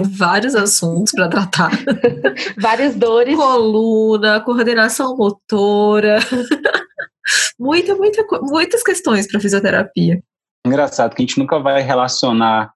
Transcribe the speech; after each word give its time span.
vários 0.00 0.54
assuntos 0.54 1.12
para 1.12 1.28
tratar. 1.28 1.70
Várias 2.58 2.94
dores. 2.94 3.34
Coluna, 3.34 4.40
coordenação 4.40 5.16
motora. 5.16 6.18
muita, 7.58 7.94
muita, 7.94 8.24
muitas 8.42 8.82
questões 8.82 9.26
para 9.26 9.40
fisioterapia. 9.40 10.22
Engraçado 10.66 11.14
que 11.14 11.22
a 11.22 11.26
gente 11.26 11.38
nunca 11.38 11.58
vai 11.58 11.82
relacionar 11.82 12.72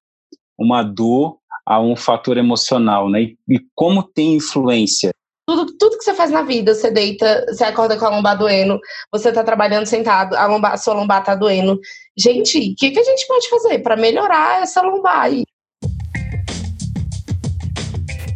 uma 0.59 0.83
dor 0.83 1.39
a 1.67 1.81
um 1.81 1.95
fator 1.95 2.37
emocional, 2.37 3.09
né? 3.09 3.23
E, 3.23 3.39
e 3.49 3.61
como 3.75 4.03
tem 4.03 4.35
influência. 4.35 5.11
Tudo, 5.47 5.67
tudo 5.77 5.99
que 5.99 6.05
você 6.05 6.15
faz 6.15 6.31
na 6.31 6.43
vida, 6.43 6.75
você 6.75 6.91
deita, 6.91 7.45
você 7.49 7.65
acorda 7.65 7.99
com 7.99 8.05
a 8.05 8.11
lombar 8.11 8.39
doendo, 8.39 8.79
você 9.11 9.33
tá 9.33 9.43
trabalhando 9.43 9.85
sentado, 9.85 10.37
a, 10.37 10.47
lombar, 10.47 10.75
a 10.75 10.77
sua 10.77 10.95
lombar 10.95 11.25
tá 11.25 11.35
doendo. 11.35 11.79
Gente, 12.17 12.59
o 12.59 12.77
que, 12.77 12.91
que 12.93 13.01
a 13.01 13.05
gente 13.05 13.27
pode 13.27 13.49
fazer 13.49 13.81
para 13.81 13.97
melhorar 13.97 14.63
essa 14.63 14.81
lombar 14.81 15.23
aí? 15.23 15.45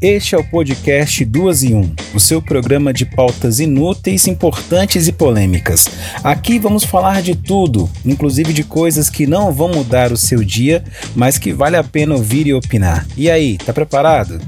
Este 0.06 0.34
é 0.34 0.38
o 0.38 0.44
podcast 0.44 1.24
Duas 1.24 1.62
em 1.62 1.74
Um, 1.74 1.90
o 2.14 2.20
seu 2.20 2.42
programa 2.42 2.92
de 2.92 3.06
pautas 3.06 3.58
inúteis, 3.58 4.26
importantes 4.28 5.08
e 5.08 5.12
polêmicas. 5.14 5.86
Aqui 6.22 6.58
vamos 6.58 6.84
falar 6.84 7.22
de 7.22 7.34
tudo, 7.34 7.88
inclusive 8.04 8.52
de 8.52 8.62
coisas 8.64 9.08
que 9.08 9.26
não 9.26 9.50
vão 9.50 9.70
mudar 9.70 10.12
o 10.12 10.16
seu 10.18 10.44
dia, 10.44 10.84
mas 11.16 11.38
que 11.38 11.54
vale 11.54 11.78
a 11.78 11.82
pena 11.82 12.14
ouvir 12.14 12.46
e 12.46 12.52
opinar. 12.52 13.06
E 13.16 13.30
aí, 13.30 13.56
tá 13.56 13.72
preparado? 13.72 14.38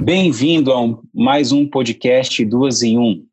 Bem-vindo 0.00 0.70
a 0.70 0.80
um, 0.80 1.00
mais 1.12 1.50
um 1.50 1.66
podcast 1.66 2.44
Duas 2.44 2.80
em 2.80 2.96
Um. 2.96 3.24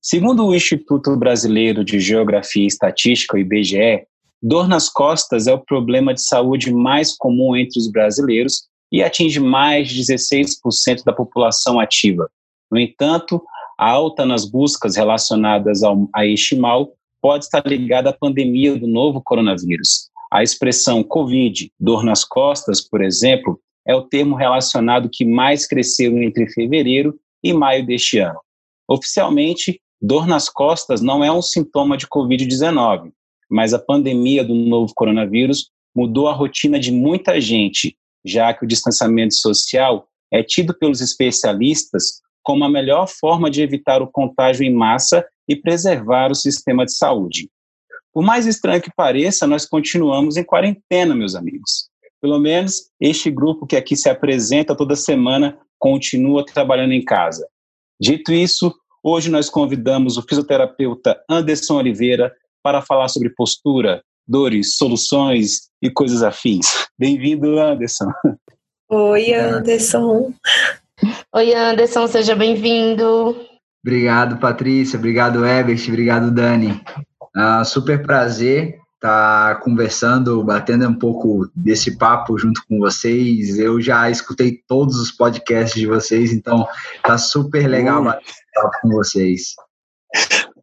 Segundo 0.00 0.46
o 0.46 0.54
Instituto 0.54 1.16
Brasileiro 1.16 1.84
de 1.84 1.98
Geografia 1.98 2.62
e 2.62 2.68
Estatística, 2.68 3.36
o 3.36 3.40
IBGE, 3.40 4.06
Dor 4.42 4.66
nas 4.66 4.88
costas 4.88 5.46
é 5.46 5.54
o 5.54 5.64
problema 5.64 6.12
de 6.12 6.20
saúde 6.20 6.74
mais 6.74 7.16
comum 7.16 7.54
entre 7.54 7.78
os 7.78 7.88
brasileiros 7.88 8.64
e 8.90 9.00
atinge 9.00 9.38
mais 9.38 9.88
de 9.88 10.02
16% 10.02 11.04
da 11.04 11.12
população 11.12 11.78
ativa. 11.78 12.28
No 12.68 12.76
entanto, 12.76 13.40
a 13.78 13.88
alta 13.88 14.26
nas 14.26 14.44
buscas 14.44 14.96
relacionadas 14.96 15.84
ao, 15.84 16.08
a 16.12 16.26
este 16.26 16.56
mal 16.56 16.92
pode 17.20 17.44
estar 17.44 17.64
ligada 17.64 18.10
à 18.10 18.12
pandemia 18.12 18.76
do 18.76 18.88
novo 18.88 19.22
coronavírus. 19.22 20.10
A 20.28 20.42
expressão 20.42 21.04
Covid, 21.04 21.70
dor 21.78 22.02
nas 22.02 22.24
costas, 22.24 22.80
por 22.80 23.00
exemplo, 23.00 23.60
é 23.86 23.94
o 23.94 24.02
termo 24.02 24.34
relacionado 24.34 25.08
que 25.08 25.24
mais 25.24 25.68
cresceu 25.68 26.18
entre 26.20 26.48
fevereiro 26.48 27.14
e 27.44 27.52
maio 27.52 27.86
deste 27.86 28.18
ano. 28.18 28.40
Oficialmente, 28.88 29.80
dor 30.00 30.26
nas 30.26 30.48
costas 30.48 31.00
não 31.00 31.22
é 31.22 31.30
um 31.30 31.42
sintoma 31.42 31.96
de 31.96 32.08
Covid-19, 32.08 33.12
mas 33.52 33.74
a 33.74 33.78
pandemia 33.78 34.42
do 34.42 34.54
novo 34.54 34.94
coronavírus 34.94 35.70
mudou 35.94 36.26
a 36.26 36.32
rotina 36.32 36.80
de 36.80 36.90
muita 36.90 37.38
gente, 37.38 37.94
já 38.24 38.54
que 38.54 38.64
o 38.64 38.66
distanciamento 38.66 39.34
social 39.34 40.08
é 40.32 40.42
tido 40.42 40.72
pelos 40.72 41.02
especialistas 41.02 42.22
como 42.42 42.64
a 42.64 42.70
melhor 42.70 43.06
forma 43.06 43.50
de 43.50 43.60
evitar 43.60 44.00
o 44.00 44.10
contágio 44.10 44.64
em 44.64 44.72
massa 44.72 45.22
e 45.46 45.54
preservar 45.54 46.30
o 46.30 46.34
sistema 46.34 46.86
de 46.86 46.96
saúde. 46.96 47.50
Por 48.10 48.24
mais 48.24 48.46
estranho 48.46 48.80
que 48.80 48.90
pareça, 48.96 49.46
nós 49.46 49.66
continuamos 49.66 50.38
em 50.38 50.44
quarentena, 50.44 51.14
meus 51.14 51.34
amigos. 51.34 51.90
Pelo 52.22 52.38
menos 52.38 52.88
este 52.98 53.30
grupo 53.30 53.66
que 53.66 53.76
aqui 53.76 53.96
se 53.96 54.08
apresenta 54.08 54.74
toda 54.74 54.96
semana 54.96 55.58
continua 55.78 56.44
trabalhando 56.44 56.92
em 56.92 57.04
casa. 57.04 57.46
Dito 58.00 58.32
isso, 58.32 58.74
hoje 59.02 59.30
nós 59.30 59.50
convidamos 59.50 60.16
o 60.16 60.22
fisioterapeuta 60.22 61.22
Anderson 61.28 61.76
Oliveira 61.76 62.32
para 62.62 62.82
falar 62.82 63.08
sobre 63.08 63.30
postura, 63.30 64.02
dores, 64.26 64.76
soluções 64.76 65.68
e 65.82 65.90
coisas 65.90 66.22
afins. 66.22 66.86
Bem-vindo, 66.98 67.58
Anderson. 67.58 68.12
Oi, 68.90 69.32
Anderson. 69.34 70.32
Oi, 71.34 71.54
Anderson, 71.54 72.06
seja 72.06 72.36
bem-vindo. 72.36 73.36
Obrigado, 73.84 74.38
Patrícia. 74.38 74.98
Obrigado, 74.98 75.44
Ebert. 75.44 75.88
Obrigado, 75.88 76.30
Dani. 76.30 76.80
Uh, 77.36 77.64
super 77.64 78.02
prazer 78.02 78.78
estar 79.02 79.56
tá 79.56 79.60
conversando, 79.60 80.44
batendo 80.44 80.88
um 80.88 80.94
pouco 80.94 81.50
desse 81.56 81.98
papo 81.98 82.38
junto 82.38 82.62
com 82.68 82.78
vocês. 82.78 83.58
Eu 83.58 83.80
já 83.80 84.08
escutei 84.08 84.60
todos 84.68 84.96
os 85.00 85.10
podcasts 85.10 85.78
de 85.78 85.86
vocês, 85.88 86.32
então 86.32 86.66
tá 87.02 87.18
super 87.18 87.66
legal 87.66 88.04
bater 88.04 88.22
papo 88.54 88.78
com 88.82 88.88
vocês. 88.90 89.54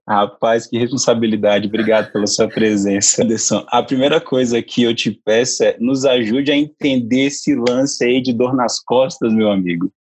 Rapaz, 0.10 0.66
que 0.66 0.76
responsabilidade. 0.76 1.68
Obrigado 1.68 2.12
pela 2.12 2.26
sua 2.26 2.48
presença, 2.48 3.24
Anderson. 3.24 3.64
A 3.68 3.84
primeira 3.84 4.20
coisa 4.20 4.60
que 4.60 4.82
eu 4.82 4.96
te 4.96 5.12
peço 5.12 5.64
é 5.64 5.78
nos 5.80 6.04
ajude 6.04 6.52
a 6.52 6.58
entender 6.58 7.28
esse 7.28 7.54
lance 7.54 8.04
aí 8.04 8.20
de 8.20 8.34
dor 8.34 8.56
nas 8.56 8.80
costas, 8.80 9.32
meu 9.32 9.52
amigo. 9.52 9.94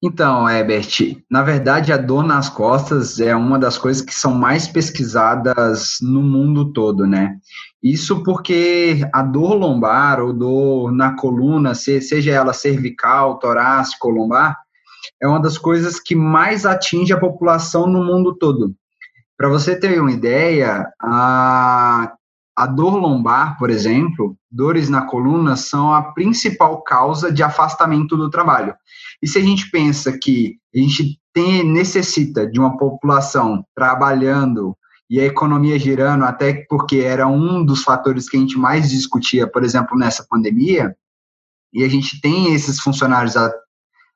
Então, 0.00 0.48
Herbert, 0.48 1.16
na 1.28 1.42
verdade, 1.42 1.92
a 1.92 1.96
dor 1.96 2.24
nas 2.24 2.48
costas 2.48 3.18
é 3.18 3.34
uma 3.34 3.58
das 3.58 3.76
coisas 3.76 4.00
que 4.00 4.14
são 4.14 4.32
mais 4.32 4.68
pesquisadas 4.68 5.96
no 6.00 6.22
mundo 6.22 6.72
todo, 6.72 7.04
né? 7.04 7.36
Isso 7.82 8.22
porque 8.22 9.00
a 9.12 9.22
dor 9.22 9.54
lombar 9.54 10.20
ou 10.20 10.32
dor 10.32 10.92
na 10.92 11.16
coluna, 11.16 11.74
seja 11.74 12.30
ela 12.30 12.52
cervical, 12.52 13.40
torácica 13.40 14.06
ou 14.06 14.14
lombar, 14.14 14.56
é 15.20 15.26
uma 15.26 15.40
das 15.40 15.58
coisas 15.58 16.00
que 16.00 16.14
mais 16.14 16.66
atinge 16.66 17.12
a 17.12 17.20
população 17.20 17.86
no 17.86 18.04
mundo 18.04 18.34
todo. 18.34 18.74
Para 19.36 19.48
você 19.48 19.74
ter 19.74 20.00
uma 20.00 20.12
ideia, 20.12 20.86
a, 21.00 22.12
a 22.56 22.66
dor 22.66 22.96
lombar, 22.96 23.58
por 23.58 23.70
exemplo, 23.70 24.36
dores 24.50 24.88
na 24.88 25.02
coluna, 25.02 25.56
são 25.56 25.92
a 25.92 26.12
principal 26.12 26.82
causa 26.82 27.32
de 27.32 27.42
afastamento 27.42 28.16
do 28.16 28.30
trabalho. 28.30 28.74
E 29.22 29.26
se 29.26 29.38
a 29.38 29.42
gente 29.42 29.70
pensa 29.70 30.16
que 30.18 30.58
a 30.74 30.78
gente 30.78 31.18
tem, 31.32 31.64
necessita 31.64 32.46
de 32.46 32.60
uma 32.60 32.76
população 32.76 33.64
trabalhando 33.74 34.76
e 35.08 35.20
a 35.20 35.24
economia 35.24 35.78
girando, 35.78 36.24
até 36.24 36.64
porque 36.68 36.98
era 36.98 37.26
um 37.26 37.64
dos 37.64 37.82
fatores 37.82 38.28
que 38.28 38.36
a 38.36 38.40
gente 38.40 38.58
mais 38.58 38.90
discutia, 38.90 39.46
por 39.46 39.64
exemplo, 39.64 39.96
nessa 39.96 40.26
pandemia, 40.28 40.94
e 41.72 41.84
a 41.84 41.88
gente 41.88 42.20
tem 42.20 42.54
esses 42.54 42.80
funcionários 42.80 43.34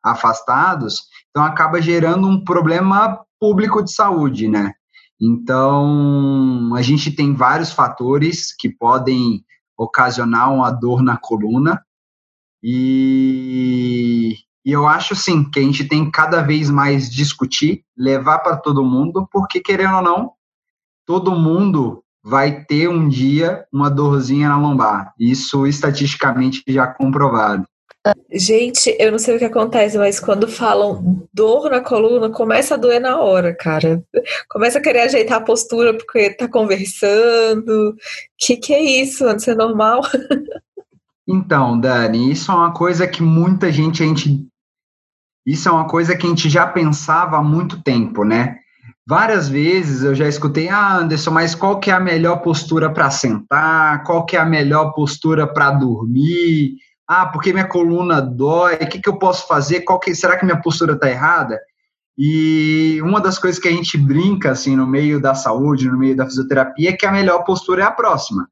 afastados, 0.06 1.02
então 1.30 1.44
acaba 1.44 1.82
gerando 1.82 2.28
um 2.28 2.42
problema 2.42 3.20
público 3.40 3.82
de 3.82 3.92
saúde, 3.92 4.48
né? 4.48 4.72
Então, 5.20 6.74
a 6.74 6.82
gente 6.82 7.10
tem 7.10 7.34
vários 7.34 7.72
fatores 7.72 8.54
que 8.54 8.68
podem 8.68 9.44
ocasionar 9.76 10.52
uma 10.52 10.70
dor 10.70 11.02
na 11.02 11.16
coluna, 11.16 11.82
e, 12.62 14.36
e 14.64 14.72
eu 14.72 14.86
acho 14.86 15.14
sim 15.14 15.48
que 15.48 15.58
a 15.58 15.62
gente 15.62 15.84
tem 15.84 16.10
cada 16.10 16.42
vez 16.42 16.70
mais 16.70 17.10
discutir, 17.10 17.84
levar 17.96 18.38
para 18.40 18.56
todo 18.56 18.84
mundo, 18.84 19.28
porque 19.30 19.60
querendo 19.60 19.96
ou 19.96 20.02
não, 20.02 20.32
todo 21.06 21.36
mundo 21.36 22.02
vai 22.24 22.64
ter 22.64 22.88
um 22.88 23.08
dia 23.08 23.64
uma 23.72 23.88
dorzinha 23.88 24.48
na 24.48 24.58
lombar. 24.58 25.14
Isso 25.18 25.66
estatisticamente 25.66 26.62
já 26.66 26.86
comprovado. 26.86 27.64
Gente, 28.32 28.94
eu 28.98 29.10
não 29.10 29.18
sei 29.18 29.36
o 29.36 29.38
que 29.38 29.44
acontece, 29.44 29.96
mas 29.96 30.20
quando 30.20 30.48
falam 30.48 31.26
dor 31.32 31.70
na 31.70 31.80
coluna, 31.80 32.30
começa 32.30 32.74
a 32.74 32.76
doer 32.76 33.00
na 33.00 33.18
hora, 33.18 33.54
cara. 33.54 34.02
Começa 34.48 34.78
a 34.78 34.82
querer 34.82 35.00
ajeitar 35.00 35.38
a 35.38 35.44
postura 35.44 35.96
porque 35.96 36.30
tá 36.30 36.48
conversando. 36.48 37.96
Que 38.36 38.56
que 38.56 38.74
é 38.74 38.82
isso? 38.82 39.26
Antes 39.26 39.48
é 39.48 39.54
normal? 39.54 40.02
Então, 41.28 41.80
Dani, 41.80 42.30
isso 42.30 42.52
é 42.52 42.54
uma 42.54 42.72
coisa 42.72 43.04
que 43.04 43.20
muita 43.20 43.72
gente 43.72 44.00
a 44.00 44.06
gente 44.06 44.46
isso 45.46 45.68
é 45.68 45.72
uma 45.72 45.86
coisa 45.86 46.16
que 46.16 46.26
a 46.26 46.28
gente 46.28 46.48
já 46.50 46.66
pensava 46.66 47.36
há 47.36 47.42
muito 47.42 47.80
tempo, 47.82 48.24
né? 48.24 48.58
Várias 49.06 49.48
vezes 49.48 50.02
eu 50.02 50.12
já 50.12 50.26
escutei, 50.26 50.68
ah, 50.68 50.96
Anderson, 50.96 51.30
mas 51.30 51.54
qual 51.54 51.78
que 51.78 51.88
é 51.88 51.94
a 51.94 52.00
melhor 52.00 52.42
postura 52.42 52.92
para 52.92 53.08
sentar? 53.10 54.02
Qual 54.02 54.26
que 54.26 54.36
é 54.36 54.40
a 54.40 54.44
melhor 54.44 54.92
postura 54.92 55.46
para 55.46 55.70
dormir? 55.70 56.74
Ah, 57.08 57.26
porque 57.26 57.52
minha 57.52 57.68
coluna 57.68 58.20
dói, 58.20 58.74
o 58.74 58.88
que, 58.88 59.00
que 59.00 59.08
eu 59.08 59.18
posso 59.18 59.46
fazer? 59.46 59.82
Qual 59.82 59.98
que, 60.00 60.14
será 60.14 60.36
que 60.36 60.44
minha 60.44 60.60
postura 60.60 60.94
está 60.94 61.08
errada? 61.08 61.60
E 62.18 62.98
uma 63.02 63.20
das 63.20 63.38
coisas 63.38 63.60
que 63.60 63.68
a 63.68 63.72
gente 63.72 63.96
brinca 63.96 64.50
assim 64.50 64.74
no 64.74 64.86
meio 64.86 65.20
da 65.20 65.34
saúde, 65.34 65.88
no 65.88 65.98
meio 65.98 66.16
da 66.16 66.24
fisioterapia, 66.24 66.90
é 66.90 66.92
que 66.96 67.06
a 67.06 67.12
melhor 67.12 67.44
postura 67.44 67.82
é 67.82 67.86
a 67.86 67.90
próxima. 67.90 68.48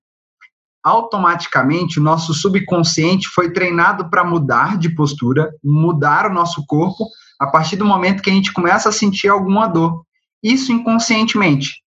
Automaticamente, 0.85 1.99
o 1.99 2.03
nosso 2.03 2.35
subconsciente 2.35 3.27
foi 3.29 3.51
treinado 3.51 4.11
para 4.11 4.23
mudar 4.23 4.77
de 4.77 4.95
postura, 4.95 5.51
mudar 5.65 6.31
o 6.31 6.35
nosso 6.35 6.65
corpo 6.67 7.09
a 7.41 7.47
partir 7.47 7.77
do 7.77 7.87
momento 7.87 8.23
que 8.23 8.31
a 8.31 8.35
gente 8.35 8.53
começa 8.53 8.91
a 8.91 8.93
sentir 8.93 9.29
alguma 9.29 9.67
dor. 9.67 10.05
Isso 10.43 10.71
inconscientemente. 10.71 11.84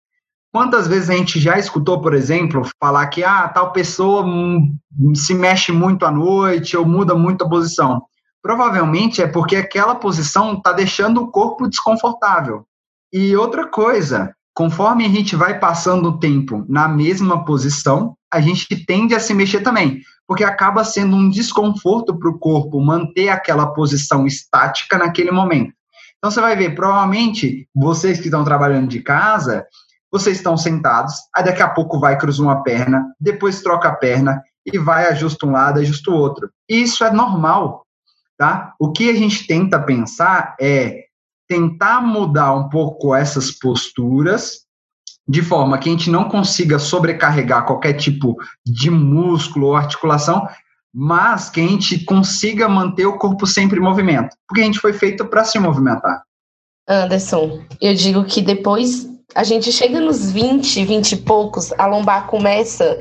Quantas 0.51 0.85
vezes 0.85 1.09
a 1.09 1.13
gente 1.13 1.39
já 1.39 1.57
escutou, 1.57 2.01
por 2.01 2.13
exemplo, 2.13 2.67
falar 2.77 3.07
que 3.07 3.23
ah, 3.23 3.47
tal 3.47 3.71
pessoa 3.71 4.25
se 5.15 5.33
mexe 5.33 5.71
muito 5.71 6.05
à 6.05 6.11
noite 6.11 6.75
ou 6.75 6.85
muda 6.85 7.15
muito 7.15 7.45
a 7.45 7.49
posição? 7.49 8.03
Provavelmente 8.41 9.21
é 9.21 9.27
porque 9.27 9.55
aquela 9.55 9.95
posição 9.95 10.53
está 10.53 10.73
deixando 10.73 11.21
o 11.21 11.31
corpo 11.31 11.69
desconfortável. 11.69 12.65
E 13.13 13.35
outra 13.35 13.67
coisa, 13.67 14.33
conforme 14.53 15.05
a 15.05 15.09
gente 15.09 15.35
vai 15.35 15.57
passando 15.57 16.09
o 16.09 16.19
tempo 16.19 16.65
na 16.67 16.87
mesma 16.87 17.45
posição, 17.45 18.15
a 18.33 18.41
gente 18.41 18.85
tende 18.85 19.15
a 19.15 19.19
se 19.19 19.33
mexer 19.33 19.61
também. 19.61 20.01
porque 20.27 20.45
acaba 20.45 20.85
sendo 20.85 21.13
um 21.13 21.29
desconforto 21.29 22.17
para 22.17 22.29
o 22.29 22.39
corpo 22.39 22.79
manter 22.79 23.27
aquela 23.27 23.67
posição 23.67 24.25
estática 24.25 24.97
naquele 24.97 25.29
momento. 25.29 25.73
Então 26.17 26.31
você 26.31 26.39
vai 26.39 26.55
ver, 26.55 26.73
provavelmente, 26.73 27.67
vocês 27.75 28.17
que 28.17 28.27
estão 28.27 28.41
trabalhando 28.45 28.87
de 28.87 29.01
casa, 29.01 29.65
vocês 30.11 30.37
estão 30.37 30.57
sentados, 30.57 31.13
aí 31.33 31.43
daqui 31.43 31.61
a 31.61 31.69
pouco 31.69 31.99
vai 31.99 32.17
cruzar 32.17 32.45
uma 32.45 32.63
perna, 32.63 33.05
depois 33.19 33.61
troca 33.61 33.87
a 33.87 33.95
perna 33.95 34.43
e 34.65 34.77
vai 34.77 35.07
ajusta 35.07 35.45
um 35.45 35.51
lado, 35.51 35.79
ajusta 35.79 36.11
o 36.11 36.15
outro. 36.15 36.49
E 36.69 36.81
isso 36.81 37.03
é 37.03 37.11
normal, 37.11 37.85
tá? 38.37 38.73
O 38.79 38.91
que 38.91 39.09
a 39.09 39.13
gente 39.13 39.47
tenta 39.47 39.79
pensar 39.79 40.55
é 40.59 41.05
tentar 41.47 42.01
mudar 42.01 42.53
um 42.53 42.69
pouco 42.69 43.15
essas 43.15 43.51
posturas 43.51 44.65
de 45.27 45.41
forma 45.41 45.77
que 45.77 45.89
a 45.89 45.91
gente 45.91 46.09
não 46.09 46.27
consiga 46.27 46.79
sobrecarregar 46.79 47.65
qualquer 47.65 47.93
tipo 47.93 48.35
de 48.65 48.89
músculo 48.89 49.67
ou 49.67 49.75
articulação, 49.75 50.47
mas 50.93 51.49
que 51.49 51.61
a 51.61 51.67
gente 51.67 52.03
consiga 52.03 52.67
manter 52.67 53.05
o 53.05 53.17
corpo 53.17 53.47
sempre 53.47 53.79
em 53.79 53.83
movimento, 53.83 54.35
porque 54.47 54.61
a 54.61 54.65
gente 54.65 54.79
foi 54.79 54.93
feito 54.93 55.25
para 55.25 55.43
se 55.43 55.57
movimentar. 55.57 56.23
Anderson, 56.87 57.61
eu 57.79 57.93
digo 57.93 58.25
que 58.25 58.41
depois 58.41 59.10
a 59.33 59.43
gente 59.43 59.71
chega 59.71 59.99
nos 59.99 60.31
20, 60.31 60.85
20 60.85 61.11
e 61.11 61.17
poucos, 61.17 61.71
a 61.73 61.85
lombar 61.85 62.27
começa 62.27 62.99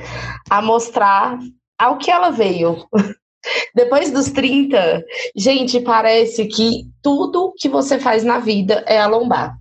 a 0.49 0.63
mostrar 0.63 1.39
ao 1.79 1.99
que 1.99 2.11
ela 2.11 2.31
veio. 2.31 2.87
Depois 3.75 4.11
dos 4.11 4.31
30, 4.31 5.03
gente, 5.35 5.81
parece 5.81 6.47
que 6.47 6.85
tudo 7.03 7.55
que 7.57 7.69
você 7.69 7.99
faz 7.99 8.23
na 8.23 8.39
vida 8.39 8.85
é 8.87 9.01
a 9.01 9.07
lombar. 9.07 9.57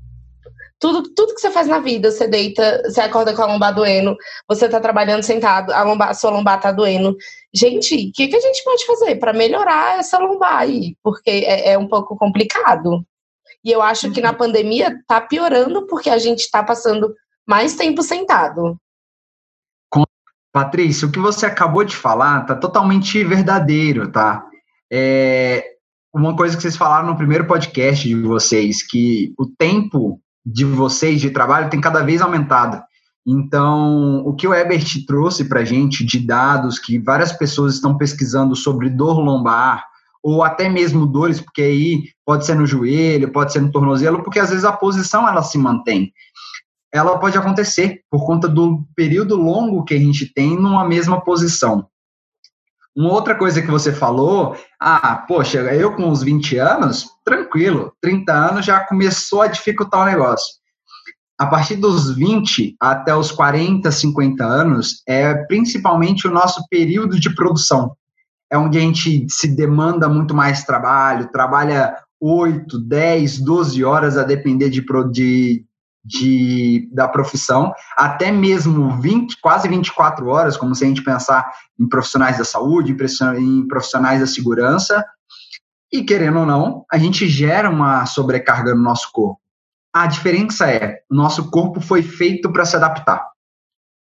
Tudo, 0.79 1.13
tudo 1.13 1.33
que 1.33 1.41
você 1.41 1.51
faz 1.51 1.67
na 1.67 1.79
vida, 1.79 2.09
você 2.09 2.27
deita, 2.27 2.83
você 2.85 3.01
acorda 3.01 3.33
com 3.33 3.41
a 3.41 3.47
lombar 3.47 3.75
doendo, 3.75 4.15
você 4.47 4.67
tá 4.69 4.79
trabalhando 4.79 5.23
sentado, 5.23 5.71
a, 5.73 5.83
lombar, 5.83 6.09
a 6.09 6.13
sua 6.13 6.29
lombar 6.29 6.59
tá 6.59 6.71
doendo. 6.71 7.15
Gente, 7.53 7.95
o 7.95 8.11
que, 8.13 8.27
que 8.27 8.35
a 8.35 8.39
gente 8.39 8.63
pode 8.63 8.85
fazer 8.85 9.15
para 9.15 9.33
melhorar 9.33 9.99
essa 9.99 10.17
lombar 10.17 10.59
aí? 10.59 10.95
Porque 11.03 11.29
é, 11.29 11.71
é 11.71 11.77
um 11.77 11.87
pouco 11.87 12.17
complicado. 12.17 13.05
E 13.63 13.71
eu 13.71 13.81
acho 13.81 14.11
que 14.11 14.21
na 14.21 14.31
uhum. 14.31 14.37
pandemia 14.37 15.01
tá 15.07 15.19
piorando 15.19 15.85
porque 15.87 16.09
a 16.09 16.17
gente 16.17 16.39
está 16.39 16.63
passando 16.63 17.13
mais 17.47 17.75
tempo 17.75 18.01
sentado. 18.01 18.77
Patrícia, 20.51 21.07
o 21.07 21.11
que 21.11 21.19
você 21.19 21.45
acabou 21.45 21.83
de 21.83 21.95
falar 21.95 22.41
tá 22.45 22.55
totalmente 22.55 23.23
verdadeiro, 23.23 24.11
tá? 24.11 24.43
É 24.91 25.63
uma 26.13 26.35
coisa 26.35 26.55
que 26.55 26.61
vocês 26.61 26.75
falaram 26.75 27.07
no 27.07 27.15
primeiro 27.15 27.45
podcast 27.45 28.07
de 28.07 28.15
vocês, 28.15 28.81
que 28.81 29.31
o 29.37 29.45
tempo 29.45 30.19
de 30.43 30.65
vocês 30.65 31.21
de 31.21 31.29
trabalho 31.29 31.69
tem 31.69 31.79
cada 31.79 32.01
vez 32.01 32.19
aumentado. 32.21 32.81
Então, 33.27 34.23
o 34.25 34.33
que 34.33 34.47
o 34.47 34.53
Ebert 34.53 35.05
trouxe 35.05 35.47
para 35.47 35.59
a 35.59 35.65
gente 35.65 36.03
de 36.03 36.19
dados 36.25 36.79
que 36.79 36.97
várias 36.97 37.31
pessoas 37.31 37.75
estão 37.75 37.95
pesquisando 37.95 38.55
sobre 38.55 38.89
dor 38.89 39.19
lombar, 39.19 39.85
ou 40.23 40.43
até 40.43 40.67
mesmo 40.69 41.05
dores, 41.05 41.39
porque 41.39 41.61
aí 41.61 42.03
pode 42.25 42.45
ser 42.45 42.55
no 42.55 42.67
joelho, 42.67 43.31
pode 43.31 43.53
ser 43.53 43.61
no 43.61 43.71
tornozelo, 43.71 44.23
porque 44.23 44.39
às 44.39 44.49
vezes 44.49 44.65
a 44.65 44.71
posição 44.71 45.27
ela 45.27 45.41
se 45.41 45.57
mantém. 45.57 46.13
Ela 46.91 47.17
pode 47.19 47.37
acontecer 47.37 48.01
por 48.09 48.25
conta 48.25 48.47
do 48.47 48.83
período 48.95 49.35
longo 49.35 49.83
que 49.83 49.93
a 49.93 49.99
gente 49.99 50.31
tem 50.33 50.55
numa 50.55 50.85
mesma 50.87 51.21
posição. 51.21 51.87
Uma 52.95 53.13
outra 53.13 53.35
coisa 53.35 53.61
que 53.61 53.69
você 53.69 53.93
falou, 53.93 54.57
ah, 54.79 55.23
poxa, 55.27 55.59
eu 55.59 55.95
com 55.95 56.09
uns 56.09 56.21
20 56.21 56.57
anos, 56.57 57.07
tranquilo, 57.23 57.93
30 58.01 58.33
anos 58.33 58.65
já 58.65 58.79
começou 58.81 59.41
a 59.41 59.47
dificultar 59.47 60.01
o 60.01 60.05
negócio. 60.05 60.55
A 61.37 61.45
partir 61.45 61.77
dos 61.77 62.13
20 62.13 62.75
até 62.77 63.15
os 63.15 63.31
40, 63.31 63.89
50 63.89 64.43
anos, 64.43 65.01
é 65.07 65.33
principalmente 65.45 66.27
o 66.27 66.31
nosso 66.31 66.67
período 66.69 67.17
de 67.17 67.33
produção 67.33 67.95
é 68.51 68.57
onde 68.57 68.77
a 68.77 68.81
gente 68.81 69.27
se 69.29 69.47
demanda 69.47 70.09
muito 70.09 70.33
mais 70.33 70.63
trabalho, 70.63 71.31
trabalha 71.31 71.95
8, 72.19 72.79
10, 72.79 73.39
12 73.39 73.83
horas 73.83 74.17
a 74.17 74.23
depender 74.23 74.69
de, 74.69 74.83
de, 75.11 75.65
de, 76.03 76.89
da 76.91 77.07
profissão, 77.07 77.71
até 77.95 78.31
mesmo 78.31 78.99
20, 78.99 79.39
quase 79.39 79.67
24 79.67 80.27
horas, 80.27 80.57
como 80.57 80.73
se 80.73 80.83
a 80.83 80.87
gente 80.87 81.03
pensar 81.03 81.49
em 81.79 81.87
profissionais 81.87 82.37
da 82.37 82.43
saúde, 82.43 82.95
em 83.37 83.67
profissionais 83.67 84.19
da 84.19 84.27
segurança, 84.27 85.05
e 85.91 86.03
querendo 86.03 86.39
ou 86.39 86.45
não, 86.45 86.85
a 86.91 86.97
gente 86.97 87.27
gera 87.27 87.69
uma 87.69 88.05
sobrecarga 88.05 88.75
no 88.75 88.81
nosso 88.81 89.11
corpo. 89.11 89.39
A 89.93 90.05
diferença 90.05 90.69
é, 90.69 91.01
o 91.09 91.15
nosso 91.15 91.49
corpo 91.49 91.81
foi 91.81 92.03
feito 92.03 92.51
para 92.51 92.65
se 92.65 92.75
adaptar. 92.75 93.27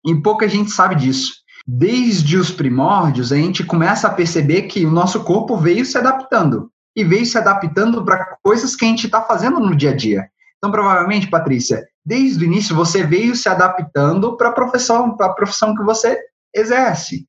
E 0.06 0.16
pouca 0.16 0.48
gente 0.48 0.72
sabe 0.72 0.96
disso 0.96 1.43
desde 1.65 2.38
os 2.38 2.51
primórdios, 2.51 3.31
a 3.31 3.38
gente 3.38 3.63
começa 3.63 4.07
a 4.07 4.13
perceber 4.13 4.63
que 4.63 4.86
o 4.86 4.92
nosso 4.92 5.24
corpo 5.24 5.57
veio 5.57 5.86
se 5.86 5.98
adaptando 5.98 6.69
e 6.95 7.04
veio 7.04 7.25
se 7.25 7.38
adaptando 7.38 8.04
para 8.04 8.38
coisas 8.44 8.75
que 8.75 8.86
a 8.86 8.88
gente 8.88 9.06
está 9.06 9.21
fazendo 9.21 9.60
no 9.60 9.75
dia 9.75 9.92
a 9.92 9.95
dia. 9.95 10.27
Então, 10.57 10.71
provavelmente, 10.71 11.30
Patrícia, 11.30 11.83
desde 12.06 12.44
o 12.44 12.48
início 12.48 12.75
você 12.75 13.04
veio 13.04 13.36
se 13.36 13.50
adaptando 13.50 14.38
para 14.38 14.50
a 14.50 14.54
profissão, 14.54 15.18
profissão 15.36 15.75
que 15.75 15.83
você 15.83 16.19
exerce. 16.54 17.25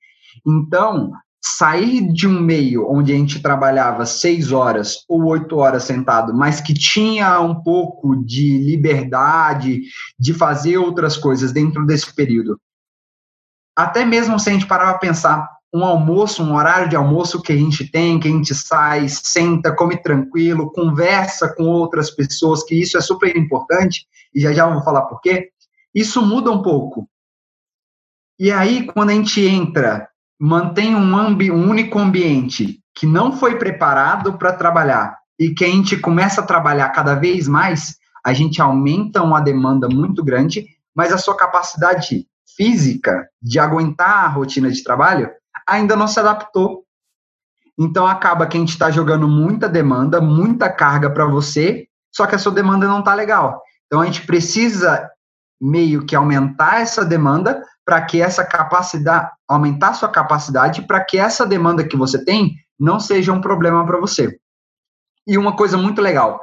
Então, 0.47 1.11
sair 1.43 2.13
de 2.13 2.27
um 2.27 2.41
meio 2.41 2.91
onde 2.91 3.13
a 3.13 3.17
gente 3.17 3.43
trabalhava 3.43 4.07
seis 4.07 4.51
horas 4.51 5.05
ou 5.09 5.25
oito 5.27 5.57
horas 5.57 5.85
sentado, 5.85 6.35
mas 6.35 6.61
que 6.61 6.73
tinha 6.73 7.39
um 7.41 7.63
pouco 7.63 8.17
de 8.25 8.59
liberdade 8.59 9.83
de 10.19 10.33
fazer 10.33 10.79
outras 10.79 11.17
coisas 11.17 11.53
dentro 11.53 11.85
desse 11.85 12.15
período, 12.15 12.59
até 13.77 14.05
mesmo 14.05 14.39
se 14.39 14.51
a 14.51 14.53
gente 14.53 14.67
parar 14.67 14.91
para 14.91 14.99
pensar 14.99 15.49
um 15.73 15.85
almoço, 15.85 16.43
um 16.43 16.55
horário 16.55 16.89
de 16.89 16.95
almoço 16.95 17.43
que 17.43 17.53
a 17.53 17.57
gente 17.57 17.91
tem, 17.91 18.21
que 18.21 18.29
a 18.29 18.31
gente 18.31 18.55
sai, 18.55 19.09
senta, 19.09 19.75
come 19.75 20.01
tranquilo, 20.01 20.71
conversa 20.71 21.53
com 21.53 21.65
outras 21.65 22.11
pessoas, 22.11 22.63
que 22.63 22.81
isso 22.81 22.97
é 22.97 23.01
super 23.01 23.37
importante, 23.37 24.07
e 24.33 24.41
já 24.41 24.53
já 24.53 24.69
vou 24.69 24.83
falar 24.83 25.03
por 25.03 25.21
quê, 25.21 25.51
isso 25.93 26.25
muda 26.25 26.51
um 26.51 26.63
pouco. 26.63 27.09
E 28.39 28.53
aí, 28.53 28.87
quando 28.87 29.11
a 29.11 29.15
gente 29.15 29.45
entra, 29.45 30.09
mantém 30.39 30.95
um, 30.95 31.17
um 31.17 31.69
único 31.69 31.99
ambiente 31.99 32.81
que 32.95 33.07
não 33.07 33.37
foi 33.37 33.59
preparado 33.59 34.39
para 34.39 34.53
trabalhar, 34.53 35.19
e 35.39 35.51
que 35.51 35.65
a 35.65 35.69
gente 35.69 35.97
começa 35.97 36.41
a 36.41 36.47
trabalhar 36.47 36.89
cada 36.91 37.15
vez 37.15 37.49
mais, 37.49 37.97
a 38.25 38.33
gente 38.33 38.63
aumenta 38.63 39.23
uma 39.23 39.41
demanda 39.41 39.89
muito 39.89 40.23
grande, 40.23 40.67
mas 40.95 41.13
a 41.13 41.19
sua 41.19 41.37
capacidade 41.37 42.27
física 42.57 43.29
de 43.41 43.59
aguentar 43.59 44.25
a 44.25 44.29
rotina 44.29 44.71
de 44.71 44.83
trabalho 44.83 45.31
ainda 45.67 45.97
não 45.97 46.07
se 46.07 46.19
adaptou. 46.21 46.85
Então 47.79 48.07
acaba 48.07 48.47
que 48.47 48.57
a 48.57 48.61
gente 48.61 48.71
está 48.71 48.91
jogando 48.91 49.27
muita 49.27 49.69
demanda, 49.69 50.21
muita 50.21 50.71
carga 50.71 51.11
para 51.11 51.27
você, 51.27 51.89
só 52.15 52.27
que 52.27 52.35
a 52.35 52.39
sua 52.39 52.53
demanda 52.53 52.87
não 52.87 53.01
está 53.01 53.15
legal. 53.15 53.61
Então 53.87 54.01
a 54.01 54.07
gente 54.07 54.27
precisa 54.27 55.11
meio 55.61 56.05
que 56.05 56.15
aumentar 56.15 56.81
essa 56.81 57.05
demanda 57.05 57.63
para 57.85 58.01
que 58.03 58.21
essa 58.21 58.45
capacidade, 58.45 59.31
aumentar 59.49 59.95
sua 59.95 60.09
capacidade 60.09 60.83
para 60.83 61.05
que 61.05 61.19
essa 61.19 61.47
demanda 61.47 61.87
que 61.87 61.97
você 61.97 62.25
tem 62.25 62.57
não 62.79 62.99
seja 62.99 63.33
um 63.33 63.41
problema 63.41 63.85
para 63.87 63.99
você. 63.99 64.39
E 65.27 65.39
uma 65.39 65.57
coisa 65.57 65.77
muito 65.77 66.03
legal, 66.03 66.41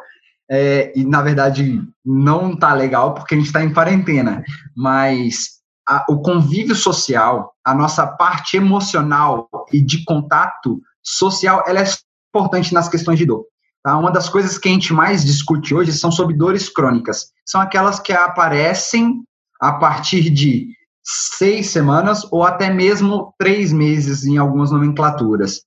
é, 0.50 0.92
e 0.96 1.06
na 1.06 1.22
verdade 1.22 1.82
não 2.04 2.52
está 2.54 2.74
legal 2.74 3.14
porque 3.14 3.36
a 3.36 3.38
gente 3.38 3.48
está 3.48 3.64
em 3.64 3.74
quarentena, 3.74 4.44
mas 4.76 5.61
a, 5.88 6.06
o 6.10 6.22
convívio 6.22 6.76
social, 6.76 7.54
a 7.66 7.74
nossa 7.74 8.06
parte 8.06 8.58
emocional 8.58 9.50
e 9.72 9.82
de 9.82 10.04
contato 10.04 10.82
social, 11.04 11.64
ela 11.68 11.82
é 11.82 11.86
importante 12.34 12.74
nas 12.74 12.88
questões 12.88 13.18
de 13.18 13.26
dor. 13.26 13.46
Tá? 13.84 13.98
Uma 13.98 14.12
das 14.12 14.30
coisas 14.30 14.58
que 14.58 14.70
a 14.70 14.72
gente 14.72 14.94
mais 14.94 15.26
discute 15.26 15.74
hoje 15.74 15.92
são 15.92 16.12
sobre 16.12 16.36
dores 16.36 16.70
crônicas. 16.70 17.32
São 17.46 17.60
aquelas 17.60 18.00
que 18.00 18.14
aparecem 18.14 19.24
a 19.60 19.74
partir 19.74 20.30
de 20.30 20.68
seis 21.04 21.70
semanas 21.70 22.28
ou 22.32 22.44
até 22.44 22.70
mesmo 22.70 23.34
três 23.38 23.74
meses 23.74 24.24
em 24.24 24.38
algumas 24.38 24.72
nomenclaturas. 24.72 25.62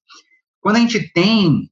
Quando 0.61 0.76
a 0.76 0.80
gente 0.80 1.12
tem 1.12 1.68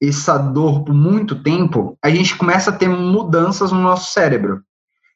essa 0.00 0.38
dor 0.38 0.84
por 0.84 0.94
muito 0.94 1.42
tempo, 1.42 1.96
a 2.02 2.10
gente 2.10 2.36
começa 2.36 2.70
a 2.70 2.76
ter 2.76 2.88
mudanças 2.88 3.72
no 3.72 3.80
nosso 3.80 4.12
cérebro 4.12 4.62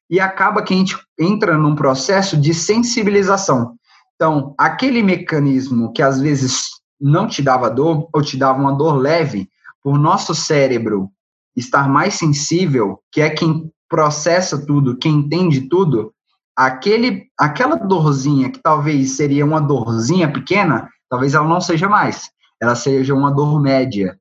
e 0.09 0.21
acaba 0.21 0.62
que 0.62 0.75
a 0.75 0.76
gente 0.76 0.97
entra 1.18 1.56
num 1.56 1.75
processo 1.75 2.37
de 2.37 2.52
sensibilização. 2.52 3.75
Então, 4.14 4.54
aquele 4.59 5.02
mecanismo 5.02 5.92
que 5.92 6.02
às 6.02 6.21
vezes 6.21 6.64
não 7.00 7.26
te 7.26 7.42
dava 7.42 7.68
dor 7.68 8.09
ou 8.12 8.23
te 8.23 8.37
dava 8.37 8.61
uma 8.61 8.73
dor 8.73 8.97
leve, 8.97 9.49
por 9.82 9.99
nosso 9.99 10.35
cérebro 10.35 11.11
estar 11.56 11.88
mais 11.88 12.14
sensível, 12.14 13.00
que 13.11 13.21
é 13.21 13.28
quem 13.28 13.71
processa 13.88 14.64
tudo, 14.64 14.97
quem 14.97 15.16
entende 15.16 15.68
tudo, 15.68 16.14
aquele, 16.56 17.25
aquela 17.38 17.76
dorzinha 17.76 18.50
que 18.50 18.61
talvez 18.62 19.16
seria 19.16 19.44
uma 19.44 19.61
dorzinha 19.61 20.32
pequena, 20.32 20.88
talvez 21.11 21.35
ela 21.35 21.47
não 21.47 21.61
seja 21.61 21.88
mais, 21.88 22.30
ela 22.61 22.75
seja 22.75 23.12
uma 23.14 23.30
dor 23.30 23.61
média. 23.61 24.16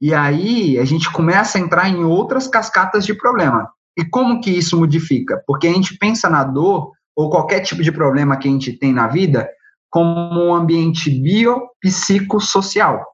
E 0.00 0.12
aí 0.12 0.78
a 0.78 0.84
gente 0.84 1.10
começa 1.10 1.58
a 1.58 1.60
entrar 1.60 1.88
em 1.88 2.04
outras 2.04 2.46
cascatas 2.46 3.06
de 3.06 3.14
problema. 3.14 3.70
E 3.98 4.04
como 4.04 4.40
que 4.40 4.50
isso 4.50 4.78
modifica? 4.78 5.42
Porque 5.44 5.66
a 5.66 5.72
gente 5.72 5.98
pensa 5.98 6.30
na 6.30 6.44
dor 6.44 6.92
ou 7.16 7.28
qualquer 7.28 7.60
tipo 7.60 7.82
de 7.82 7.90
problema 7.90 8.36
que 8.36 8.46
a 8.46 8.50
gente 8.50 8.72
tem 8.72 8.92
na 8.92 9.08
vida 9.08 9.48
como 9.90 10.46
um 10.46 10.54
ambiente 10.54 11.10
biopsicossocial. 11.10 13.04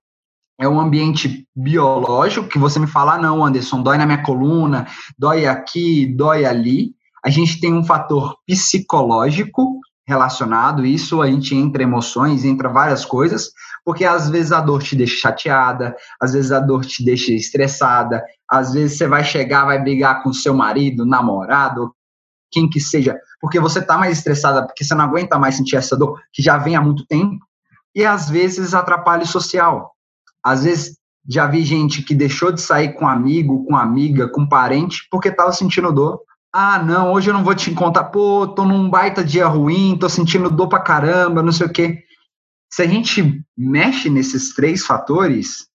É 0.61 0.69
um 0.69 0.79
ambiente 0.79 1.49
biológico 1.57 2.49
que 2.49 2.59
você 2.59 2.79
me 2.79 2.87
fala, 2.87 3.15
ah, 3.15 3.19
não, 3.19 3.43
Anderson, 3.45 3.83
dói 3.83 3.97
na 3.97 4.05
minha 4.05 4.23
coluna, 4.23 4.87
dói 5.19 5.47
aqui, 5.47 6.07
dói 6.07 6.45
ali. 6.45 6.95
A 7.25 7.31
gente 7.31 7.59
tem 7.59 7.73
um 7.73 7.83
fator 7.83 8.37
psicológico 8.47 9.81
relacionado, 10.07 10.85
isso 10.85 11.23
a 11.23 11.31
gente 11.31 11.55
entra 11.55 11.83
emoções, 11.83 12.45
entra 12.45 12.69
várias 12.69 13.07
coisas, 13.07 13.51
porque 13.85 14.05
às 14.05 14.31
vezes 14.31 14.51
a 14.51 14.61
dor 14.61 14.83
te 14.83 14.97
deixa 14.97 15.17
chateada, 15.17 15.95
às 16.21 16.33
vezes 16.33 16.51
a 16.51 16.61
dor 16.61 16.85
te 16.85 17.05
deixa 17.05 17.33
estressada, 17.33 18.25
às 18.49 18.73
vezes 18.73 18.97
você 18.97 19.07
vai 19.07 19.23
chegar, 19.23 19.67
vai 19.67 19.81
brigar 19.81 20.23
com 20.23 20.33
seu 20.33 20.55
marido, 20.55 21.05
namorado, 21.05 21.95
quem 22.51 22.69
que 22.69 22.81
seja, 22.81 23.19
porque 23.41 23.61
você 23.61 23.81
está 23.81 23.99
mais 23.99 24.19
estressada, 24.19 24.65
porque 24.65 24.85
você 24.85 24.95
não 24.95 25.05
aguenta 25.05 25.39
mais 25.39 25.57
sentir 25.57 25.77
essa 25.77 25.97
dor, 25.97 26.21
que 26.33 26.41
já 26.41 26.57
vem 26.57 26.77
há 26.77 26.81
muito 26.81 27.05
tempo, 27.07 27.45
e 27.95 28.05
às 28.05 28.31
vezes 28.31 28.75
atrapalho 28.75 29.27
social. 29.27 29.93
Às 30.43 30.65
vezes 30.65 30.97
já 31.29 31.47
vi 31.47 31.63
gente 31.63 32.03
que 32.03 32.15
deixou 32.15 32.53
de 32.53 32.61
sair 32.61 32.95
com 32.95 33.09
amigo, 33.09 33.65
com 33.67 33.77
amiga, 33.77 34.29
com 34.29 34.47
parente, 34.47 35.07
porque 35.11 35.29
estava 35.29 35.53
sentindo 35.53 35.93
dor. 35.93 36.21
Ah, 36.53 36.79
não, 36.79 37.13
hoje 37.13 37.31
eu 37.31 37.35
não 37.35 37.43
vou 37.43 37.55
te 37.55 37.71
encontrar, 37.71 38.05
pô, 38.05 38.47
tô 38.47 38.65
num 38.65 38.89
baita 38.89 39.25
dia 39.25 39.47
ruim, 39.47 39.97
tô 39.99 40.09
sentindo 40.09 40.51
dor 40.51 40.69
pra 40.69 40.79
caramba, 40.79 41.43
não 41.43 41.51
sei 41.51 41.67
o 41.67 41.73
quê. 41.73 42.04
Se 42.75 42.83
a 42.83 42.89
gente 42.89 43.41
mexe 43.57 44.11
nesses 44.11 44.53
três 44.53 44.85
fatores, 44.85 45.69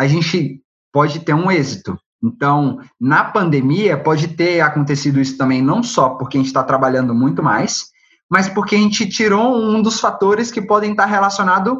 a 0.00 0.06
gente 0.06 0.62
pode 0.90 1.20
ter 1.20 1.34
um 1.34 1.50
êxito. 1.50 1.98
Então, 2.24 2.80
na 2.98 3.22
pandemia, 3.22 4.02
pode 4.02 4.28
ter 4.28 4.62
acontecido 4.62 5.20
isso 5.20 5.36
também, 5.36 5.60
não 5.60 5.82
só 5.82 6.08
porque 6.08 6.38
a 6.38 6.40
gente 6.40 6.46
está 6.46 6.64
trabalhando 6.64 7.14
muito 7.14 7.42
mais, 7.42 7.90
mas 8.30 8.48
porque 8.48 8.74
a 8.74 8.78
gente 8.78 9.06
tirou 9.10 9.54
um 9.54 9.82
dos 9.82 10.00
fatores 10.00 10.50
que 10.50 10.62
podem 10.62 10.92
estar 10.92 11.04
relacionados 11.04 11.76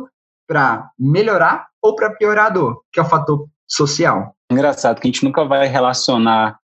para 0.47 0.90
melhorar 0.99 1.68
ou 1.80 1.97
para 1.97 2.11
piorar 2.11 2.49
a 2.49 2.50
dor, 2.50 2.82
que 2.92 3.00
é 3.00 3.02
o 3.02 3.09
fator 3.09 3.49
social. 3.66 4.37
Engraçado 4.50 5.00
que 5.00 5.09
a 5.09 5.11
gente 5.11 5.25
nunca 5.25 5.47
vai 5.47 5.66
relacionar 5.66 6.59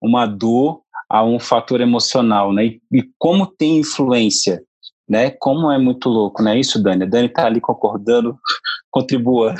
uma 0.00 0.24
dor 0.24 0.82
a 1.10 1.24
um 1.24 1.40
fator 1.40 1.80
emocional, 1.80 2.52
né? 2.52 2.76
E 2.92 3.10
como 3.18 3.44
tem 3.44 3.78
influência, 3.78 4.62
né? 5.08 5.30
Como 5.30 5.70
é 5.70 5.78
muito 5.78 6.08
louco, 6.08 6.42
né? 6.42 6.58
Isso, 6.58 6.82
Dani. 6.82 7.04
A 7.04 7.08
Dani 7.08 7.26
está 7.26 7.46
ali 7.46 7.60
concordando, 7.60 8.38
contribua. 8.90 9.54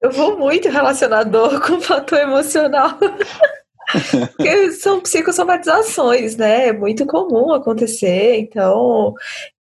Eu 0.00 0.10
vou 0.10 0.38
muito 0.38 0.68
relacionar 0.68 1.24
dor 1.24 1.60
com 1.60 1.80
fator 1.80 2.18
emocional. 2.18 2.98
Porque 4.36 4.72
são 4.72 5.00
psicossomatizações, 5.00 6.36
né? 6.36 6.68
É 6.68 6.72
muito 6.72 7.06
comum 7.06 7.52
acontecer, 7.52 8.36
então 8.38 9.12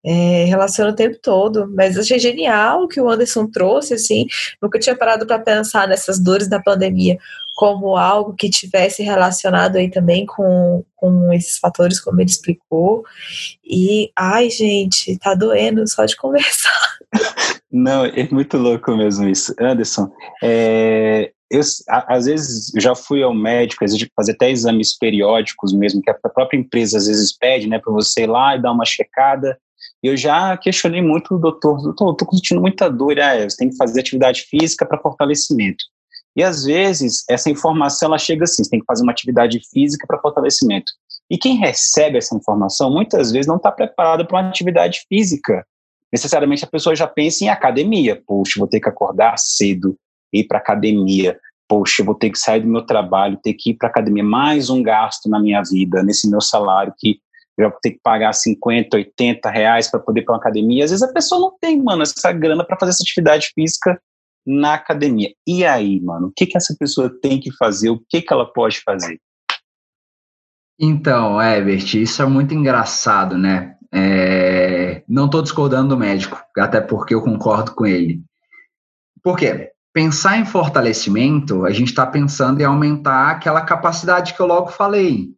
é, 0.04 0.46
relaciona 0.46 0.92
o 0.92 0.96
tempo 0.96 1.18
todo. 1.22 1.70
Mas 1.76 1.98
achei 1.98 2.18
genial 2.20 2.84
o 2.84 2.88
que 2.88 3.02
o 3.02 3.10
Anderson 3.10 3.48
trouxe, 3.48 3.94
assim. 3.94 4.26
Nunca 4.62 4.80
tinha 4.80 4.96
parado 4.96 5.28
para 5.28 5.40
pensar 5.40 5.88
nessas 5.88 6.20
dores 6.20 6.48
da 6.48 6.62
pandemia 6.62 7.18
como 7.56 7.96
algo 7.96 8.34
que 8.34 8.50
tivesse 8.50 9.04
relacionado 9.04 9.76
aí 9.76 9.90
também 9.90 10.26
com, 10.26 10.84
com 10.96 11.32
esses 11.32 11.58
fatores, 11.60 12.00
como 12.00 12.20
ele 12.20 12.30
explicou. 12.30 13.04
E, 13.64 14.12
ai, 14.16 14.50
gente, 14.50 15.18
tá 15.20 15.36
doendo 15.36 15.88
só 15.88 16.06
de 16.06 16.16
conversar. 16.18 16.98
Não, 17.72 18.06
é 18.06 18.28
muito 18.32 18.58
louco 18.58 18.96
mesmo 18.96 19.28
isso. 19.28 19.54
Anderson, 19.60 20.12
é, 20.44 21.32
eu, 21.50 21.62
às 21.88 22.26
vezes, 22.26 22.72
já 22.76 22.96
fui 22.96 23.22
ao 23.22 23.34
médico, 23.34 23.84
às 23.84 23.92
vezes, 23.92 24.08
fazer 24.16 24.32
até 24.32 24.50
exames 24.50 24.98
periódicos 24.98 25.74
mesmo, 25.74 26.02
que 26.02 26.10
a 26.10 26.30
própria 26.30 26.58
empresa 26.58 26.98
às 26.98 27.06
vezes 27.06 27.38
pede, 27.38 27.68
né, 27.68 27.80
para 27.80 27.94
você 27.94 28.24
ir 28.24 28.28
lá 28.28 28.56
e 28.56 28.62
dar 28.62 28.72
uma 28.72 28.86
checada. 28.86 29.58
Eu 30.02 30.18
já 30.18 30.58
questionei 30.58 31.02
muito 31.02 31.36
o 31.36 31.40
doutor, 31.40 31.82
doutor, 31.82 32.10
eu 32.10 32.14
tô 32.14 32.28
sentindo 32.32 32.62
muita 32.62 32.90
dor, 32.90 33.18
é, 33.18 33.48
você 33.48 33.58
tem 33.58 33.70
que 33.70 33.78
fazer 33.78 34.00
atividade 34.00 34.42
física 34.50 34.86
para 34.86 35.00
fortalecimento. 35.00 35.84
E 36.36 36.44
às 36.44 36.64
vezes 36.64 37.24
essa 37.30 37.50
informação 37.50 38.08
ela 38.08 38.18
chega 38.18 38.44
assim, 38.44 38.64
você 38.64 38.70
tem 38.70 38.80
que 38.80 38.86
fazer 38.86 39.04
uma 39.04 39.12
atividade 39.12 39.60
física 39.72 40.06
para 40.08 40.20
fortalecimento. 40.20 40.92
E 41.30 41.38
quem 41.38 41.58
recebe 41.58 42.18
essa 42.18 42.36
informação 42.36 42.92
muitas 42.92 43.32
vezes 43.32 43.48
não 43.48 43.58
está 43.58 43.72
preparado 43.72 44.26
para 44.26 44.40
uma 44.40 44.50
atividade 44.50 45.06
física. 45.08 45.66
Necessariamente 46.12 46.64
a 46.64 46.68
pessoa 46.68 46.96
já 46.96 47.08
pensa 47.08 47.44
em 47.44 47.50
academia. 47.50 48.22
Poxa, 48.28 48.60
vou 48.60 48.68
ter 48.68 48.80
que 48.80 48.90
acordar 48.90 49.38
cedo, 49.38 49.96
ir 50.32 50.44
para 50.46 50.60
academia. 50.60 51.40
Poxa, 51.68 52.04
vou 52.04 52.14
ter 52.14 52.30
que 52.30 52.38
sair 52.38 52.62
do 52.62 52.68
meu 52.68 52.86
trabalho, 52.86 53.40
ter 53.42 53.54
que 53.54 53.72
ir 53.72 53.76
para 53.76 53.90
academia. 53.90 54.24
Mais 54.24 54.70
um 54.70 54.84
gasto 54.84 55.30
na 55.30 55.40
minha 55.40 55.62
vida, 55.64 56.04
nesse 56.04 56.30
meu 56.30 56.42
salário 56.42 56.94
que 56.98 57.20
eu 57.58 57.70
vou 57.70 57.80
ter 57.82 57.92
que 57.92 58.00
pagar 58.04 58.34
50, 58.34 58.98
80 58.98 59.50
reais 59.50 59.90
para 59.90 60.00
poder 60.00 60.22
ir 60.22 60.26
para 60.26 60.34
uma 60.34 60.40
academia. 60.40 60.84
Às 60.84 60.92
vezes 60.92 61.04
a 61.04 61.14
pessoa 61.14 61.40
não 61.40 61.54
tem, 61.60 61.82
mano, 61.82 62.02
essa 62.02 62.32
grana 62.32 62.66
para 62.66 62.78
fazer 62.78 62.92
essa 62.92 63.04
atividade 63.04 63.52
física 63.54 64.00
na 64.46 64.74
academia. 64.74 65.34
E 65.48 65.66
aí, 65.66 66.02
mano, 66.02 66.28
o 66.28 66.32
que, 66.36 66.46
que 66.46 66.58
essa 66.58 66.76
pessoa 66.78 67.10
tem 67.10 67.40
que 67.40 67.52
fazer? 67.56 67.90
O 67.90 68.04
que, 68.10 68.22
que 68.22 68.34
ela 68.34 68.46
pode 68.46 68.82
fazer? 68.82 69.20
Então, 70.80 71.42
Ebert, 71.42 71.94
isso 71.96 72.22
é 72.22 72.26
muito 72.26 72.54
engraçado, 72.54 73.38
né? 73.38 73.76
É... 73.94 75.04
Não 75.08 75.26
estou 75.26 75.42
discordando 75.42 75.90
do 75.90 75.98
médico, 75.98 76.42
até 76.58 76.82
porque 76.82 77.14
eu 77.14 77.22
concordo 77.22 77.74
com 77.74 77.86
ele. 77.86 78.22
Por 79.22 79.38
quê? 79.38 79.72
Pensar 79.94 80.38
em 80.38 80.46
fortalecimento, 80.46 81.66
a 81.66 81.72
gente 81.72 81.90
está 81.90 82.06
pensando 82.06 82.60
em 82.60 82.66
aumentar 82.66 83.30
aquela 83.30 83.62
capacidade 83.62 84.34
que 84.34 84.42
eu 84.42 84.48
logo 84.48 84.70
falei. 84.70 85.30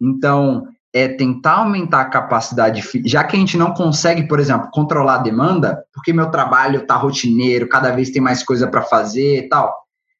Então, 0.00 0.68
é 0.92 1.08
tentar 1.08 1.58
aumentar 1.58 2.00
a 2.00 2.10
capacidade, 2.10 2.82
já 3.04 3.22
que 3.22 3.36
a 3.36 3.38
gente 3.38 3.56
não 3.56 3.72
consegue, 3.72 4.26
por 4.26 4.40
exemplo, 4.40 4.70
controlar 4.72 5.16
a 5.16 5.22
demanda, 5.22 5.84
porque 5.92 6.12
meu 6.12 6.30
trabalho 6.30 6.80
está 6.80 6.96
rotineiro, 6.96 7.68
cada 7.68 7.92
vez 7.92 8.10
tem 8.10 8.20
mais 8.20 8.42
coisa 8.42 8.66
para 8.66 8.82
fazer 8.82 9.44
e 9.44 9.48
tal. 9.48 9.72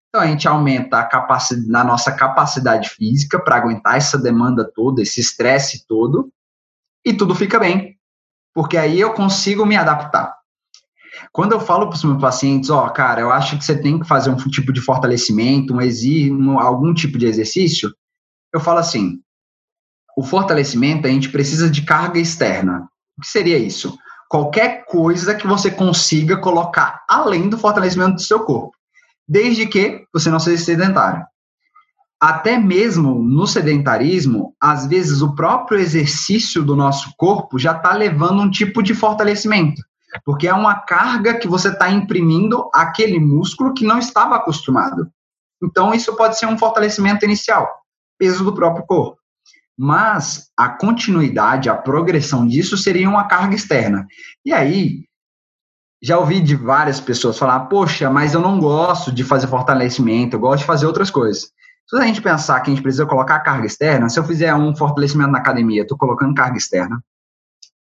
Então 0.08 0.20
a 0.20 0.26
gente 0.26 0.46
aumenta 0.46 0.98
a 0.98 1.04
capacidade, 1.04 1.68
na 1.68 1.82
nossa 1.82 2.12
capacidade 2.12 2.88
física 2.90 3.38
para 3.38 3.56
aguentar 3.56 3.96
essa 3.96 4.18
demanda 4.18 4.68
toda, 4.74 5.02
esse 5.02 5.20
estresse 5.20 5.86
todo, 5.86 6.32
e 7.04 7.12
tudo 7.12 7.34
fica 7.34 7.58
bem, 7.58 7.96
porque 8.54 8.76
aí 8.76 9.00
eu 9.00 9.12
consigo 9.12 9.66
me 9.66 9.76
adaptar. 9.76 10.34
Quando 11.32 11.52
eu 11.52 11.60
falo 11.60 11.88
para 11.88 11.96
os 11.96 12.04
meus 12.04 12.20
pacientes, 12.20 12.70
ó, 12.70 12.86
oh, 12.86 12.90
cara, 12.90 13.20
eu 13.20 13.30
acho 13.30 13.58
que 13.58 13.64
você 13.64 13.80
tem 13.80 13.98
que 13.98 14.06
fazer 14.06 14.30
um 14.30 14.36
tipo 14.36 14.72
de 14.72 14.80
fortalecimento, 14.80 15.74
um 15.74 15.80
exercício, 15.80 16.58
algum 16.58 16.94
tipo 16.94 17.18
de 17.18 17.26
exercício, 17.26 17.92
eu 18.52 18.60
falo 18.60 18.78
assim, 18.78 19.20
o 20.20 20.22
fortalecimento, 20.22 21.06
a 21.06 21.10
gente 21.10 21.30
precisa 21.30 21.70
de 21.70 21.80
carga 21.80 22.18
externa. 22.18 22.86
O 23.16 23.22
que 23.22 23.26
seria 23.26 23.56
isso? 23.56 23.96
Qualquer 24.28 24.84
coisa 24.84 25.34
que 25.34 25.46
você 25.46 25.70
consiga 25.70 26.36
colocar 26.36 27.02
além 27.08 27.48
do 27.48 27.56
fortalecimento 27.56 28.16
do 28.16 28.20
seu 28.20 28.40
corpo, 28.40 28.72
desde 29.26 29.66
que 29.66 30.04
você 30.12 30.28
não 30.28 30.38
seja 30.38 30.62
sedentário. 30.62 31.24
Até 32.20 32.58
mesmo 32.58 33.14
no 33.14 33.46
sedentarismo, 33.46 34.54
às 34.60 34.86
vezes 34.86 35.22
o 35.22 35.34
próprio 35.34 35.78
exercício 35.78 36.62
do 36.62 36.76
nosso 36.76 37.14
corpo 37.16 37.58
já 37.58 37.72
está 37.72 37.94
levando 37.94 38.42
um 38.42 38.50
tipo 38.50 38.82
de 38.82 38.92
fortalecimento, 38.92 39.82
porque 40.22 40.46
é 40.46 40.52
uma 40.52 40.80
carga 40.80 41.38
que 41.38 41.48
você 41.48 41.68
está 41.68 41.90
imprimindo 41.90 42.68
aquele 42.74 43.18
músculo 43.18 43.72
que 43.72 43.86
não 43.86 43.98
estava 43.98 44.36
acostumado. 44.36 45.10
Então, 45.62 45.94
isso 45.94 46.14
pode 46.14 46.38
ser 46.38 46.44
um 46.44 46.58
fortalecimento 46.58 47.24
inicial, 47.24 47.66
peso 48.18 48.44
do 48.44 48.54
próprio 48.54 48.84
corpo 48.84 49.19
mas 49.82 50.50
a 50.54 50.68
continuidade, 50.68 51.70
a 51.70 51.74
progressão 51.74 52.46
disso 52.46 52.76
seria 52.76 53.08
uma 53.08 53.26
carga 53.26 53.54
externa. 53.54 54.06
E 54.44 54.52
aí, 54.52 55.04
já 56.02 56.18
ouvi 56.18 56.38
de 56.38 56.54
várias 56.54 57.00
pessoas 57.00 57.38
falar: 57.38 57.60
poxa, 57.60 58.10
mas 58.10 58.34
eu 58.34 58.40
não 58.42 58.60
gosto 58.60 59.10
de 59.10 59.24
fazer 59.24 59.46
fortalecimento, 59.46 60.36
eu 60.36 60.40
gosto 60.40 60.60
de 60.60 60.66
fazer 60.66 60.84
outras 60.84 61.10
coisas. 61.10 61.50
Se 61.88 61.96
a 61.96 62.04
gente 62.04 62.20
pensar 62.20 62.60
que 62.60 62.70
a 62.70 62.74
gente 62.74 62.82
precisa 62.82 63.06
colocar 63.06 63.40
carga 63.40 63.66
externa, 63.66 64.10
se 64.10 64.20
eu 64.20 64.24
fizer 64.24 64.54
um 64.54 64.76
fortalecimento 64.76 65.30
na 65.30 65.38
academia, 65.38 65.80
estou 65.80 65.96
colocando 65.96 66.34
carga 66.34 66.58
externa. 66.58 67.02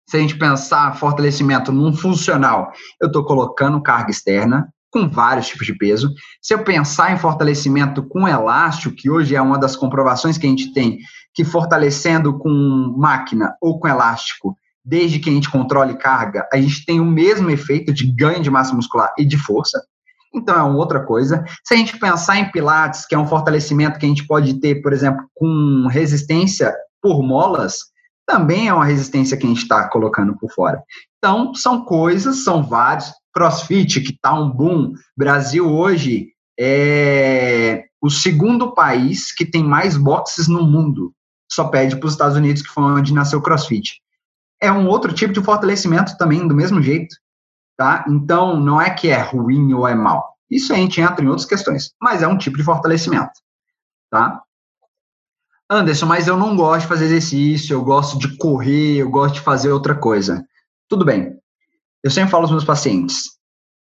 Se 0.10 0.16
a 0.16 0.22
gente 0.22 0.40
pensar 0.40 0.96
fortalecimento 0.96 1.70
num 1.70 1.94
funcional, 1.94 2.72
eu 3.02 3.08
estou 3.08 3.26
colocando 3.26 3.84
carga 3.84 4.10
externa 4.10 4.70
com 4.92 5.08
vários 5.08 5.48
tipos 5.48 5.66
de 5.66 5.78
peso. 5.78 6.14
Se 6.42 6.54
eu 6.54 6.64
pensar 6.64 7.14
em 7.14 7.18
fortalecimento 7.18 8.04
com 8.04 8.28
elástico, 8.28 8.96
que 8.96 9.10
hoje 9.10 9.36
é 9.36 9.42
uma 9.42 9.58
das 9.58 9.76
comprovações 9.76 10.38
que 10.38 10.48
a 10.48 10.50
gente 10.50 10.74
tem, 10.74 11.00
que 11.34 11.44
fortalecendo 11.44 12.38
com 12.38 12.96
máquina 12.98 13.56
ou 13.62 13.80
com 13.80 13.88
elástico, 13.88 14.56
desde 14.84 15.20
que 15.20 15.30
a 15.30 15.34
gente 15.34 15.50
controle 15.50 15.98
carga, 15.98 16.48
a 16.52 16.58
gente 16.60 16.86
tem 16.86 17.00
o 17.00 17.06
mesmo 17.06 17.50
efeito 17.50 17.94
de 17.94 18.12
ganho 18.12 18.42
de 18.42 18.50
massa 18.50 18.74
muscular 18.74 19.14
e 19.18 19.26
de 19.26 19.38
força. 19.38 19.82
Então 20.34 20.56
é 20.56 20.64
outra 20.64 21.04
coisa. 21.04 21.44
Se 21.64 21.74
a 21.74 21.78
gente 21.78 21.98
pensar 21.98 22.38
em 22.38 22.52
pilates, 22.52 23.06
que 23.06 23.16
é 23.16 23.20
um 23.20 23.28
fortalecimento 23.28 24.00
que 24.00 24.06
a 24.06 24.10
gente 24.10 24.26
pode 24.26 24.60
ter, 24.60 24.82
por 24.82 24.94
exemplo, 24.94 25.26
com 25.36 25.88
resistência 25.90 26.74
por 27.02 27.24
molas, 27.24 27.86
também 28.28 28.68
é 28.68 28.74
uma 28.74 28.86
resistência 28.86 29.36
que 29.36 29.46
a 29.46 29.50
gente 29.50 29.64
está 29.64 29.88
colocando 29.90 30.38
por 30.38 30.52
fora. 30.52 30.84
Então, 31.18 31.54
são 31.56 31.84
coisas, 31.84 32.44
são 32.44 32.64
vários. 32.64 33.12
CrossFit, 33.34 34.02
que 34.02 34.12
está 34.12 34.34
um 34.34 34.50
boom. 34.50 34.94
Brasil 35.16 35.68
hoje 35.68 36.30
é 36.60 37.86
o 38.02 38.10
segundo 38.10 38.74
país 38.74 39.34
que 39.34 39.46
tem 39.46 39.64
mais 39.64 39.96
boxes 39.96 40.48
no 40.48 40.64
mundo. 40.64 41.14
Só 41.52 41.68
pede 41.68 41.96
para 41.98 42.08
os 42.08 42.14
Estados 42.14 42.38
Unidos, 42.38 42.62
que 42.62 42.70
foi 42.70 42.84
onde 42.84 43.14
nasceu 43.14 43.40
o 43.40 43.42
CrossFit. 43.42 44.02
é 44.62 44.72
um 44.72 44.88
outro 44.88 45.14
tipo 45.14 45.34
de 45.34 45.42
fortalecimento 45.42 46.18
também, 46.18 46.46
do 46.48 46.54
mesmo 46.54 46.82
jeito, 46.82 47.16
tá? 47.78 48.04
Então, 48.10 48.60
não 48.60 48.82
é 48.82 48.90
que 48.90 49.08
é 49.08 49.18
ruim 49.18 49.74
ou 49.74 49.88
é 49.88 49.96
mal. 49.96 50.36
Isso 50.52 50.74
a 50.74 50.76
gente 50.76 51.00
entra 51.00 51.24
em 51.24 51.28
outras 51.28 51.48
questões, 51.48 51.94
mas 52.02 52.22
é 52.22 52.28
um 52.28 52.38
tipo 52.38 52.58
de 52.58 52.64
fortalecimento, 52.64 53.32
tá? 54.10 54.42
Anderson, 55.70 56.08
mas 56.08 56.28
eu 56.28 56.36
não 56.36 56.56
gosto 56.56 56.82
de 56.82 56.88
fazer 56.88 57.06
exercício, 57.06 57.74
eu 57.74 57.84
gosto 57.84 58.18
de 58.18 58.36
correr, 58.38 58.98
eu 58.98 59.10
gosto 59.10 59.36
de 59.36 59.42
fazer 59.42 59.72
outra 59.72 59.96
coisa. 59.96 60.44
Tudo 60.90 61.06
bem. 61.06 61.38
Eu 62.04 62.10
sempre 62.10 62.32
falo 62.32 62.44
aos 62.44 62.52
meus 62.52 62.66
pacientes, 62.66 63.40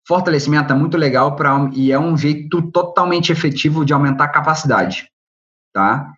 fortalecimento 0.07 0.71
é 0.71 0.75
muito 0.75 0.97
legal 0.97 1.35
para 1.35 1.69
e 1.73 1.91
é 1.91 1.99
um 1.99 2.15
jeito 2.15 2.61
totalmente 2.71 3.31
efetivo 3.31 3.83
de 3.83 3.93
aumentar 3.93 4.25
a 4.25 4.31
capacidade, 4.31 5.09
tá? 5.73 6.11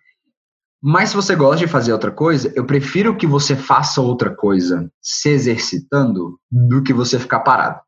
Mas 0.86 1.08
se 1.08 1.16
você 1.16 1.34
gosta 1.34 1.64
de 1.64 1.66
fazer 1.66 1.94
outra 1.94 2.12
coisa, 2.12 2.52
eu 2.54 2.66
prefiro 2.66 3.16
que 3.16 3.26
você 3.26 3.56
faça 3.56 4.02
outra 4.02 4.28
coisa 4.28 4.92
se 5.00 5.30
exercitando 5.30 6.38
do 6.52 6.82
que 6.82 6.92
você 6.92 7.18
ficar 7.18 7.40
parado. 7.40 7.80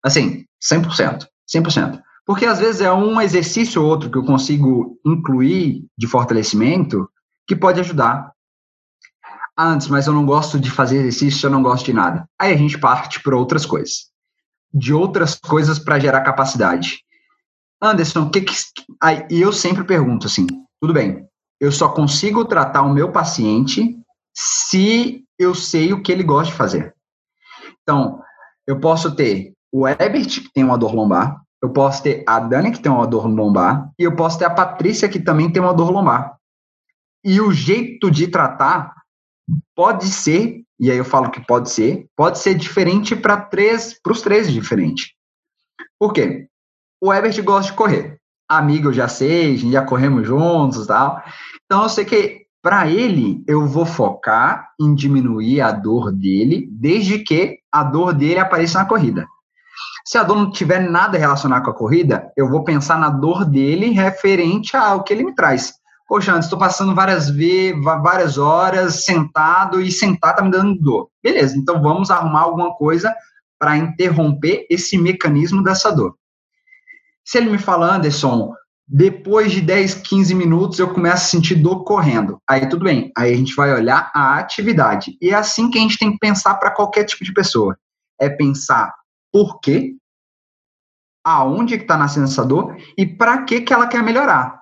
Assim, 0.00 0.44
100%, 0.62 1.26
100%. 1.52 2.00
Porque 2.24 2.46
às 2.46 2.60
vezes 2.60 2.80
é 2.80 2.92
um 2.92 3.20
exercício 3.20 3.82
ou 3.82 3.88
outro 3.88 4.08
que 4.08 4.16
eu 4.16 4.24
consigo 4.24 5.00
incluir 5.04 5.84
de 5.98 6.06
fortalecimento 6.06 7.10
que 7.44 7.56
pode 7.56 7.80
ajudar. 7.80 8.30
Antes, 9.58 9.88
mas 9.88 10.06
eu 10.06 10.12
não 10.12 10.24
gosto 10.24 10.60
de 10.60 10.70
fazer 10.70 10.98
exercício, 10.98 11.48
eu 11.48 11.50
não 11.50 11.60
gosto 11.60 11.86
de 11.86 11.92
nada. 11.92 12.24
Aí 12.38 12.54
a 12.54 12.56
gente 12.56 12.78
parte 12.78 13.20
para 13.20 13.36
outras 13.36 13.66
coisas. 13.66 14.12
De 14.72 14.94
outras 14.94 15.34
coisas 15.34 15.76
para 15.76 15.98
gerar 15.98 16.20
capacidade. 16.20 17.00
Anderson, 17.82 18.26
o 18.26 18.30
que 18.30 18.42
que. 18.42 18.54
Aí, 19.02 19.26
e 19.28 19.40
eu 19.40 19.52
sempre 19.52 19.82
pergunto 19.82 20.28
assim: 20.28 20.46
tudo 20.80 20.94
bem, 20.94 21.28
eu 21.60 21.70
só 21.70 21.88
consigo 21.88 22.44
tratar 22.44 22.82
o 22.82 22.92
meu 22.92 23.12
paciente 23.12 23.96
se 24.34 25.24
eu 25.38 25.54
sei 25.54 25.92
o 25.92 26.02
que 26.02 26.10
ele 26.10 26.22
gosta 26.22 26.50
de 26.50 26.56
fazer. 26.56 26.94
Então, 27.82 28.22
eu 28.66 28.80
posso 28.80 29.14
ter 29.14 29.52
o 29.72 29.86
Ebert, 29.86 30.42
que 30.42 30.52
tem 30.52 30.64
uma 30.64 30.78
dor 30.78 30.94
lombar, 30.94 31.40
eu 31.62 31.70
posso 31.70 32.02
ter 32.02 32.24
a 32.26 32.40
Dani, 32.40 32.72
que 32.72 32.80
tem 32.80 32.90
uma 32.90 33.06
dor 33.06 33.26
lombar, 33.26 33.90
e 33.98 34.04
eu 34.04 34.16
posso 34.16 34.38
ter 34.38 34.46
a 34.46 34.50
Patrícia, 34.50 35.08
que 35.08 35.20
também 35.20 35.52
tem 35.52 35.62
uma 35.62 35.74
dor 35.74 35.90
lombar. 35.90 36.36
E 37.22 37.40
o 37.40 37.52
jeito 37.52 38.10
de 38.10 38.28
tratar 38.28 38.94
pode 39.74 40.06
ser, 40.06 40.62
e 40.78 40.90
aí 40.90 40.96
eu 40.96 41.04
falo 41.04 41.30
que 41.30 41.44
pode 41.44 41.70
ser, 41.70 42.06
pode 42.16 42.38
ser 42.38 42.54
diferente 42.54 43.14
para 43.14 43.36
três, 43.36 44.00
para 44.02 44.12
os 44.12 44.22
três 44.22 44.50
diferente. 44.50 45.14
Por 45.98 46.12
quê? 46.14 46.48
O 47.00 47.12
Ebert 47.12 47.42
gosta 47.42 47.70
de 47.70 47.76
correr. 47.76 48.18
Amigo, 48.48 48.88
eu 48.88 48.92
já 48.92 49.06
sei, 49.06 49.56
já 49.58 49.84
corremos 49.84 50.26
juntos, 50.26 50.86
tal. 50.86 51.22
Então, 51.70 51.84
eu 51.84 51.88
sei 51.88 52.04
que 52.04 52.46
para 52.60 52.88
ele, 52.88 53.44
eu 53.46 53.64
vou 53.64 53.86
focar 53.86 54.70
em 54.80 54.92
diminuir 54.92 55.60
a 55.60 55.70
dor 55.70 56.10
dele, 56.10 56.68
desde 56.68 57.20
que 57.20 57.60
a 57.70 57.84
dor 57.84 58.12
dele 58.12 58.40
apareça 58.40 58.80
na 58.80 58.86
corrida. 58.86 59.24
Se 60.04 60.18
a 60.18 60.24
dor 60.24 60.36
não 60.36 60.50
tiver 60.50 60.80
nada 60.80 61.16
relacionado 61.16 61.62
com 61.62 61.70
a 61.70 61.76
corrida, 61.76 62.32
eu 62.36 62.50
vou 62.50 62.64
pensar 62.64 62.98
na 62.98 63.08
dor 63.08 63.44
dele 63.44 63.90
referente 63.90 64.76
ao 64.76 65.04
que 65.04 65.12
ele 65.12 65.22
me 65.22 65.32
traz. 65.32 65.74
Poxa, 66.08 66.32
antes 66.32 66.46
estou 66.46 66.58
passando 66.58 66.92
várias 66.92 67.30
vezes, 67.30 67.80
várias 67.84 68.36
horas 68.36 69.04
sentado 69.04 69.80
e 69.80 69.92
sentar 69.92 70.34
tá 70.34 70.42
me 70.42 70.50
dando 70.50 70.74
dor. 70.74 71.08
Beleza, 71.22 71.56
então 71.56 71.80
vamos 71.80 72.10
arrumar 72.10 72.40
alguma 72.40 72.74
coisa 72.74 73.14
para 73.60 73.76
interromper 73.76 74.66
esse 74.68 74.98
mecanismo 74.98 75.62
dessa 75.62 75.92
dor. 75.92 76.16
Se 77.24 77.38
ele 77.38 77.48
me 77.48 77.58
fala, 77.58 77.94
Anderson, 77.94 78.52
depois 78.92 79.52
de 79.52 79.60
10, 79.60 79.94
15 79.94 80.34
minutos, 80.34 80.80
eu 80.80 80.92
começo 80.92 81.14
a 81.14 81.28
sentir 81.28 81.54
dor 81.54 81.84
correndo. 81.84 82.42
Aí 82.44 82.68
tudo 82.68 82.84
bem. 82.84 83.12
Aí 83.16 83.32
a 83.32 83.36
gente 83.36 83.54
vai 83.54 83.72
olhar 83.72 84.10
a 84.12 84.36
atividade. 84.36 85.16
E 85.22 85.30
é 85.30 85.34
assim 85.34 85.70
que 85.70 85.78
a 85.78 85.80
gente 85.80 85.96
tem 85.96 86.10
que 86.10 86.18
pensar 86.18 86.56
para 86.56 86.72
qualquer 86.72 87.04
tipo 87.04 87.22
de 87.22 87.32
pessoa. 87.32 87.78
É 88.20 88.28
pensar 88.28 88.92
por 89.32 89.60
quê, 89.60 89.94
aonde 91.22 91.76
que 91.76 91.84
está 91.84 91.96
nascendo 91.96 92.26
essa 92.26 92.44
dor 92.44 92.76
e 92.98 93.06
para 93.06 93.44
que 93.44 93.60
que 93.60 93.72
ela 93.72 93.86
quer 93.86 94.02
melhorar. 94.02 94.60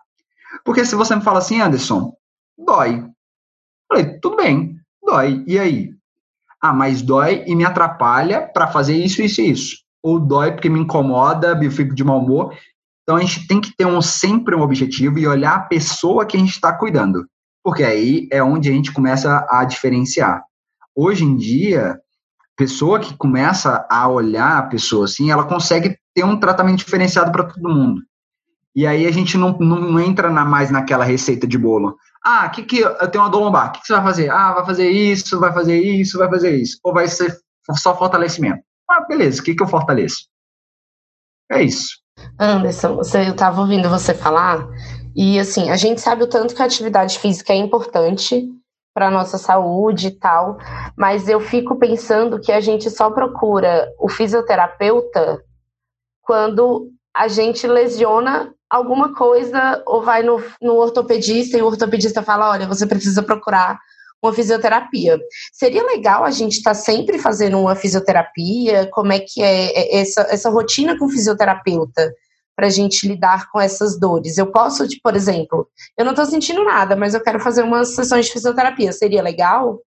Porque 0.62 0.84
se 0.84 0.94
você 0.94 1.16
me 1.16 1.22
fala 1.22 1.38
assim, 1.38 1.62
Anderson, 1.62 2.12
dói. 2.58 2.98
Eu 2.98 3.10
falei, 3.88 4.18
tudo 4.20 4.36
bem, 4.36 4.78
dói. 5.02 5.42
E 5.46 5.58
aí? 5.58 5.94
Ah, 6.60 6.74
mas 6.74 7.00
dói 7.00 7.44
e 7.46 7.56
me 7.56 7.64
atrapalha 7.64 8.42
para 8.42 8.68
fazer 8.68 8.94
isso, 8.94 9.22
isso 9.22 9.40
e 9.40 9.50
isso. 9.50 9.76
Ou 10.02 10.20
dói 10.20 10.52
porque 10.52 10.68
me 10.68 10.80
incomoda, 10.80 11.58
eu 11.62 11.70
fico 11.70 11.94
de 11.94 12.04
mau 12.04 12.18
humor. 12.18 12.54
Então 13.08 13.16
a 13.16 13.20
gente 13.22 13.46
tem 13.46 13.58
que 13.58 13.74
ter 13.74 13.86
um, 13.86 14.02
sempre 14.02 14.54
um 14.54 14.60
objetivo 14.60 15.18
e 15.18 15.26
olhar 15.26 15.54
a 15.54 15.60
pessoa 15.60 16.26
que 16.26 16.36
a 16.36 16.40
gente 16.40 16.50
está 16.50 16.74
cuidando, 16.74 17.26
porque 17.64 17.82
aí 17.82 18.28
é 18.30 18.42
onde 18.42 18.68
a 18.68 18.72
gente 18.72 18.92
começa 18.92 19.46
a 19.48 19.64
diferenciar. 19.64 20.44
Hoje 20.94 21.24
em 21.24 21.34
dia, 21.34 21.98
pessoa 22.54 23.00
que 23.00 23.16
começa 23.16 23.86
a 23.90 24.06
olhar 24.08 24.58
a 24.58 24.62
pessoa 24.64 25.06
assim, 25.06 25.30
ela 25.30 25.44
consegue 25.44 25.96
ter 26.14 26.22
um 26.22 26.38
tratamento 26.38 26.80
diferenciado 26.80 27.32
para 27.32 27.44
todo 27.44 27.74
mundo. 27.74 28.02
E 28.76 28.86
aí 28.86 29.06
a 29.06 29.10
gente 29.10 29.38
não, 29.38 29.56
não 29.56 29.98
entra 29.98 30.28
na, 30.28 30.44
mais 30.44 30.70
naquela 30.70 31.04
receita 31.06 31.46
de 31.46 31.56
bolo. 31.56 31.96
Ah, 32.22 32.46
que 32.50 32.62
que 32.62 32.80
eu 32.80 33.10
tenho 33.10 33.24
uma 33.24 33.30
dor 33.30 33.40
lombar? 33.40 33.70
O 33.70 33.72
que, 33.72 33.80
que 33.80 33.86
você 33.86 33.94
vai 33.94 34.02
fazer? 34.02 34.30
Ah, 34.30 34.52
vai 34.52 34.66
fazer 34.66 34.90
isso, 34.90 35.40
vai 35.40 35.52
fazer 35.54 35.80
isso, 35.80 36.18
vai 36.18 36.28
fazer 36.28 36.56
isso. 36.56 36.78
Ou 36.84 36.92
vai 36.92 37.08
ser 37.08 37.34
só 37.74 37.96
fortalecimento? 37.96 38.62
Ah, 38.86 39.00
beleza. 39.08 39.40
O 39.40 39.44
que 39.44 39.54
que 39.54 39.62
eu 39.62 39.66
fortaleço? 39.66 40.28
É 41.50 41.62
isso. 41.62 42.06
Anderson, 42.38 42.96
você, 42.96 43.26
eu 43.26 43.32
estava 43.32 43.60
ouvindo 43.60 43.88
você 43.88 44.14
falar, 44.14 44.66
e 45.14 45.38
assim, 45.38 45.70
a 45.70 45.76
gente 45.76 46.00
sabe 46.00 46.22
o 46.22 46.28
tanto 46.28 46.54
que 46.54 46.62
a 46.62 46.64
atividade 46.64 47.18
física 47.18 47.52
é 47.52 47.56
importante 47.56 48.48
para 48.94 49.08
a 49.08 49.10
nossa 49.10 49.38
saúde 49.38 50.08
e 50.08 50.10
tal, 50.10 50.58
mas 50.96 51.28
eu 51.28 51.40
fico 51.40 51.76
pensando 51.76 52.40
que 52.40 52.52
a 52.52 52.60
gente 52.60 52.90
só 52.90 53.10
procura 53.10 53.88
o 53.98 54.08
fisioterapeuta 54.08 55.42
quando 56.22 56.90
a 57.14 57.28
gente 57.28 57.66
lesiona 57.66 58.52
alguma 58.68 59.14
coisa 59.14 59.82
ou 59.86 60.02
vai 60.02 60.22
no, 60.22 60.42
no 60.60 60.74
ortopedista 60.74 61.56
e 61.56 61.62
o 61.62 61.66
ortopedista 61.66 62.22
fala: 62.22 62.50
olha, 62.50 62.66
você 62.66 62.86
precisa 62.86 63.22
procurar 63.22 63.78
uma 64.22 64.32
fisioterapia. 64.32 65.18
Seria 65.52 65.84
legal 65.84 66.24
a 66.24 66.30
gente 66.30 66.58
estar 66.58 66.70
tá 66.70 66.74
sempre 66.74 67.18
fazendo 67.18 67.58
uma 67.58 67.74
fisioterapia? 67.74 68.88
Como 68.92 69.12
é 69.12 69.20
que 69.20 69.42
é, 69.42 69.66
é 69.66 70.00
essa, 70.00 70.22
essa 70.30 70.50
rotina 70.50 70.98
com 70.98 71.08
fisioterapeuta 71.08 72.12
para 72.56 72.66
a 72.66 72.70
gente 72.70 73.06
lidar 73.06 73.48
com 73.50 73.60
essas 73.60 73.98
dores? 73.98 74.36
Eu 74.36 74.50
posso, 74.50 74.86
tipo, 74.88 75.02
por 75.02 75.14
exemplo, 75.16 75.68
eu 75.96 76.04
não 76.04 76.12
estou 76.12 76.26
sentindo 76.26 76.64
nada, 76.64 76.96
mas 76.96 77.14
eu 77.14 77.20
quero 77.20 77.40
fazer 77.40 77.62
umas 77.62 77.94
sessões 77.94 78.26
de 78.26 78.32
fisioterapia. 78.32 78.92
Seria 78.92 79.22
legal? 79.22 79.80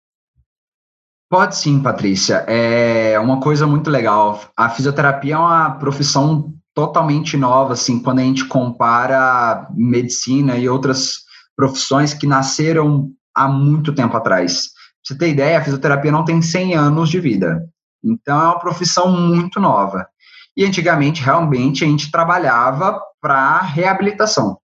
Pode 1.30 1.56
sim, 1.56 1.82
Patrícia. 1.82 2.44
É 2.48 3.17
uma 3.20 3.39
coisa 3.39 3.65
muito 3.65 3.89
legal. 3.89 4.41
A 4.56 4.70
fisioterapia 4.70 5.36
é 5.36 5.38
uma 5.38 5.72
profissão 5.72 6.54
totalmente 6.74 7.36
nova, 7.36 7.74
assim, 7.74 8.02
quando 8.02 8.20
a 8.20 8.24
gente 8.24 8.46
compara 8.46 9.67
medicina 9.74 10.58
e 10.58 10.70
outras 10.70 11.20
profissões 11.56 12.13
que 12.13 12.26
nasceram 12.26 13.12
há 13.36 13.48
muito 13.48 13.94
tempo 13.94 14.15
atrás. 14.15 14.67
Pra 14.67 14.74
você 15.04 15.17
ter 15.17 15.30
ideia, 15.30 15.58
a 15.58 15.63
fisioterapia 15.63 16.12
não 16.12 16.26
tem 16.26 16.41
100 16.41 16.76
anos 16.76 17.10
de 17.10 17.20
vida. 17.20 17.67
Então, 18.04 18.39
é 18.39 18.46
uma 18.46 18.60
profissão 18.60 19.12
muito 19.12 19.60
nova. 19.60 20.08
E 20.56 20.65
antigamente, 20.65 21.22
realmente, 21.22 21.84
a 21.84 21.88
gente 21.88 22.12
trabalhava 22.12 23.02
para 23.22 23.60
reabilitação. 23.62 24.58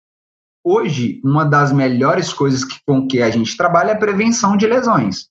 Hoje, 0.64 1.22
uma 1.24 1.46
das 1.46 1.72
melhores 1.72 2.34
coisas 2.34 2.66
que, 2.66 2.78
com 2.86 3.08
que 3.08 3.22
a 3.22 3.30
gente 3.30 3.56
trabalha 3.56 3.92
é 3.92 3.94
a 3.94 3.98
prevenção 3.98 4.58
de 4.58 4.68
lesões. 4.68 5.30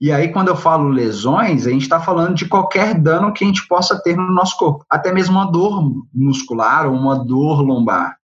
E 0.00 0.10
aí, 0.10 0.32
quando 0.32 0.48
eu 0.48 0.56
falo 0.56 0.88
lesões, 0.88 1.64
a 1.64 1.70
gente 1.70 1.82
está 1.82 2.00
falando 2.00 2.34
de 2.34 2.48
qualquer 2.48 2.98
dano 2.98 3.32
que 3.32 3.44
a 3.44 3.46
gente 3.46 3.66
possa 3.68 4.02
ter 4.02 4.16
no 4.16 4.32
nosso 4.32 4.56
corpo, 4.56 4.84
até 4.90 5.12
mesmo 5.12 5.36
uma 5.36 5.48
dor 5.48 6.04
muscular 6.12 6.88
ou 6.88 6.92
uma 6.92 7.24
dor 7.24 7.62
lombar. 7.62 8.16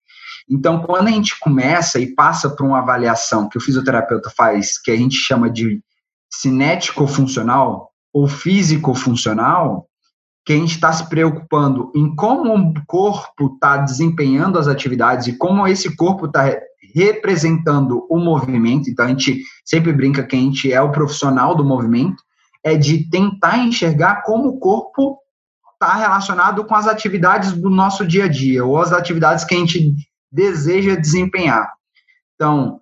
Então, 0.49 0.81
quando 0.81 1.07
a 1.07 1.11
gente 1.11 1.37
começa 1.39 1.99
e 1.99 2.13
passa 2.15 2.49
por 2.49 2.65
uma 2.65 2.79
avaliação 2.79 3.49
que 3.49 3.57
o 3.57 3.61
fisioterapeuta 3.61 4.29
faz, 4.29 4.79
que 4.79 4.91
a 4.91 4.95
gente 4.95 5.15
chama 5.15 5.49
de 5.49 5.81
cinético-funcional 6.29 7.91
ou 8.13 8.27
físico-funcional, 8.27 9.87
que 10.45 10.53
a 10.53 10.55
gente 10.55 10.75
está 10.75 10.93
se 10.93 11.09
preocupando 11.09 11.91
em 11.93 12.15
como 12.15 12.55
o 12.55 12.73
corpo 12.85 13.53
está 13.53 13.77
desempenhando 13.77 14.57
as 14.57 14.69
atividades 14.69 15.27
e 15.27 15.37
como 15.37 15.67
esse 15.67 15.93
corpo 15.93 16.25
está 16.25 16.49
representando 16.95 18.07
o 18.09 18.17
movimento, 18.17 18.89
então 18.89 19.05
a 19.05 19.09
gente 19.09 19.43
sempre 19.65 19.91
brinca 19.91 20.23
que 20.23 20.35
a 20.37 20.39
gente 20.39 20.71
é 20.71 20.81
o 20.81 20.91
profissional 20.91 21.53
do 21.53 21.65
movimento, 21.65 22.23
é 22.63 22.75
de 22.75 23.09
tentar 23.09 23.57
enxergar 23.57 24.23
como 24.23 24.47
o 24.47 24.59
corpo 24.59 25.17
está 25.73 25.95
relacionado 25.95 26.63
com 26.63 26.73
as 26.73 26.87
atividades 26.87 27.51
do 27.51 27.69
nosso 27.69 28.07
dia 28.07 28.25
a 28.25 28.27
dia, 28.27 28.65
ou 28.65 28.79
as 28.81 28.93
atividades 28.93 29.43
que 29.43 29.53
a 29.53 29.57
gente 29.57 29.93
deseja 30.31 30.95
desempenhar. 30.95 31.71
Então, 32.35 32.79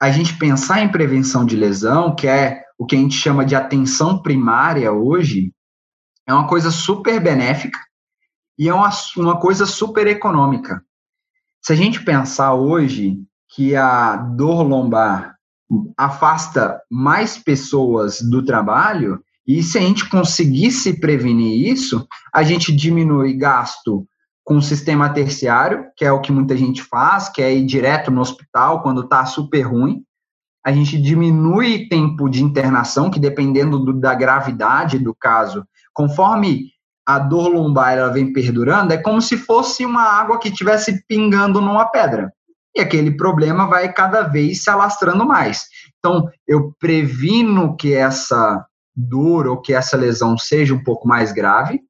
a 0.00 0.10
gente 0.10 0.36
pensar 0.38 0.80
em 0.80 0.90
prevenção 0.90 1.44
de 1.44 1.56
lesão, 1.56 2.14
que 2.14 2.26
é 2.26 2.62
o 2.78 2.84
que 2.84 2.96
a 2.96 2.98
gente 2.98 3.14
chama 3.14 3.44
de 3.44 3.54
atenção 3.54 4.20
primária 4.20 4.92
hoje, 4.92 5.52
é 6.26 6.34
uma 6.34 6.46
coisa 6.46 6.70
super 6.70 7.20
benéfica 7.20 7.78
e 8.58 8.68
é 8.68 8.74
uma, 8.74 8.90
uma 9.16 9.40
coisa 9.40 9.64
super 9.64 10.06
econômica. 10.06 10.82
Se 11.62 11.72
a 11.72 11.76
gente 11.76 12.04
pensar 12.04 12.54
hoje 12.54 13.16
que 13.48 13.74
a 13.74 14.16
dor 14.16 14.62
lombar 14.62 15.36
afasta 15.96 16.80
mais 16.90 17.38
pessoas 17.38 18.20
do 18.20 18.44
trabalho, 18.44 19.20
e 19.46 19.62
se 19.62 19.78
a 19.78 19.80
gente 19.80 20.08
conseguisse 20.08 21.00
prevenir 21.00 21.68
isso, 21.72 22.06
a 22.32 22.42
gente 22.42 22.74
diminui 22.74 23.34
gasto 23.34 24.06
com 24.46 24.58
o 24.58 24.62
sistema 24.62 25.08
terciário, 25.08 25.86
que 25.96 26.04
é 26.04 26.12
o 26.12 26.20
que 26.20 26.30
muita 26.30 26.56
gente 26.56 26.80
faz, 26.80 27.28
que 27.28 27.42
é 27.42 27.52
ir 27.52 27.66
direto 27.66 28.12
no 28.12 28.20
hospital 28.20 28.80
quando 28.80 29.00
está 29.00 29.26
super 29.26 29.62
ruim. 29.62 30.04
A 30.64 30.70
gente 30.70 31.02
diminui 31.02 31.88
tempo 31.88 32.28
de 32.28 32.44
internação, 32.44 33.10
que 33.10 33.18
dependendo 33.18 33.76
do, 33.80 33.92
da 33.92 34.14
gravidade 34.14 35.00
do 35.00 35.12
caso, 35.12 35.66
conforme 35.92 36.66
a 37.04 37.18
dor 37.18 37.48
lombar 37.48 37.98
ela 37.98 38.12
vem 38.12 38.32
perdurando, 38.32 38.92
é 38.92 38.96
como 38.96 39.20
se 39.20 39.36
fosse 39.36 39.84
uma 39.84 40.02
água 40.02 40.38
que 40.38 40.48
estivesse 40.48 41.04
pingando 41.08 41.60
numa 41.60 41.86
pedra. 41.86 42.32
E 42.72 42.80
aquele 42.80 43.16
problema 43.16 43.66
vai 43.66 43.92
cada 43.92 44.22
vez 44.22 44.62
se 44.62 44.70
alastrando 44.70 45.26
mais. 45.26 45.66
Então, 45.98 46.28
eu 46.46 46.72
previno 46.78 47.76
que 47.76 47.92
essa 47.92 48.64
dor 48.94 49.48
ou 49.48 49.60
que 49.60 49.74
essa 49.74 49.96
lesão 49.96 50.38
seja 50.38 50.72
um 50.72 50.84
pouco 50.84 51.08
mais 51.08 51.32
grave. 51.32 51.80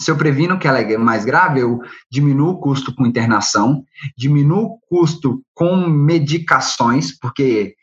Se 0.00 0.10
eu 0.10 0.16
previno 0.16 0.58
que 0.58 0.68
ela 0.68 0.80
é 0.80 0.96
mais 0.96 1.24
grave, 1.24 1.60
eu 1.60 1.80
diminuo 2.10 2.50
o 2.50 2.60
custo 2.60 2.94
com 2.94 3.06
internação, 3.06 3.84
diminuo 4.16 4.64
o 4.64 4.78
custo 4.88 5.42
com 5.54 5.76
medicações, 5.88 7.18
porque 7.18 7.74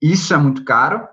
isso 0.00 0.32
é 0.32 0.36
muito 0.36 0.64
caro. 0.64 1.06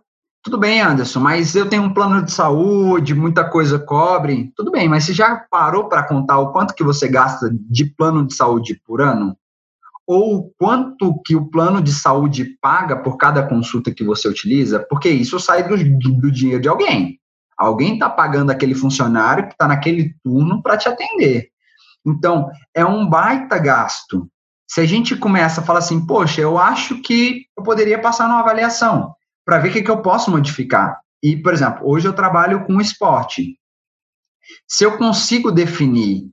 Tudo 0.43 0.57
bem, 0.57 0.81
Anderson, 0.81 1.19
mas 1.19 1.53
eu 1.55 1.67
tenho 1.67 1.83
um 1.83 1.93
plano 1.93 2.23
de 2.23 2.31
saúde, 2.31 3.13
muita 3.13 3.43
coisa 3.43 3.77
cobre. 3.77 4.53
Tudo 4.55 4.71
bem, 4.71 4.87
mas 4.87 5.03
você 5.03 5.13
já 5.13 5.35
parou 5.35 5.89
para 5.89 6.07
contar 6.07 6.39
o 6.39 6.51
quanto 6.51 6.73
que 6.73 6.83
você 6.83 7.07
gasta 7.09 7.49
de 7.51 7.85
plano 7.85 8.25
de 8.25 8.33
saúde 8.33 8.79
por 8.85 9.01
ano? 9.01 9.35
Ou 10.07 10.51
quanto 10.57 11.21
que 11.25 11.35
o 11.35 11.45
plano 11.45 11.81
de 11.81 11.91
saúde 11.91 12.57
paga 12.61 12.95
por 12.95 13.17
cada 13.17 13.45
consulta 13.47 13.93
que 13.93 14.03
você 14.03 14.29
utiliza? 14.29 14.79
Porque 14.89 15.09
isso 15.09 15.39
sai 15.39 15.67
do, 15.67 15.75
do 16.19 16.31
dinheiro 16.31 16.61
de 16.61 16.69
alguém. 16.69 17.18
Alguém 17.59 17.95
está 17.95 18.09
pagando 18.09 18.51
aquele 18.51 18.73
funcionário 18.73 19.47
que 19.47 19.51
está 19.51 19.67
naquele 19.67 20.15
turno 20.23 20.63
para 20.63 20.77
te 20.77 20.87
atender. 20.87 21.49
Então, 22.07 22.49
é 22.73 22.85
um 22.85 23.05
baita 23.05 23.57
gasto. 23.57 24.31
Se 24.65 24.79
a 24.79 24.85
gente 24.85 25.13
começa 25.17 25.59
a 25.59 25.63
falar 25.63 25.79
assim, 25.79 26.05
poxa, 26.05 26.39
eu 26.39 26.57
acho 26.57 27.01
que 27.01 27.47
eu 27.57 27.61
poderia 27.61 27.99
passar 27.99 28.29
numa 28.29 28.39
avaliação 28.39 29.13
para 29.45 29.59
ver 29.59 29.69
o 29.69 29.73
que, 29.73 29.81
que 29.81 29.91
eu 29.91 30.01
posso 30.01 30.31
modificar. 30.31 31.01
E, 31.21 31.35
por 31.35 31.53
exemplo, 31.53 31.81
hoje 31.83 32.07
eu 32.07 32.13
trabalho 32.13 32.65
com 32.65 32.79
esporte. 32.79 33.59
Se 34.65 34.85
eu 34.85 34.97
consigo 34.97 35.51
definir 35.51 36.31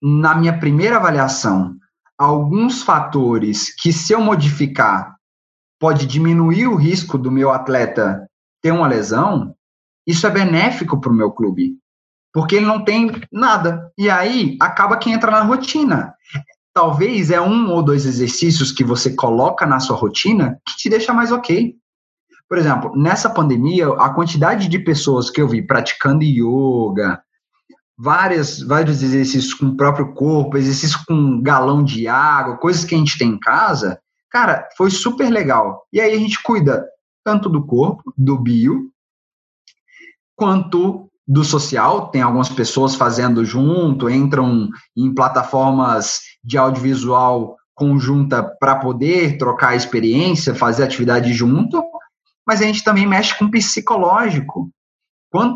na 0.00 0.34
minha 0.36 0.56
primeira 0.56 0.96
avaliação 0.96 1.74
alguns 2.16 2.84
fatores 2.84 3.74
que, 3.74 3.92
se 3.92 4.12
eu 4.12 4.20
modificar, 4.20 5.16
pode 5.80 6.06
diminuir 6.06 6.68
o 6.68 6.76
risco 6.76 7.18
do 7.18 7.32
meu 7.32 7.50
atleta 7.50 8.24
ter 8.62 8.70
uma 8.70 8.86
lesão, 8.86 9.56
isso 10.06 10.26
é 10.26 10.30
benéfico 10.30 11.00
para 11.00 11.10
o 11.10 11.14
meu 11.14 11.30
clube, 11.30 11.76
porque 12.32 12.56
ele 12.56 12.66
não 12.66 12.84
tem 12.84 13.10
nada. 13.30 13.90
E 13.96 14.10
aí 14.10 14.56
acaba 14.60 14.96
que 14.96 15.10
entra 15.10 15.30
na 15.30 15.42
rotina. 15.42 16.14
Talvez 16.74 17.30
é 17.30 17.40
um 17.40 17.70
ou 17.70 17.82
dois 17.82 18.06
exercícios 18.06 18.72
que 18.72 18.82
você 18.82 19.14
coloca 19.14 19.66
na 19.66 19.78
sua 19.78 19.96
rotina 19.96 20.58
que 20.66 20.76
te 20.76 20.88
deixa 20.88 21.12
mais 21.12 21.30
ok. 21.30 21.74
Por 22.48 22.58
exemplo, 22.58 22.92
nessa 22.96 23.30
pandemia, 23.30 23.88
a 23.94 24.10
quantidade 24.10 24.68
de 24.68 24.78
pessoas 24.78 25.30
que 25.30 25.40
eu 25.40 25.48
vi 25.48 25.62
praticando 25.62 26.24
yoga, 26.24 27.22
várias, 27.98 28.60
vários 28.60 29.02
exercícios 29.02 29.54
com 29.54 29.66
o 29.66 29.76
próprio 29.76 30.12
corpo, 30.12 30.56
exercícios 30.56 31.02
com 31.04 31.40
galão 31.40 31.84
de 31.84 32.08
água, 32.08 32.56
coisas 32.56 32.84
que 32.84 32.94
a 32.94 32.98
gente 32.98 33.16
tem 33.16 33.30
em 33.30 33.38
casa, 33.38 34.00
cara, 34.30 34.68
foi 34.76 34.90
super 34.90 35.30
legal. 35.30 35.86
E 35.92 36.00
aí 36.00 36.12
a 36.12 36.18
gente 36.18 36.42
cuida 36.42 36.86
tanto 37.24 37.48
do 37.48 37.64
corpo, 37.64 38.12
do 38.16 38.36
bio, 38.38 38.91
quanto 40.42 41.08
do 41.26 41.44
social. 41.44 42.08
Tem 42.08 42.20
algumas 42.20 42.48
pessoas 42.48 42.94
fazendo 42.94 43.44
junto, 43.44 44.10
entram 44.10 44.68
em 44.96 45.14
plataformas 45.14 46.18
de 46.42 46.58
audiovisual 46.58 47.56
conjunta 47.74 48.42
para 48.60 48.76
poder 48.76 49.38
trocar 49.38 49.76
experiência, 49.76 50.54
fazer 50.54 50.82
atividade 50.82 51.32
junto 51.32 51.82
mas 52.46 52.60
a 52.60 52.64
gente 52.64 52.82
também 52.82 53.06
mexe 53.06 53.38
com 53.38 53.48
psicológico. 53.48 54.70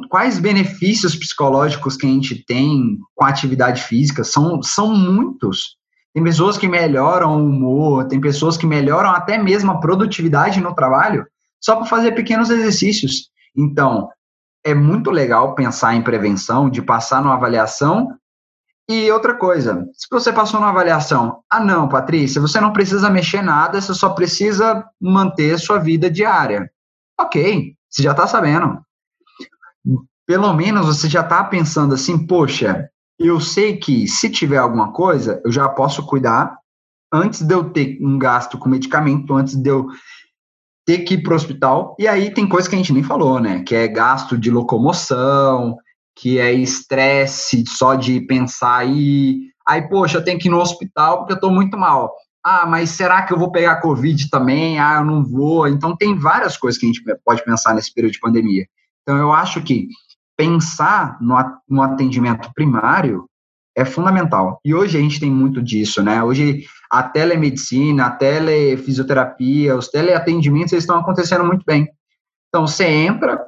quais 0.09 0.39
benefícios 0.39 1.15
psicológicos 1.15 1.97
que 1.97 2.07
a 2.07 2.09
gente 2.09 2.45
tem 2.47 2.99
com 3.15 3.25
a 3.25 3.29
atividade 3.29 3.83
física? 3.83 4.25
São, 4.25 4.63
são 4.63 4.95
muitos. 4.95 5.77
Tem 6.15 6.23
pessoas 6.23 6.57
que 6.57 6.69
melhoram 6.69 7.37
o 7.37 7.45
humor, 7.45 8.07
tem 8.07 8.21
pessoas 8.21 8.57
que 8.57 8.67
melhoram 8.67 9.11
até 9.11 9.37
mesmo 9.37 9.71
a 9.71 9.81
produtividade 9.81 10.61
no 10.61 10.75
trabalho 10.75 11.27
só 11.61 11.77
para 11.77 11.87
fazer 11.87 12.13
pequenos 12.13 12.49
exercícios. 12.49 13.29
Então, 13.55 14.09
é 14.67 14.75
muito 14.75 15.13
legal 15.13 15.55
pensar 15.55 15.95
em 15.95 16.03
prevenção, 16.03 16.69
de 16.69 16.83
passar 16.83 17.23
numa 17.23 17.35
avaliação. 17.35 18.09
E 18.91 19.09
outra 19.13 19.35
coisa, 19.35 19.87
se 19.93 20.09
você 20.11 20.33
passou 20.33 20.59
numa 20.59 20.71
avaliação, 20.71 21.41
ah 21.49 21.61
não, 21.61 21.89
Patrícia, 21.89 22.41
você 22.41 22.61
não 22.61 22.73
precisa 22.73 23.09
mexer 23.09 23.43
nada, 23.43 23.81
você 23.81 23.95
só 23.95 24.11
precisa 24.11 24.85
manter 25.01 25.57
sua 25.61 25.79
vida 25.79 26.11
diária. 26.11 26.69
Ok, 27.19 27.75
você 27.89 28.03
já 28.03 28.11
está 28.11 28.27
sabendo. 28.27 28.81
Pelo 30.27 30.53
menos 30.53 30.87
você 30.87 31.09
já 31.09 31.21
está 31.21 31.45
pensando 31.45 31.95
assim, 31.95 32.27
poxa, 32.27 32.91
eu 33.21 33.41
sei 33.41 33.77
que 33.77 34.09
se 34.09 34.29
tiver 34.29 34.59
alguma 34.59 34.93
coisa, 34.93 35.41
eu 35.45 35.53
já 35.53 35.69
posso 35.69 36.05
cuidar 36.05 36.59
antes 37.13 37.41
de 37.43 37.55
eu 37.55 37.71
ter 37.71 37.99
um 38.01 38.19
gasto 38.19 38.59
com 38.59 38.69
medicamento, 38.69 39.33
antes 39.33 39.55
de 39.55 39.71
eu 39.71 39.87
ter 40.87 40.99
que 41.01 41.15
ir 41.15 41.23
para 41.23 41.33
o 41.33 41.37
hospital. 41.37 41.97
E 41.99 42.07
aí 42.07 42.33
tem 42.33 42.49
coisa 42.49 42.69
que 42.69 42.77
a 42.77 42.79
gente 42.79 42.93
nem 42.93 43.03
falou, 43.03 43.41
né? 43.41 43.63
Que 43.65 43.75
é 43.75 43.89
gasto 43.89 44.39
de 44.39 44.51
locomoção, 44.51 45.77
que 46.15 46.39
é 46.39 46.53
estresse 46.53 47.65
só 47.67 47.97
de 47.97 48.21
pensar 48.21 48.77
aí. 48.77 49.51
Aí, 49.69 49.83
poxa, 49.89 50.19
eu 50.19 50.25
tenho 50.25 50.39
que 50.39 50.47
ir 50.47 50.51
no 50.51 50.61
hospital 50.61 51.19
porque 51.19 51.33
eu 51.33 51.37
estou 51.37 51.51
muito 51.51 51.77
mal. 51.77 52.15
Ah, 52.43 52.65
mas 52.65 52.91
será 52.91 53.23
que 53.23 53.33
eu 53.33 53.39
vou 53.39 53.51
pegar 53.51 53.81
Covid 53.81 54.31
também? 54.31 54.79
Ah, 54.79 54.99
eu 55.01 55.05
não 55.05 55.25
vou. 55.25 55.67
Então, 55.67 55.97
tem 55.97 56.17
várias 56.17 56.57
coisas 56.57 56.79
que 56.79 56.87
a 56.87 56.89
gente 56.89 57.03
pode 57.25 57.45
pensar 57.45 57.75
nesse 57.75 57.93
período 57.93 58.13
de 58.13 58.21
pandemia. 58.21 58.65
Então, 59.03 59.19
eu 59.19 59.33
acho 59.33 59.61
que 59.63 59.89
pensar 60.37 61.19
no, 61.21 61.83
atendimento 61.83 62.53
primário 62.55 63.29
é 63.77 63.85
fundamental. 63.85 64.61
E 64.65 64.73
hoje 64.73 64.97
a 64.97 65.01
gente 65.01 65.19
tem 65.19 65.31
muito 65.31 65.61
disso, 65.61 66.03
né? 66.03 66.23
Hoje 66.23 66.65
a 66.99 67.03
telemedicina, 67.03 68.07
a 68.07 68.11
telefisioterapia, 68.11 69.77
os 69.77 69.89
teleatendimentos 69.89 70.73
eles 70.73 70.85
estão 70.85 70.99
acontecendo 70.99 71.45
muito 71.45 71.63
bem. 71.67 71.87
Então, 72.49 72.67
você 72.67 72.87
entra 72.87 73.39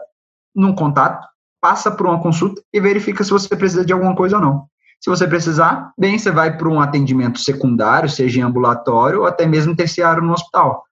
num 0.55 0.75
contato, 0.75 1.27
passa 1.61 1.91
por 1.91 2.07
uma 2.07 2.21
consulta 2.21 2.63
e 2.73 2.79
verifica 2.79 3.25
se 3.25 3.31
você 3.31 3.57
precisa 3.57 3.87
de 3.87 3.93
alguma 3.93 4.15
coisa 4.15 4.37
ou 4.37 4.43
não. 4.43 4.67
Se 5.01 5.09
você 5.09 5.27
precisar, 5.27 5.93
bem, 5.97 6.19
você 6.19 6.31
vai 6.31 6.59
para 6.59 6.69
um 6.69 6.81
atendimento 6.81 7.39
secundário, 7.39 8.11
seja 8.11 8.41
em 8.41 8.43
ambulatório 8.43 9.21
ou 9.21 9.27
até 9.27 9.47
mesmo 9.47 9.75
terciário 9.75 10.23
no 10.23 10.33
hospital. 10.33 10.85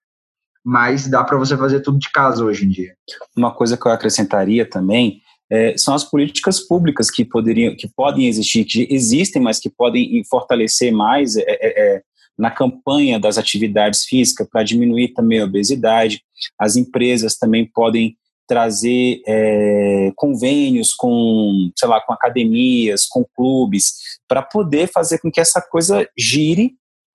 Mas 0.65 1.09
dá 1.09 1.23
para 1.25 1.37
você 1.37 1.57
fazer 1.57 1.81
tudo 1.81 1.99
de 1.99 2.11
casa 2.11 2.43
hoje 2.43 2.65
em 2.65 2.71
dia. 2.71 2.95
Uma 3.37 3.53
coisa 3.53 3.77
que 3.77 3.87
eu 3.87 3.93
acrescentaria 3.93 4.69
também 4.69 5.21
é, 5.51 5.77
são 5.77 5.95
as 5.95 6.05
políticas 6.05 6.61
públicas 6.61 7.11
que 7.11 7.25
poderiam, 7.25 7.77
que 7.77 7.89
podem 7.89 8.27
existir, 8.27 8.65
que 8.65 8.87
existem, 8.91 9.43
mas 9.43 9.61
que 9.61 9.69
podem 9.69 10.23
fortalecer 10.25 10.93
mais 10.93 11.37
é, 11.37 11.45
é, 11.47 11.97
é 11.97 12.03
na 12.39 12.51
campanha 12.51 13.19
das 13.19 13.39
atividades 13.39 14.05
físicas 14.05 14.47
para 14.51 14.63
diminuir 14.63 15.09
também 15.15 15.41
a 15.41 15.45
obesidade. 15.45 16.23
As 16.59 16.77
empresas 16.77 17.37
também 17.37 17.65
podem 17.65 18.17
trazer 18.47 19.23
é, 19.27 20.13
convênios 20.15 20.93
com, 20.93 21.71
sei 21.77 21.89
lá, 21.89 22.01
com 22.01 22.13
academias, 22.13 23.05
com 23.07 23.25
clubes, 23.35 23.95
para 24.29 24.43
poder 24.43 24.89
fazer 24.89 25.19
com 25.19 25.31
que 25.31 25.41
essa 25.41 25.61
coisa 25.61 26.09
gire, 26.17 26.75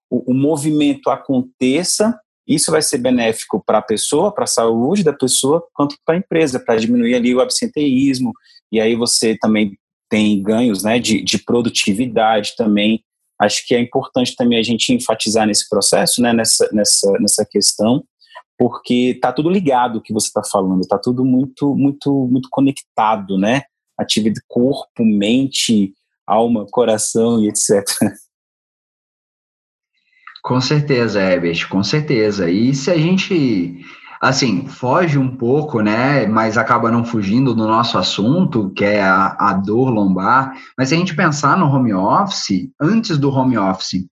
o, 0.09 0.31
o 0.31 0.33
movimento 0.33 1.09
aconteça. 1.09 2.19
Isso 2.45 2.71
vai 2.71 2.81
ser 2.81 2.97
benéfico 2.97 3.63
para 3.65 3.77
a 3.77 3.81
pessoa, 3.81 4.33
para 4.33 4.43
a 4.43 4.47
saúde 4.47 5.03
da 5.03 5.13
pessoa, 5.13 5.65
quanto 5.73 5.95
para 6.05 6.15
a 6.15 6.17
empresa, 6.17 6.59
para 6.59 6.75
diminuir 6.75 7.15
ali 7.15 7.33
o 7.33 7.39
absenteísmo. 7.39 8.33
E 8.71 8.81
aí 8.81 8.95
você 8.95 9.37
também 9.37 9.77
tem 10.09 10.41
ganhos 10.43 10.83
né, 10.83 10.99
de, 10.99 11.21
de 11.23 11.37
produtividade 11.39 12.55
também. 12.57 13.01
Acho 13.41 13.65
que 13.65 13.73
é 13.73 13.79
importante 13.79 14.35
também 14.35 14.59
a 14.59 14.63
gente 14.63 14.93
enfatizar 14.93 15.47
nesse 15.47 15.67
processo, 15.67 16.21
né, 16.21 16.31
nessa, 16.31 16.69
nessa, 16.71 17.11
nessa 17.13 17.45
questão, 17.49 18.03
porque 18.57 19.17
tá 19.19 19.33
tudo 19.33 19.49
ligado 19.49 19.97
o 19.97 20.01
que 20.01 20.13
você 20.13 20.27
está 20.27 20.43
falando, 20.43 20.87
tá 20.87 20.99
tudo 20.99 21.25
muito, 21.25 21.75
muito, 21.75 22.27
muito 22.27 22.47
conectado, 22.51 23.37
né? 23.37 23.63
Atividade 23.97 24.45
corpo, 24.47 25.03
mente, 25.03 25.93
alma, 26.27 26.67
coração 26.69 27.41
e 27.41 27.49
etc. 27.49 27.83
Com 30.43 30.59
certeza, 30.59 31.21
Herbert, 31.21 31.67
com 31.69 31.83
certeza. 31.83 32.49
E 32.49 32.73
se 32.73 32.89
a 32.89 32.97
gente, 32.97 33.79
assim, 34.21 34.67
foge 34.67 35.17
um 35.17 35.35
pouco, 35.35 35.81
né, 35.81 36.27
mas 36.27 36.55
acaba 36.55 36.91
não 36.91 37.03
fugindo 37.03 37.55
do 37.55 37.65
nosso 37.65 37.97
assunto, 37.97 38.69
que 38.69 38.85
é 38.85 39.01
a, 39.01 39.35
a 39.39 39.53
dor 39.53 39.89
lombar, 39.89 40.53
mas 40.77 40.89
se 40.89 40.95
a 40.95 40.97
gente 40.97 41.15
pensar 41.15 41.57
no 41.57 41.65
home 41.65 41.91
office, 41.91 42.69
antes 42.79 43.17
do 43.17 43.31
home 43.31 43.57
office, 43.57 44.05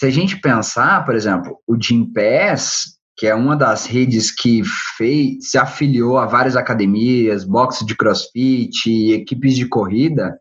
se 0.00 0.06
a 0.06 0.10
gente 0.10 0.40
pensar, 0.40 1.04
por 1.04 1.14
exemplo, 1.14 1.56
o 1.68 1.80
Jim 1.80 2.04
Pass, 2.12 2.98
que 3.16 3.28
é 3.28 3.34
uma 3.34 3.56
das 3.56 3.86
redes 3.86 4.32
que 4.32 4.62
fez, 4.96 5.50
se 5.50 5.58
afiliou 5.58 6.18
a 6.18 6.26
várias 6.26 6.56
academias, 6.56 7.44
boxe 7.44 7.86
de 7.86 7.96
crossfit, 7.96 9.12
equipes 9.12 9.54
de 9.54 9.66
corrida, 9.66 10.36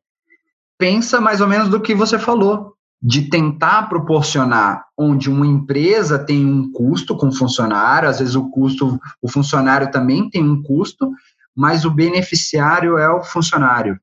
pensa 0.77 1.21
mais 1.21 1.39
ou 1.39 1.47
menos 1.47 1.69
do 1.69 1.81
que 1.81 1.93
você 1.93 2.17
falou, 2.17 2.73
de 3.01 3.29
tentar 3.29 3.89
proporcionar 3.89 4.85
onde 4.97 5.29
uma 5.29 5.45
empresa 5.45 6.17
tem 6.17 6.45
um 6.45 6.71
custo 6.71 7.15
com 7.15 7.31
funcionário, 7.31 8.09
às 8.09 8.19
vezes 8.19 8.35
o 8.35 8.49
custo, 8.49 8.99
o 9.21 9.29
funcionário 9.29 9.91
também 9.91 10.29
tem 10.29 10.43
um 10.43 10.61
custo, 10.63 11.11
mas 11.55 11.85
o 11.85 11.91
beneficiário 11.91 12.97
é 12.97 13.09
o 13.09 13.23
funcionário. 13.23 13.99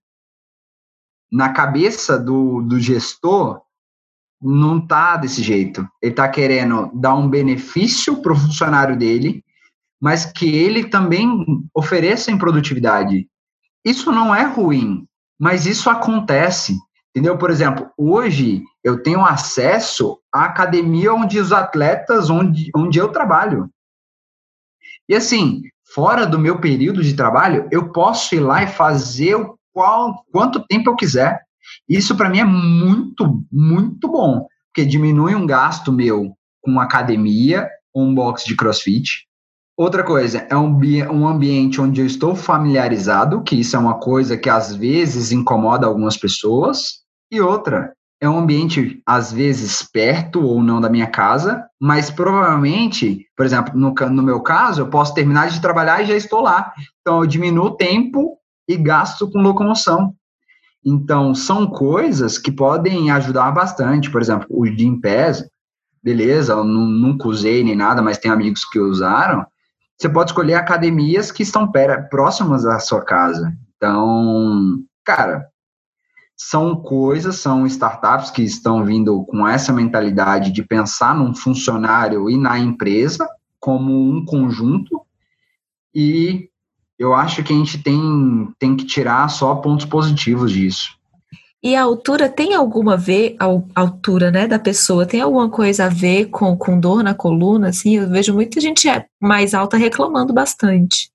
Na 1.30 1.52
cabeça 1.52 2.18
do, 2.18 2.62
do 2.62 2.78
gestor, 2.78 3.60
não 4.40 4.84
tá 4.84 5.16
desse 5.16 5.42
jeito. 5.42 5.88
Ele 6.02 6.12
está 6.12 6.28
querendo 6.28 6.90
dar 6.94 7.14
um 7.14 7.28
benefício 7.28 8.20
para 8.20 8.32
o 8.32 8.36
funcionário 8.36 8.96
dele, 8.96 9.42
mas 10.00 10.26
que 10.26 10.54
ele 10.54 10.84
também 10.84 11.28
ofereça 11.74 12.30
em 12.30 12.38
produtividade. 12.38 13.26
Isso 13.84 14.12
não 14.12 14.34
é 14.34 14.44
ruim, 14.44 15.06
mas 15.38 15.66
isso 15.66 15.88
acontece. 15.88 16.76
Entendeu? 17.14 17.38
Por 17.38 17.50
exemplo, 17.50 17.90
hoje 17.96 18.62
eu 18.82 19.02
tenho 19.02 19.24
acesso 19.24 20.18
à 20.32 20.46
academia 20.46 21.14
onde 21.14 21.38
os 21.38 21.52
atletas, 21.52 22.28
onde, 22.28 22.70
onde 22.74 22.98
eu 22.98 23.08
trabalho. 23.10 23.70
E 25.08 25.14
assim, 25.14 25.62
fora 25.94 26.26
do 26.26 26.38
meu 26.38 26.60
período 26.60 27.02
de 27.02 27.14
trabalho, 27.14 27.68
eu 27.70 27.92
posso 27.92 28.34
ir 28.34 28.40
lá 28.40 28.64
e 28.64 28.66
fazer 28.66 29.36
o 29.36 29.56
qual, 29.72 30.24
quanto 30.32 30.66
tempo 30.66 30.90
eu 30.90 30.96
quiser. 30.96 31.40
Isso 31.88 32.16
para 32.16 32.28
mim 32.28 32.40
é 32.40 32.44
muito, 32.44 33.44
muito 33.50 34.08
bom, 34.08 34.46
porque 34.66 34.84
diminui 34.84 35.34
um 35.34 35.46
gasto 35.46 35.92
meu 35.92 36.36
com 36.60 36.80
academia 36.80 37.68
um 37.94 38.12
box 38.12 38.44
de 38.44 38.56
crossfit. 38.56 39.26
Outra 39.76 40.02
coisa, 40.02 40.46
é 40.50 40.56
um, 40.56 40.78
um 41.12 41.26
ambiente 41.26 41.80
onde 41.80 42.00
eu 42.00 42.06
estou 42.06 42.34
familiarizado, 42.34 43.42
que 43.42 43.56
isso 43.56 43.76
é 43.76 43.78
uma 43.78 43.98
coisa 43.98 44.36
que 44.36 44.50
às 44.50 44.74
vezes 44.74 45.32
incomoda 45.32 45.86
algumas 45.86 46.16
pessoas. 46.16 47.03
E 47.34 47.40
outra, 47.40 47.92
é 48.20 48.28
um 48.28 48.38
ambiente 48.38 49.02
às 49.04 49.32
vezes 49.32 49.82
perto 49.82 50.40
ou 50.40 50.62
não 50.62 50.80
da 50.80 50.88
minha 50.88 51.08
casa, 51.08 51.66
mas 51.80 52.12
provavelmente, 52.12 53.26
por 53.36 53.44
exemplo, 53.44 53.76
no, 53.76 53.92
no 53.92 54.22
meu 54.22 54.40
caso, 54.40 54.82
eu 54.82 54.86
posso 54.88 55.12
terminar 55.12 55.48
de 55.48 55.60
trabalhar 55.60 56.00
e 56.00 56.06
já 56.06 56.14
estou 56.14 56.40
lá. 56.40 56.72
Então 57.00 57.18
eu 57.20 57.26
diminuo 57.26 57.66
o 57.66 57.76
tempo 57.76 58.38
e 58.68 58.76
gasto 58.76 59.28
com 59.28 59.40
locomoção. 59.40 60.14
Então, 60.86 61.34
são 61.34 61.66
coisas 61.66 62.38
que 62.38 62.52
podem 62.52 63.10
ajudar 63.10 63.50
bastante. 63.50 64.08
Por 64.08 64.22
exemplo, 64.22 64.46
o 64.48 64.64
Jim 64.64 65.00
Pass, 65.00 65.44
beleza, 66.00 66.52
eu 66.52 66.62
nunca 66.62 67.26
usei 67.26 67.64
nem 67.64 67.74
nada, 67.74 68.00
mas 68.00 68.18
tem 68.18 68.30
amigos 68.30 68.64
que 68.64 68.78
usaram. 68.78 69.44
Você 69.98 70.08
pode 70.08 70.30
escolher 70.30 70.54
academias 70.54 71.32
que 71.32 71.42
estão 71.42 71.68
próximas 72.08 72.64
à 72.64 72.78
sua 72.78 73.04
casa. 73.04 73.52
Então, 73.76 74.84
cara, 75.04 75.48
são 76.50 76.76
coisas, 76.76 77.36
são 77.36 77.66
startups 77.66 78.30
que 78.30 78.42
estão 78.42 78.84
vindo 78.84 79.24
com 79.24 79.48
essa 79.48 79.72
mentalidade 79.72 80.52
de 80.52 80.62
pensar 80.62 81.14
num 81.14 81.34
funcionário 81.34 82.28
e 82.28 82.36
na 82.36 82.58
empresa 82.58 83.26
como 83.58 84.10
um 84.10 84.22
conjunto. 84.26 85.00
E 85.94 86.50
eu 86.98 87.14
acho 87.14 87.42
que 87.42 87.52
a 87.52 87.56
gente 87.56 87.82
tem, 87.82 88.48
tem 88.58 88.76
que 88.76 88.84
tirar 88.84 89.26
só 89.28 89.54
pontos 89.54 89.86
positivos 89.86 90.52
disso. 90.52 90.90
E 91.62 91.74
a 91.74 91.82
altura 91.82 92.28
tem 92.28 92.54
alguma 92.54 92.92
a 92.92 92.96
ver, 92.96 93.36
a 93.40 93.46
altura 93.80 94.30
né, 94.30 94.46
da 94.46 94.58
pessoa, 94.58 95.06
tem 95.06 95.22
alguma 95.22 95.48
coisa 95.48 95.86
a 95.86 95.88
ver 95.88 96.26
com, 96.26 96.54
com 96.58 96.78
dor 96.78 97.02
na 97.02 97.14
coluna? 97.14 97.68
Assim, 97.68 97.96
eu 97.96 98.10
vejo 98.10 98.34
muita 98.34 98.60
gente 98.60 98.86
é 98.86 99.06
mais 99.18 99.54
alta 99.54 99.78
reclamando 99.78 100.34
bastante. 100.34 101.10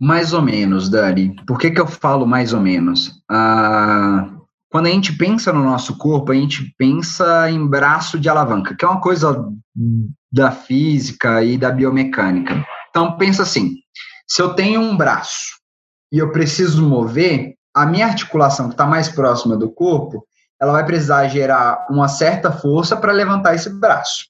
Mais 0.00 0.32
ou 0.32 0.40
menos, 0.40 0.88
Dani. 0.88 1.36
Por 1.46 1.58
que, 1.58 1.70
que 1.70 1.80
eu 1.80 1.86
falo 1.86 2.26
mais 2.26 2.54
ou 2.54 2.60
menos? 2.60 3.22
Ah, 3.30 4.30
quando 4.70 4.86
a 4.86 4.90
gente 4.90 5.12
pensa 5.12 5.52
no 5.52 5.62
nosso 5.62 5.98
corpo, 5.98 6.32
a 6.32 6.34
gente 6.34 6.74
pensa 6.78 7.50
em 7.50 7.66
braço 7.66 8.18
de 8.18 8.28
alavanca, 8.28 8.74
que 8.74 8.84
é 8.84 8.88
uma 8.88 9.00
coisa 9.00 9.46
da 10.32 10.50
física 10.50 11.44
e 11.44 11.58
da 11.58 11.70
biomecânica. 11.70 12.64
Então, 12.88 13.18
pensa 13.18 13.42
assim: 13.42 13.74
se 14.26 14.40
eu 14.40 14.54
tenho 14.54 14.80
um 14.80 14.96
braço 14.96 15.58
e 16.10 16.18
eu 16.18 16.32
preciso 16.32 16.88
mover, 16.88 17.54
a 17.74 17.84
minha 17.84 18.06
articulação 18.06 18.68
que 18.68 18.74
está 18.74 18.86
mais 18.86 19.08
próxima 19.08 19.56
do 19.56 19.70
corpo, 19.70 20.24
ela 20.60 20.72
vai 20.72 20.84
precisar 20.84 21.28
gerar 21.28 21.86
uma 21.90 22.08
certa 22.08 22.50
força 22.50 22.96
para 22.96 23.12
levantar 23.12 23.54
esse 23.54 23.68
braço. 23.68 24.24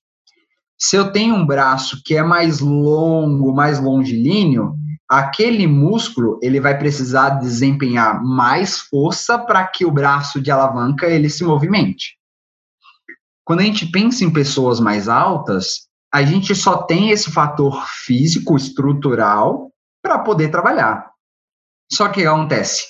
Se 0.79 0.97
eu 0.97 1.13
tenho 1.13 1.35
um 1.35 1.47
braço 1.47 2.01
que 2.05 2.17
é 2.17 2.23
mais 2.23 2.61
longo, 2.61 3.53
mais 3.53 3.79
longilíneo, 3.79 4.75
aquele 5.11 5.67
músculo 5.67 6.39
ele 6.41 6.61
vai 6.61 6.79
precisar 6.79 7.31
desempenhar 7.31 8.23
mais 8.23 8.79
força 8.79 9.37
para 9.37 9.67
que 9.67 9.85
o 9.85 9.91
braço 9.91 10.41
de 10.41 10.53
alavanca 10.53 11.09
ele 11.09 11.29
se 11.29 11.43
movimente. 11.43 12.17
Quando 13.45 13.59
a 13.59 13.65
gente 13.65 13.91
pensa 13.91 14.25
em 14.25 14.33
pessoas 14.33 14.79
mais 14.79 15.09
altas, 15.09 15.89
a 16.15 16.23
gente 16.23 16.55
só 16.55 16.85
tem 16.85 17.11
esse 17.11 17.29
fator 17.29 17.85
físico, 17.89 18.57
estrutural, 18.57 19.73
para 20.01 20.21
poder 20.21 20.49
trabalhar. 20.49 21.11
Só 21.93 22.09
que 22.09 22.25
acontece, 22.25 22.85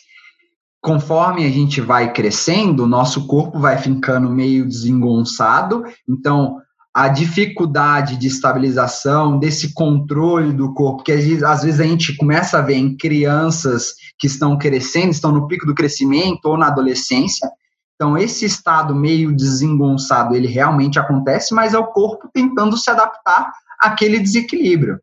conforme 0.82 1.46
a 1.46 1.50
gente 1.50 1.80
vai 1.80 2.12
crescendo, 2.12 2.86
nosso 2.86 3.26
corpo 3.26 3.58
vai 3.58 3.78
ficando 3.78 4.28
meio 4.28 4.68
desengonçado, 4.68 5.84
então 6.06 6.60
a 6.92 7.08
dificuldade 7.08 8.16
de 8.16 8.26
estabilização, 8.26 9.38
desse 9.38 9.72
controle 9.72 10.52
do 10.52 10.74
corpo, 10.74 11.04
que 11.04 11.12
às 11.12 11.62
vezes 11.62 11.80
a 11.80 11.84
gente 11.84 12.16
começa 12.16 12.58
a 12.58 12.62
ver 12.62 12.74
em 12.74 12.96
crianças 12.96 13.94
que 14.18 14.26
estão 14.26 14.58
crescendo, 14.58 15.10
estão 15.10 15.30
no 15.30 15.46
pico 15.46 15.66
do 15.66 15.74
crescimento 15.74 16.46
ou 16.46 16.56
na 16.56 16.66
adolescência. 16.66 17.48
Então, 17.94 18.18
esse 18.18 18.44
estado 18.44 18.94
meio 18.94 19.34
desengonçado, 19.34 20.34
ele 20.34 20.48
realmente 20.48 20.98
acontece, 20.98 21.54
mas 21.54 21.74
é 21.74 21.78
o 21.78 21.86
corpo 21.86 22.28
tentando 22.32 22.76
se 22.76 22.90
adaptar 22.90 23.52
àquele 23.78 24.18
desequilíbrio. 24.18 24.98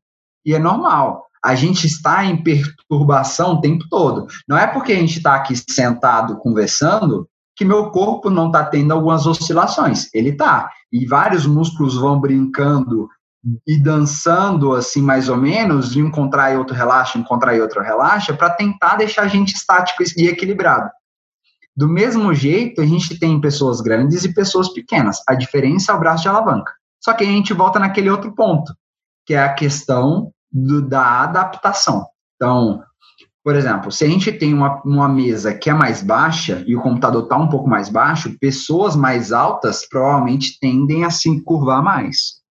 E 0.45 0.53
é 0.53 0.59
normal 0.59 1.27
a 1.43 1.55
gente 1.55 1.87
está 1.87 2.25
em 2.25 2.41
perturbação 2.43 3.53
o 3.53 3.61
tempo 3.61 3.85
todo. 3.89 4.27
Não 4.47 4.57
é 4.57 4.67
porque 4.67 4.91
a 4.91 4.95
gente 4.95 5.17
está 5.17 5.35
aqui 5.35 5.53
sentado 5.69 6.37
conversando 6.39 7.27
que 7.57 7.65
meu 7.65 7.89
corpo 7.89 8.29
não 8.29 8.47
está 8.47 8.63
tendo 8.63 8.93
algumas 8.93 9.25
oscilações. 9.25 10.13
Ele 10.13 10.29
está. 10.29 10.69
E 10.93 11.07
vários 11.07 11.47
músculos 11.47 11.95
vão 11.95 12.21
brincando 12.21 13.09
e 13.65 13.81
dançando 13.81 14.73
assim 14.75 15.01
mais 15.01 15.27
ou 15.27 15.37
menos, 15.37 15.95
e 15.95 16.03
um 16.03 16.11
contrai 16.11 16.57
outro 16.57 16.75
relaxa, 16.75 17.17
um 17.17 17.23
contrai 17.23 17.59
outro 17.59 17.81
relaxa, 17.81 18.33
para 18.33 18.49
tentar 18.49 18.97
deixar 18.97 19.23
a 19.23 19.27
gente 19.27 19.55
estático 19.55 20.03
e 20.17 20.27
equilibrado. 20.27 20.89
Do 21.75 21.87
mesmo 21.87 22.33
jeito, 22.33 22.81
a 22.81 22.85
gente 22.85 23.19
tem 23.19 23.39
pessoas 23.41 23.81
grandes 23.81 24.23
e 24.23 24.33
pessoas 24.33 24.69
pequenas. 24.69 25.21
A 25.27 25.33
diferença 25.33 25.91
é 25.91 25.95
o 25.95 25.99
braço 25.99 26.23
de 26.23 26.29
alavanca. 26.29 26.71
Só 27.03 27.13
que 27.13 27.23
a 27.23 27.27
gente 27.27 27.53
volta 27.53 27.79
naquele 27.79 28.09
outro 28.09 28.33
ponto, 28.33 28.73
que 29.25 29.33
é 29.33 29.43
a 29.43 29.53
questão 29.53 30.31
do, 30.51 30.81
da 30.81 31.21
adaptação. 31.21 32.05
Então, 32.35 32.83
por 33.47 33.55
exemplo, 33.55 33.89
se 33.93 34.03
a 34.03 34.09
gente 34.09 34.29
tem 34.29 34.53
uma, 34.53 34.81
uma 34.83 35.07
mesa 35.07 35.53
que 35.53 35.69
é 35.69 35.73
mais 35.73 36.03
baixa 36.03 36.65
e 36.67 36.75
o 36.75 36.81
computador 36.81 37.23
está 37.23 37.37
um 37.37 37.47
pouco 37.47 37.65
mais 37.65 37.87
baixo, 37.87 38.37
pessoas 38.41 38.93
mais 38.93 39.31
altas 39.31 39.87
provavelmente 39.87 40.59
tendem 40.59 41.05
a 41.05 41.09
se 41.09 41.41
curvar 41.43 41.81
mais. 41.81 42.41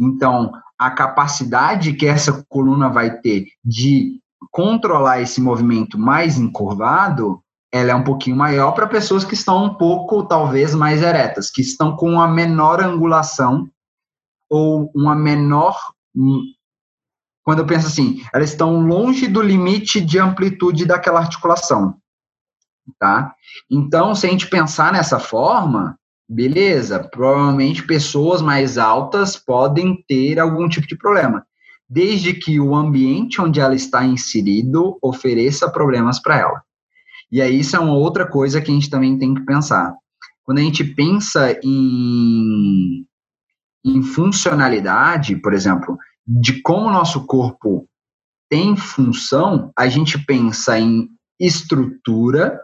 Então, 0.00 0.50
a 0.78 0.90
capacidade 0.90 1.92
que 1.92 2.06
essa 2.06 2.42
coluna 2.48 2.88
vai 2.88 3.20
ter 3.20 3.48
de 3.62 4.18
controlar 4.50 5.20
esse 5.20 5.38
movimento 5.38 5.98
mais 5.98 6.38
encurvado, 6.38 7.42
ela 7.70 7.90
é 7.90 7.94
um 7.94 8.02
pouquinho 8.02 8.36
maior 8.36 8.72
para 8.72 8.86
pessoas 8.86 9.22
que 9.22 9.34
estão 9.34 9.66
um 9.66 9.74
pouco, 9.74 10.24
talvez, 10.24 10.74
mais 10.74 11.02
eretas, 11.02 11.50
que 11.50 11.60
estão 11.60 11.94
com 11.94 12.12
uma 12.12 12.26
menor 12.26 12.80
angulação 12.80 13.68
ou 14.48 14.90
uma 14.94 15.14
menor 15.14 15.78
quando 17.46 17.60
eu 17.60 17.66
penso 17.66 17.86
assim, 17.86 18.24
elas 18.34 18.50
estão 18.50 18.80
longe 18.80 19.28
do 19.28 19.40
limite 19.40 20.00
de 20.00 20.18
amplitude 20.18 20.84
daquela 20.84 21.20
articulação, 21.20 21.94
tá? 22.98 23.32
Então, 23.70 24.16
se 24.16 24.26
a 24.26 24.30
gente 24.30 24.48
pensar 24.48 24.92
nessa 24.92 25.20
forma, 25.20 25.96
beleza, 26.28 26.98
provavelmente 26.98 27.86
pessoas 27.86 28.42
mais 28.42 28.78
altas 28.78 29.36
podem 29.36 30.04
ter 30.08 30.40
algum 30.40 30.68
tipo 30.68 30.88
de 30.88 30.98
problema, 30.98 31.46
desde 31.88 32.34
que 32.34 32.58
o 32.58 32.74
ambiente 32.74 33.40
onde 33.40 33.60
ela 33.60 33.76
está 33.76 34.04
inserido 34.04 34.98
ofereça 35.00 35.70
problemas 35.70 36.20
para 36.20 36.40
ela. 36.40 36.62
E 37.30 37.40
aí 37.40 37.60
isso 37.60 37.76
é 37.76 37.78
uma 37.78 37.94
outra 37.94 38.26
coisa 38.26 38.60
que 38.60 38.72
a 38.72 38.74
gente 38.74 38.90
também 38.90 39.16
tem 39.16 39.34
que 39.34 39.46
pensar. 39.46 39.94
Quando 40.42 40.58
a 40.58 40.62
gente 40.62 40.82
pensa 40.82 41.56
em, 41.62 43.06
em 43.84 44.02
funcionalidade, 44.02 45.36
por 45.36 45.54
exemplo, 45.54 45.96
de 46.26 46.60
como 46.62 46.88
o 46.88 46.92
nosso 46.92 47.24
corpo 47.26 47.88
tem 48.50 48.76
função, 48.76 49.70
a 49.76 49.88
gente 49.88 50.18
pensa 50.18 50.78
em 50.78 51.08
estrutura, 51.38 52.60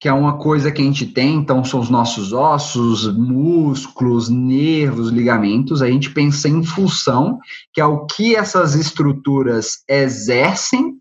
que 0.00 0.08
é 0.08 0.12
uma 0.12 0.38
coisa 0.38 0.70
que 0.70 0.80
a 0.80 0.84
gente 0.84 1.06
tem, 1.06 1.34
então 1.36 1.64
são 1.64 1.80
os 1.80 1.90
nossos 1.90 2.32
ossos, 2.32 3.12
músculos, 3.16 4.28
nervos, 4.28 5.10
ligamentos. 5.10 5.82
A 5.82 5.88
gente 5.88 6.10
pensa 6.10 6.48
em 6.48 6.62
função, 6.62 7.38
que 7.72 7.80
é 7.80 7.84
o 7.84 8.06
que 8.06 8.36
essas 8.36 8.74
estruturas 8.74 9.82
exercem, 9.88 10.96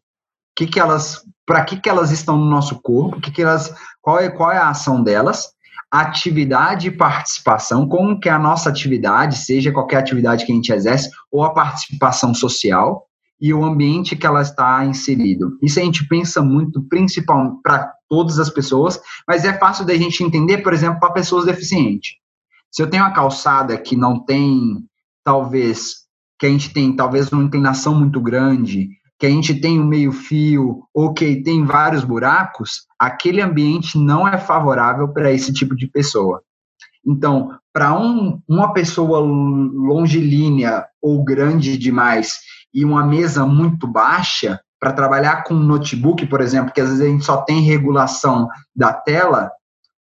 que 0.55 0.65
que 0.65 0.79
elas, 0.79 1.23
para 1.45 1.63
que, 1.63 1.79
que 1.79 1.87
elas 1.87 2.11
estão 2.11 2.37
no 2.37 2.49
nosso 2.49 2.81
corpo, 2.81 3.21
que 3.21 3.29
que 3.29 3.43
elas, 3.43 3.71
qual 4.01 4.19
é 4.19 4.29
qual 4.29 4.51
é 4.51 4.57
a 4.57 4.69
ação 4.69 5.03
delas, 5.03 5.53
atividade 5.91 6.87
e 6.87 6.91
participação, 6.91 7.87
como 7.87 8.19
que 8.19 8.29
a 8.29 8.39
nossa 8.39 8.69
atividade, 8.69 9.37
seja 9.37 9.71
qualquer 9.71 9.97
atividade 9.97 10.45
que 10.45 10.51
a 10.51 10.55
gente 10.55 10.71
exerce, 10.71 11.09
ou 11.31 11.43
a 11.43 11.53
participação 11.53 12.33
social, 12.33 13.07
e 13.39 13.53
o 13.53 13.63
ambiente 13.63 14.15
que 14.15 14.25
ela 14.25 14.41
está 14.41 14.83
inserido. 14.85 15.57
Isso 15.61 15.79
a 15.79 15.83
gente 15.83 16.07
pensa 16.07 16.41
muito, 16.41 16.81
principalmente 16.89 17.61
para 17.61 17.93
todas 18.09 18.39
as 18.39 18.49
pessoas, 18.49 18.99
mas 19.27 19.45
é 19.45 19.57
fácil 19.57 19.85
da 19.85 19.95
gente 19.95 20.23
entender, 20.23 20.59
por 20.59 20.73
exemplo, 20.73 20.99
para 20.99 21.11
pessoas 21.11 21.45
deficientes. 21.45 22.15
Se 22.71 22.81
eu 22.81 22.89
tenho 22.89 23.03
uma 23.03 23.13
calçada 23.13 23.77
que 23.77 23.95
não 23.95 24.23
tem, 24.23 24.83
talvez, 25.23 26.07
que 26.39 26.45
a 26.45 26.49
gente 26.49 26.73
tem 26.73 26.95
talvez 26.95 27.31
uma 27.31 27.43
inclinação 27.43 27.93
muito 27.93 28.19
grande, 28.19 28.89
que 29.19 29.25
a 29.25 29.29
gente 29.29 29.55
tem 29.55 29.79
um 29.79 29.85
meio 29.85 30.11
fio 30.11 30.83
ou 30.93 31.13
que 31.13 31.41
tem 31.43 31.65
vários 31.65 32.03
buracos, 32.03 32.85
aquele 32.99 33.41
ambiente 33.41 33.97
não 33.97 34.27
é 34.27 34.37
favorável 34.37 35.07
para 35.09 35.31
esse 35.31 35.51
tipo 35.51 35.75
de 35.75 35.87
pessoa. 35.87 36.41
Então, 37.05 37.57
para 37.73 37.97
um, 37.97 38.41
uma 38.47 38.73
pessoa 38.73 39.19
longilínea 39.19 40.85
ou 41.01 41.23
grande 41.23 41.77
demais 41.77 42.39
e 42.73 42.83
uma 42.83 43.05
mesa 43.05 43.45
muito 43.45 43.87
baixa, 43.87 44.59
para 44.79 44.93
trabalhar 44.93 45.43
com 45.43 45.53
um 45.53 45.63
notebook, 45.63 46.25
por 46.27 46.41
exemplo, 46.41 46.71
que 46.71 46.81
às 46.81 46.89
vezes 46.89 47.03
a 47.03 47.09
gente 47.09 47.25
só 47.25 47.37
tem 47.37 47.61
regulação 47.61 48.47
da 48.75 48.93
tela, 48.93 49.51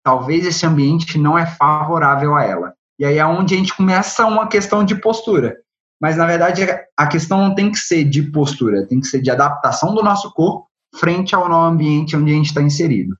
talvez 0.03 0.47
esse 0.47 0.65
ambiente 0.65 1.19
não 1.19 1.37
é 1.37 1.45
favorável 1.45 2.35
a 2.35 2.45
ela. 2.45 2.75
E 2.99 3.05
aí 3.05 3.19
é 3.19 3.27
onde 3.27 3.55
a 3.55 3.59
gente 3.59 3.77
começa 3.77 4.27
uma 4.27 4.47
questão 4.47 4.85
de 4.85 4.95
postura. 4.95 5.57
Mas, 6.03 6.17
na 6.17 6.27
verdade, 6.27 6.67
a 6.97 7.07
questão 7.07 7.39
não 7.39 7.55
tem 7.55 7.71
que 7.71 7.79
ser 7.79 8.03
de 8.03 8.23
postura, 8.23 8.85
tem 8.89 8.99
que 8.99 9.07
ser 9.07 9.23
de 9.23 9.31
adaptação 9.31 9.95
do 9.95 10.03
nosso 10.03 10.33
corpo 10.33 10.67
frente 10.99 11.33
ao 11.33 11.49
novo 11.49 11.67
ambiente 11.67 12.17
onde 12.17 12.33
a 12.33 12.35
gente 12.35 12.47
está 12.47 12.61
inserido. 12.61 13.17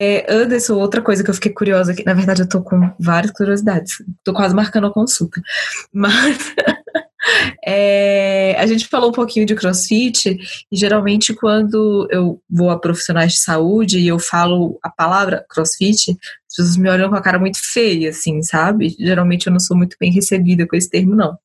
É, 0.00 0.26
Anderson, 0.28 0.74
outra 0.74 1.02
coisa 1.02 1.22
que 1.22 1.30
eu 1.30 1.34
fiquei 1.34 1.52
curiosa 1.52 1.92
aqui, 1.92 2.04
na 2.04 2.14
verdade 2.14 2.42
eu 2.42 2.48
tô 2.48 2.60
com 2.60 2.92
várias 2.98 3.30
curiosidades, 3.30 4.02
tô 4.24 4.32
quase 4.32 4.52
marcando 4.52 4.88
a 4.88 4.92
consulta, 4.92 5.40
mas 5.94 6.52
é, 7.64 8.56
a 8.58 8.66
gente 8.66 8.88
falou 8.88 9.10
um 9.10 9.12
pouquinho 9.12 9.46
de 9.46 9.54
crossfit, 9.54 10.36
e 10.72 10.76
geralmente 10.76 11.32
quando 11.32 12.08
eu 12.10 12.40
vou 12.50 12.70
a 12.70 12.78
profissionais 12.78 13.34
de 13.34 13.38
saúde 13.38 14.00
e 14.00 14.08
eu 14.08 14.18
falo 14.18 14.80
a 14.82 14.90
palavra 14.90 15.44
crossfit, 15.48 16.10
as 16.10 16.56
pessoas 16.56 16.76
me 16.76 16.90
olham 16.90 17.08
com 17.08 17.16
a 17.16 17.22
cara 17.22 17.38
muito 17.38 17.58
feia, 17.62 18.10
assim, 18.10 18.42
sabe? 18.42 18.96
Geralmente 18.98 19.46
eu 19.46 19.52
não 19.52 19.60
sou 19.60 19.76
muito 19.76 19.96
bem 20.00 20.10
recebida 20.10 20.66
com 20.66 20.74
esse 20.74 20.90
termo, 20.90 21.14
não. 21.14 21.38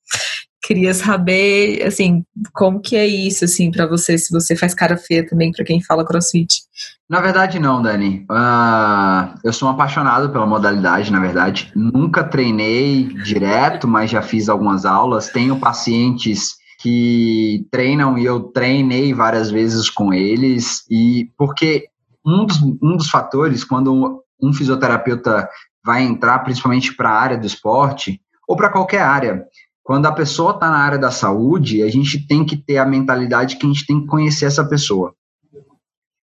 Queria 0.69 0.93
saber, 0.93 1.81
assim, 1.83 2.23
como 2.53 2.79
que 2.79 2.95
é 2.95 3.07
isso, 3.07 3.43
assim, 3.43 3.71
para 3.71 3.87
você, 3.87 4.19
se 4.19 4.31
você 4.31 4.55
faz 4.55 4.75
cara 4.75 4.95
feia 4.97 5.27
também 5.27 5.51
para 5.51 5.65
quem 5.65 5.81
fala 5.81 6.05
crossfit. 6.05 6.61
Na 7.09 7.19
verdade, 7.19 7.57
não, 7.57 7.81
Dani. 7.81 8.23
Uh, 8.29 9.33
eu 9.43 9.51
sou 9.51 9.67
um 9.67 9.71
apaixonado 9.71 10.29
pela 10.29 10.45
modalidade, 10.45 11.11
na 11.11 11.19
verdade. 11.19 11.71
Nunca 11.75 12.23
treinei 12.23 13.05
direto, 13.23 13.87
mas 13.87 14.11
já 14.11 14.21
fiz 14.21 14.47
algumas 14.47 14.85
aulas. 14.85 15.29
Tenho 15.29 15.57
pacientes 15.57 16.57
que 16.79 17.65
treinam 17.71 18.15
e 18.15 18.25
eu 18.25 18.39
treinei 18.39 19.11
várias 19.11 19.49
vezes 19.49 19.89
com 19.89 20.13
eles. 20.13 20.83
E 20.87 21.31
porque 21.35 21.87
um 22.23 22.45
dos, 22.45 22.61
um 22.61 22.95
dos 22.95 23.09
fatores, 23.09 23.63
quando 23.63 24.23
um 24.39 24.53
fisioterapeuta 24.53 25.49
vai 25.83 26.03
entrar, 26.03 26.37
principalmente 26.43 26.95
para 26.95 27.09
a 27.09 27.19
área 27.19 27.37
do 27.39 27.47
esporte, 27.47 28.21
ou 28.47 28.55
para 28.55 28.69
qualquer 28.69 29.01
área, 29.01 29.45
quando 29.89 30.05
a 30.05 30.11
pessoa 30.11 30.51
está 30.51 30.69
na 30.69 30.77
área 30.77 30.99
da 30.99 31.09
saúde, 31.09 31.81
a 31.81 31.89
gente 31.89 32.27
tem 32.27 32.45
que 32.45 32.55
ter 32.55 32.77
a 32.77 32.85
mentalidade 32.85 33.55
que 33.55 33.65
a 33.65 33.69
gente 33.69 33.87
tem 33.87 33.99
que 33.99 34.05
conhecer 34.05 34.45
essa 34.45 34.63
pessoa. 34.63 35.15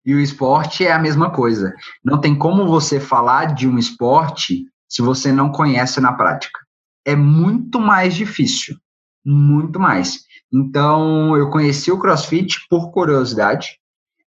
E 0.04 0.14
o 0.14 0.20
esporte 0.20 0.84
é 0.84 0.92
a 0.92 0.98
mesma 0.98 1.30
coisa. 1.30 1.74
Não 2.04 2.20
tem 2.20 2.36
como 2.36 2.66
você 2.66 3.00
falar 3.00 3.54
de 3.54 3.66
um 3.66 3.78
esporte 3.78 4.66
se 4.86 5.00
você 5.00 5.32
não 5.32 5.50
conhece 5.50 5.98
na 5.98 6.12
prática. 6.12 6.60
É 7.06 7.16
muito 7.16 7.80
mais 7.80 8.14
difícil. 8.14 8.76
Muito 9.24 9.80
mais. 9.80 10.26
Então, 10.52 11.34
eu 11.34 11.48
conheci 11.48 11.90
o 11.90 11.98
CrossFit 11.98 12.66
por 12.68 12.92
curiosidade. 12.92 13.78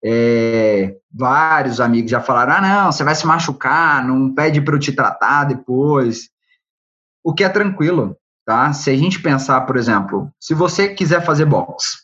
É, 0.02 0.96
vários 1.12 1.82
amigos 1.82 2.12
já 2.12 2.22
falaram: 2.22 2.54
ah, 2.54 2.62
não, 2.62 2.92
você 2.94 3.04
vai 3.04 3.14
se 3.14 3.28
machucar, 3.28 4.08
não 4.08 4.34
pede 4.34 4.62
para 4.62 4.76
eu 4.76 4.80
te 4.80 4.94
tratar 4.94 5.44
depois. 5.44 6.30
O 7.22 7.34
que 7.34 7.44
é 7.44 7.50
tranquilo. 7.50 8.16
Tá? 8.48 8.72
Se 8.72 8.90
a 8.90 8.96
gente 8.96 9.22
pensar, 9.22 9.60
por 9.66 9.76
exemplo, 9.76 10.32
se 10.40 10.54
você 10.54 10.88
quiser 10.96 11.20
fazer 11.26 11.44
boxe, 11.44 11.98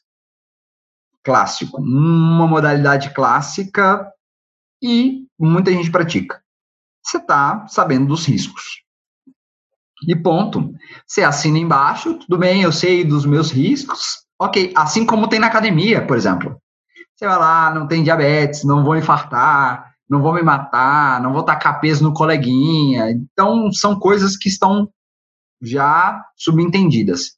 clássico, 1.24 1.82
uma 1.82 2.46
modalidade 2.46 3.14
clássica 3.14 4.12
e 4.82 5.26
muita 5.40 5.72
gente 5.72 5.90
pratica. 5.90 6.44
Você 7.02 7.16
está 7.16 7.66
sabendo 7.70 8.08
dos 8.08 8.26
riscos. 8.26 8.84
E 10.06 10.14
ponto. 10.18 10.74
Você 11.08 11.24
assina 11.24 11.58
embaixo, 11.58 12.16
tudo 12.16 12.38
bem, 12.38 12.64
eu 12.64 12.74
sei 12.74 13.06
dos 13.06 13.26
meus 13.26 13.50
riscos. 13.50 14.26
Ok, 14.38 14.74
assim 14.76 15.06
como 15.06 15.30
tem 15.30 15.40
na 15.40 15.48
academia, 15.48 16.06
por 16.06 16.18
exemplo. 16.18 16.62
Você 17.16 17.26
vai 17.26 17.40
lá, 17.40 17.74
não 17.74 17.88
tem 17.88 18.04
diabetes, 18.04 18.66
não 18.66 18.84
vou 18.84 18.98
infartar, 18.98 19.94
não 20.10 20.22
vou 20.22 20.34
me 20.34 20.42
matar, 20.42 21.22
não 21.22 21.32
vou 21.32 21.44
tacar 21.44 21.80
peso 21.80 22.04
no 22.04 22.14
coleguinha. 22.14 23.12
Então, 23.12 23.72
são 23.72 23.98
coisas 23.98 24.36
que 24.36 24.50
estão 24.50 24.90
já 25.64 26.22
subentendidas. 26.36 27.38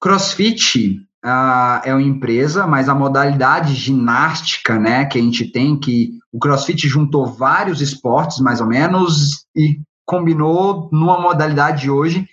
CrossFit 0.00 0.98
uh, 1.24 1.80
é 1.84 1.92
uma 1.92 2.02
empresa, 2.02 2.66
mas 2.66 2.88
a 2.88 2.94
modalidade 2.94 3.74
ginástica, 3.74 4.78
né, 4.78 5.06
que 5.06 5.18
a 5.18 5.22
gente 5.22 5.50
tem, 5.50 5.78
que 5.78 6.10
o 6.30 6.38
CrossFit 6.38 6.86
juntou 6.86 7.26
vários 7.26 7.80
esportes, 7.80 8.38
mais 8.40 8.60
ou 8.60 8.66
menos, 8.66 9.46
e 9.56 9.80
combinou 10.04 10.88
numa 10.92 11.20
modalidade 11.20 11.90
hoje 11.90 12.28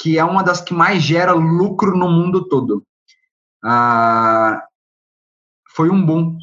que 0.00 0.18
é 0.18 0.24
uma 0.24 0.42
das 0.42 0.60
que 0.60 0.74
mais 0.74 1.02
gera 1.02 1.32
lucro 1.32 1.96
no 1.96 2.10
mundo 2.10 2.46
todo. 2.48 2.84
Uh, 3.64 4.60
foi 5.74 5.90
um 5.90 6.04
boom. 6.04 6.36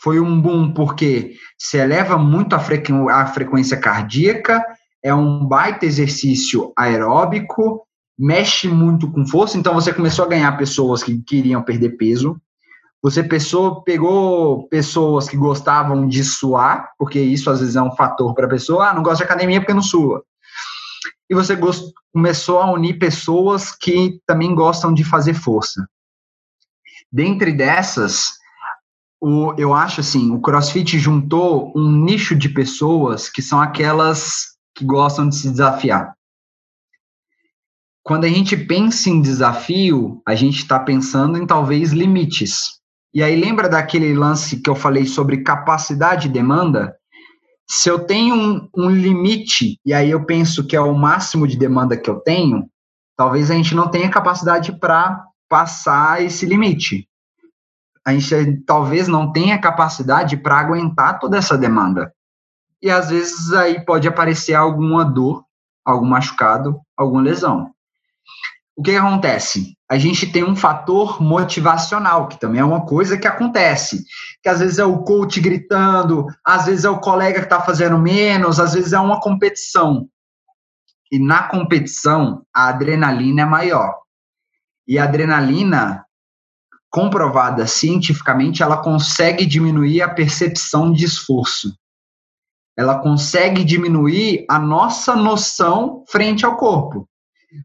Foi 0.00 0.20
um 0.20 0.40
boom 0.40 0.72
porque 0.72 1.34
se 1.58 1.76
eleva 1.76 2.16
muito 2.16 2.54
a, 2.54 2.58
frequ 2.58 3.08
a 3.10 3.26
frequência 3.26 3.78
cardíaca, 3.78 4.64
é 5.02 5.14
um 5.14 5.46
baita 5.46 5.86
exercício 5.86 6.72
aeróbico, 6.76 7.86
mexe 8.18 8.66
muito 8.68 9.10
com 9.10 9.26
força, 9.26 9.56
então 9.56 9.74
você 9.74 9.92
começou 9.92 10.24
a 10.24 10.28
ganhar 10.28 10.56
pessoas 10.56 11.02
que 11.02 11.22
queriam 11.22 11.62
perder 11.62 11.90
peso. 11.96 12.40
Você 13.00 13.22
pegou 13.22 14.66
pessoas 14.68 15.28
que 15.28 15.36
gostavam 15.36 16.08
de 16.08 16.24
suar, 16.24 16.90
porque 16.98 17.20
isso 17.20 17.48
às 17.48 17.60
vezes 17.60 17.76
é 17.76 17.82
um 17.82 17.94
fator 17.94 18.34
para 18.34 18.46
a 18.46 18.50
pessoa, 18.50 18.88
ah, 18.88 18.94
não 18.94 19.04
gosta 19.04 19.18
de 19.18 19.30
academia 19.30 19.60
porque 19.60 19.72
não 19.72 19.82
sua. 19.82 20.24
E 21.30 21.34
você 21.34 21.54
gost, 21.54 21.92
começou 22.12 22.58
a 22.60 22.72
unir 22.72 22.98
pessoas 22.98 23.70
que 23.70 24.20
também 24.26 24.52
gostam 24.54 24.92
de 24.92 25.04
fazer 25.04 25.34
força. 25.34 25.86
Dentre 27.12 27.52
dessas, 27.52 28.32
o, 29.20 29.54
eu 29.56 29.72
acho 29.72 30.00
assim, 30.00 30.32
o 30.32 30.40
CrossFit 30.40 30.98
juntou 30.98 31.72
um 31.76 31.90
nicho 31.90 32.34
de 32.34 32.48
pessoas 32.48 33.28
que 33.28 33.42
são 33.42 33.60
aquelas 33.60 34.47
que 34.78 34.84
gostam 34.84 35.28
de 35.28 35.34
se 35.34 35.50
desafiar. 35.50 36.14
Quando 38.04 38.24
a 38.24 38.28
gente 38.28 38.56
pensa 38.56 39.10
em 39.10 39.20
desafio, 39.20 40.22
a 40.24 40.36
gente 40.36 40.58
está 40.58 40.78
pensando 40.78 41.36
em 41.36 41.44
talvez 41.44 41.90
limites. 41.90 42.78
E 43.12 43.20
aí 43.20 43.34
lembra 43.34 43.68
daquele 43.68 44.14
lance 44.14 44.62
que 44.62 44.70
eu 44.70 44.76
falei 44.76 45.04
sobre 45.04 45.42
capacidade 45.42 46.28
e 46.28 46.30
demanda? 46.30 46.94
Se 47.68 47.90
eu 47.90 48.06
tenho 48.06 48.36
um, 48.36 48.68
um 48.76 48.88
limite, 48.88 49.80
e 49.84 49.92
aí 49.92 50.10
eu 50.10 50.24
penso 50.24 50.64
que 50.64 50.76
é 50.76 50.80
o 50.80 50.96
máximo 50.96 51.46
de 51.46 51.58
demanda 51.58 51.96
que 51.96 52.08
eu 52.08 52.20
tenho, 52.20 52.70
talvez 53.16 53.50
a 53.50 53.54
gente 53.54 53.74
não 53.74 53.88
tenha 53.88 54.08
capacidade 54.08 54.78
para 54.78 55.24
passar 55.48 56.22
esse 56.22 56.46
limite. 56.46 57.08
A 58.06 58.12
gente 58.12 58.62
talvez 58.64 59.08
não 59.08 59.32
tenha 59.32 59.60
capacidade 59.60 60.36
para 60.36 60.60
aguentar 60.60 61.18
toda 61.18 61.36
essa 61.36 61.58
demanda 61.58 62.12
e 62.82 62.90
às 62.90 63.10
vezes 63.10 63.52
aí 63.52 63.84
pode 63.84 64.06
aparecer 64.06 64.54
alguma 64.54 65.04
dor, 65.04 65.44
algum 65.84 66.06
machucado, 66.06 66.80
alguma 66.96 67.22
lesão. 67.22 67.72
O 68.76 68.82
que, 68.82 68.94
acontece? 68.94 69.76
A 69.90 69.98
gente 69.98 70.30
tem 70.30 70.44
um 70.44 70.54
fator 70.54 71.20
motivacional, 71.20 72.28
que 72.28 72.38
também 72.38 72.60
é 72.60 72.64
uma 72.64 72.86
coisa 72.86 73.18
que 73.18 73.26
acontece. 73.26 74.04
Que 74.40 74.48
às 74.48 74.60
vezes 74.60 74.78
é 74.78 74.84
o 74.84 75.02
coach 75.02 75.40
gritando, 75.40 76.26
às 76.44 76.66
vezes 76.66 76.84
é 76.84 76.90
o 76.90 77.00
colega 77.00 77.40
que 77.40 77.46
está 77.46 77.60
fazendo 77.60 77.98
menos, 77.98 78.60
às 78.60 78.74
vezes 78.74 78.92
é 78.92 79.00
uma 79.00 79.20
competição. 79.20 80.08
E 81.10 81.18
na 81.18 81.48
competição, 81.48 82.44
a 82.54 82.68
adrenalina 82.68 83.42
é 83.42 83.46
maior. 83.46 83.96
E 84.86 84.96
a 84.96 85.04
adrenalina, 85.04 86.04
comprovada 86.88 87.66
cientificamente, 87.66 88.62
ela 88.62 88.76
consegue 88.76 89.44
diminuir 89.44 90.02
a 90.02 90.08
percepção 90.08 90.92
de 90.92 91.04
esforço. 91.04 91.76
Ela 92.78 93.00
consegue 93.00 93.64
diminuir 93.64 94.44
a 94.48 94.56
nossa 94.56 95.16
noção 95.16 96.04
frente 96.08 96.46
ao 96.46 96.56
corpo. 96.56 97.08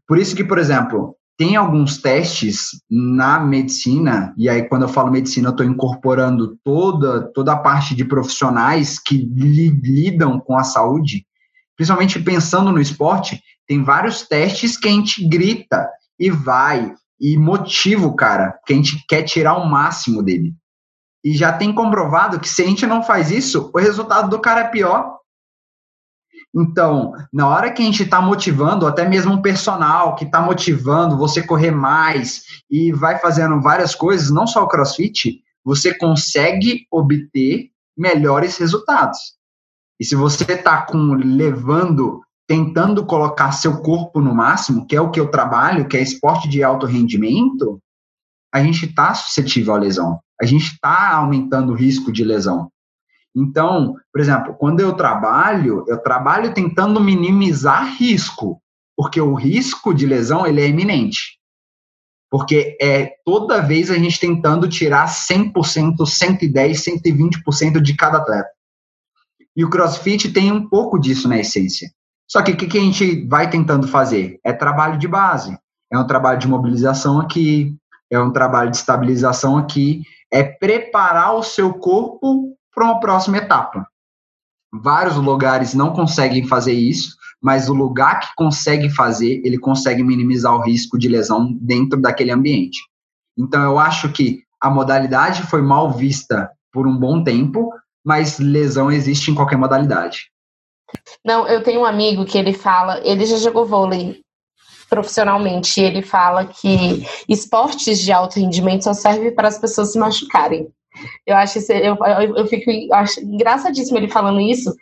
Por 0.08 0.18
isso 0.18 0.34
que, 0.34 0.42
por 0.42 0.58
exemplo, 0.58 1.14
tem 1.38 1.54
alguns 1.54 1.98
testes 1.98 2.70
na 2.90 3.38
medicina, 3.38 4.34
e 4.36 4.48
aí 4.48 4.68
quando 4.68 4.82
eu 4.82 4.88
falo 4.88 5.12
medicina, 5.12 5.48
eu 5.48 5.52
estou 5.52 5.64
incorporando 5.64 6.58
toda, 6.64 7.30
toda 7.32 7.52
a 7.52 7.58
parte 7.58 7.94
de 7.94 8.04
profissionais 8.04 8.98
que 8.98 9.16
lidam 9.16 10.40
com 10.40 10.56
a 10.56 10.64
saúde, 10.64 11.24
principalmente 11.76 12.18
pensando 12.18 12.72
no 12.72 12.80
esporte, 12.80 13.40
tem 13.68 13.84
vários 13.84 14.22
testes 14.22 14.76
que 14.76 14.88
a 14.88 14.92
gente 14.92 15.28
grita 15.28 15.88
e 16.18 16.28
vai 16.28 16.92
e 17.20 17.38
motiva 17.38 18.04
o 18.04 18.16
cara, 18.16 18.58
que 18.66 18.72
a 18.72 18.76
gente 18.76 19.04
quer 19.08 19.22
tirar 19.22 19.56
o 19.58 19.68
máximo 19.68 20.24
dele. 20.24 20.52
E 21.24 21.34
já 21.34 21.52
tem 21.52 21.74
comprovado 21.74 22.38
que 22.38 22.48
se 22.48 22.62
a 22.62 22.66
gente 22.66 22.86
não 22.86 23.02
faz 23.02 23.30
isso, 23.30 23.70
o 23.74 23.78
resultado 23.78 24.28
do 24.28 24.40
cara 24.40 24.60
é 24.60 24.68
pior. 24.68 25.18
Então, 26.54 27.12
na 27.32 27.48
hora 27.48 27.72
que 27.72 27.82
a 27.82 27.84
gente 27.84 28.04
está 28.04 28.20
motivando, 28.20 28.86
até 28.86 29.08
mesmo 29.08 29.32
um 29.32 29.42
personal 29.42 30.14
que 30.14 30.24
está 30.24 30.40
motivando 30.40 31.16
você 31.16 31.42
correr 31.42 31.72
mais 31.72 32.44
e 32.70 32.92
vai 32.92 33.18
fazendo 33.18 33.60
várias 33.60 33.94
coisas, 33.94 34.30
não 34.30 34.46
só 34.46 34.62
o 34.62 34.68
crossfit, 34.68 35.42
você 35.64 35.96
consegue 35.96 36.86
obter 36.92 37.70
melhores 37.96 38.56
resultados. 38.58 39.18
E 39.98 40.04
se 40.04 40.14
você 40.14 40.44
está 40.52 40.86
levando, 41.24 42.20
tentando 42.46 43.06
colocar 43.06 43.50
seu 43.52 43.80
corpo 43.80 44.20
no 44.20 44.34
máximo, 44.34 44.86
que 44.86 44.94
é 44.94 45.00
o 45.00 45.10
que 45.10 45.18
eu 45.18 45.30
trabalho, 45.30 45.88
que 45.88 45.96
é 45.96 46.02
esporte 46.02 46.48
de 46.48 46.62
alto 46.62 46.86
rendimento, 46.86 47.80
a 48.54 48.62
gente 48.62 48.86
está 48.86 49.12
suscetível 49.14 49.74
à 49.74 49.78
lesão. 49.78 50.20
A 50.40 50.44
gente 50.44 50.66
está 50.66 51.16
aumentando 51.16 51.72
o 51.72 51.74
risco 51.74 52.12
de 52.12 52.22
lesão. 52.22 52.70
Então, 53.34 53.96
por 54.12 54.20
exemplo, 54.20 54.54
quando 54.54 54.78
eu 54.78 54.92
trabalho, 54.92 55.84
eu 55.88 55.98
trabalho 56.00 56.54
tentando 56.54 57.00
minimizar 57.00 57.96
risco, 57.96 58.62
porque 58.96 59.20
o 59.20 59.34
risco 59.34 59.92
de 59.92 60.06
lesão 60.06 60.46
ele 60.46 60.60
é 60.60 60.68
iminente. 60.68 61.36
Porque 62.30 62.78
é 62.80 63.10
toda 63.24 63.60
vez 63.60 63.90
a 63.90 63.98
gente 63.98 64.20
tentando 64.20 64.68
tirar 64.68 65.08
100%, 65.08 66.06
110, 66.06 66.84
120% 66.84 67.80
de 67.80 67.94
cada 67.96 68.18
atleta. 68.18 68.50
E 69.56 69.64
o 69.64 69.70
CrossFit 69.70 70.32
tem 70.32 70.52
um 70.52 70.68
pouco 70.68 70.96
disso 70.96 71.28
na 71.28 71.38
essência. 71.38 71.90
Só 72.30 72.40
que 72.40 72.52
o 72.52 72.56
que, 72.56 72.68
que 72.68 72.78
a 72.78 72.80
gente 72.80 73.26
vai 73.26 73.50
tentando 73.50 73.88
fazer? 73.88 74.38
É 74.44 74.52
trabalho 74.52 74.96
de 74.96 75.08
base. 75.08 75.58
É 75.92 75.98
um 75.98 76.06
trabalho 76.06 76.38
de 76.38 76.48
mobilização 76.48 77.20
aqui, 77.20 77.76
é 78.10 78.18
um 78.18 78.32
trabalho 78.32 78.70
de 78.70 78.76
estabilização 78.76 79.56
aqui, 79.56 80.02
é 80.30 80.42
preparar 80.42 81.34
o 81.34 81.42
seu 81.42 81.74
corpo 81.74 82.56
para 82.74 82.84
uma 82.84 83.00
próxima 83.00 83.38
etapa. 83.38 83.86
Vários 84.72 85.16
lugares 85.16 85.74
não 85.74 85.92
conseguem 85.92 86.46
fazer 86.46 86.72
isso, 86.72 87.16
mas 87.40 87.68
o 87.68 87.74
lugar 87.74 88.20
que 88.20 88.28
consegue 88.34 88.90
fazer, 88.90 89.40
ele 89.44 89.58
consegue 89.58 90.02
minimizar 90.02 90.54
o 90.54 90.62
risco 90.62 90.98
de 90.98 91.08
lesão 91.08 91.52
dentro 91.60 92.00
daquele 92.00 92.32
ambiente. 92.32 92.80
Então, 93.38 93.62
eu 93.62 93.78
acho 93.78 94.10
que 94.10 94.42
a 94.60 94.70
modalidade 94.70 95.42
foi 95.42 95.62
mal 95.62 95.92
vista 95.92 96.50
por 96.72 96.86
um 96.86 96.96
bom 96.96 97.22
tempo, 97.22 97.70
mas 98.04 98.38
lesão 98.38 98.90
existe 98.90 99.30
em 99.30 99.34
qualquer 99.34 99.56
modalidade. 99.56 100.30
Não, 101.24 101.46
eu 101.46 101.62
tenho 101.62 101.82
um 101.82 101.84
amigo 101.84 102.24
que 102.24 102.38
ele 102.38 102.52
fala, 102.52 103.00
ele 103.04 103.26
já 103.26 103.36
jogou 103.36 103.66
vôlei 103.66 104.23
profissionalmente, 104.94 105.80
ele 105.80 106.02
fala 106.02 106.46
que 106.46 107.04
esportes 107.28 107.98
de 107.98 108.12
alto 108.12 108.38
rendimento 108.38 108.84
só 108.84 108.94
servem 108.94 109.34
para 109.34 109.48
as 109.48 109.58
pessoas 109.58 109.90
se 109.90 109.98
machucarem. 109.98 110.68
Eu 111.26 111.36
acho 111.36 111.58
isso, 111.58 111.72
eu, 111.72 111.96
eu, 111.96 112.36
eu 112.36 112.46
fico 112.46 112.70
eu 112.70 112.94
acho 112.94 113.20
engraçadíssimo 113.20 113.98
ele 113.98 114.08
falando 114.08 114.40
isso, 114.40 114.72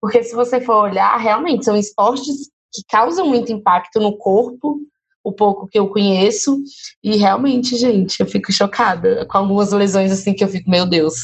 porque 0.00 0.24
se 0.24 0.34
você 0.34 0.60
for 0.60 0.90
olhar, 0.90 1.16
realmente 1.16 1.64
são 1.64 1.76
esportes 1.76 2.50
que 2.72 2.82
causam 2.88 3.28
muito 3.28 3.52
impacto 3.52 4.00
no 4.00 4.16
corpo, 4.16 4.80
o 5.22 5.32
pouco 5.32 5.68
que 5.68 5.78
eu 5.78 5.88
conheço, 5.88 6.60
e 7.04 7.16
realmente, 7.16 7.76
gente, 7.76 8.18
eu 8.18 8.26
fico 8.26 8.52
chocada 8.52 9.24
com 9.26 9.38
algumas 9.38 9.70
lesões 9.70 10.10
assim 10.10 10.34
que 10.34 10.42
eu 10.42 10.48
fico, 10.48 10.68
meu 10.68 10.84
Deus. 10.84 11.14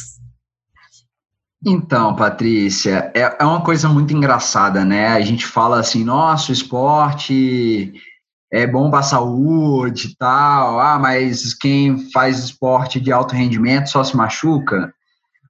Então, 1.65 2.15
Patrícia, 2.15 3.11
é, 3.13 3.37
é 3.41 3.45
uma 3.45 3.63
coisa 3.63 3.89
muito 3.89 4.15
engraçada, 4.15 4.85
né? 4.85 5.09
A 5.09 5.21
gente 5.21 5.45
fala 5.45 5.81
assim, 5.81 6.05
nossa, 6.05 6.51
o 6.51 6.53
esporte 6.53 7.93
é 8.53 8.67
bom 8.67 8.91
para 8.91 9.01
a 9.01 9.05
saúde 9.05 10.09
e 10.09 10.17
tal, 10.17 10.81
ah, 10.81 10.99
mas 10.99 11.53
quem 11.55 12.11
faz 12.11 12.39
esporte 12.39 13.01
de 13.01 13.13
alto 13.13 13.35
rendimento 13.35 13.89
só 13.89 14.05
se 14.05 14.17
machuca. 14.17 14.93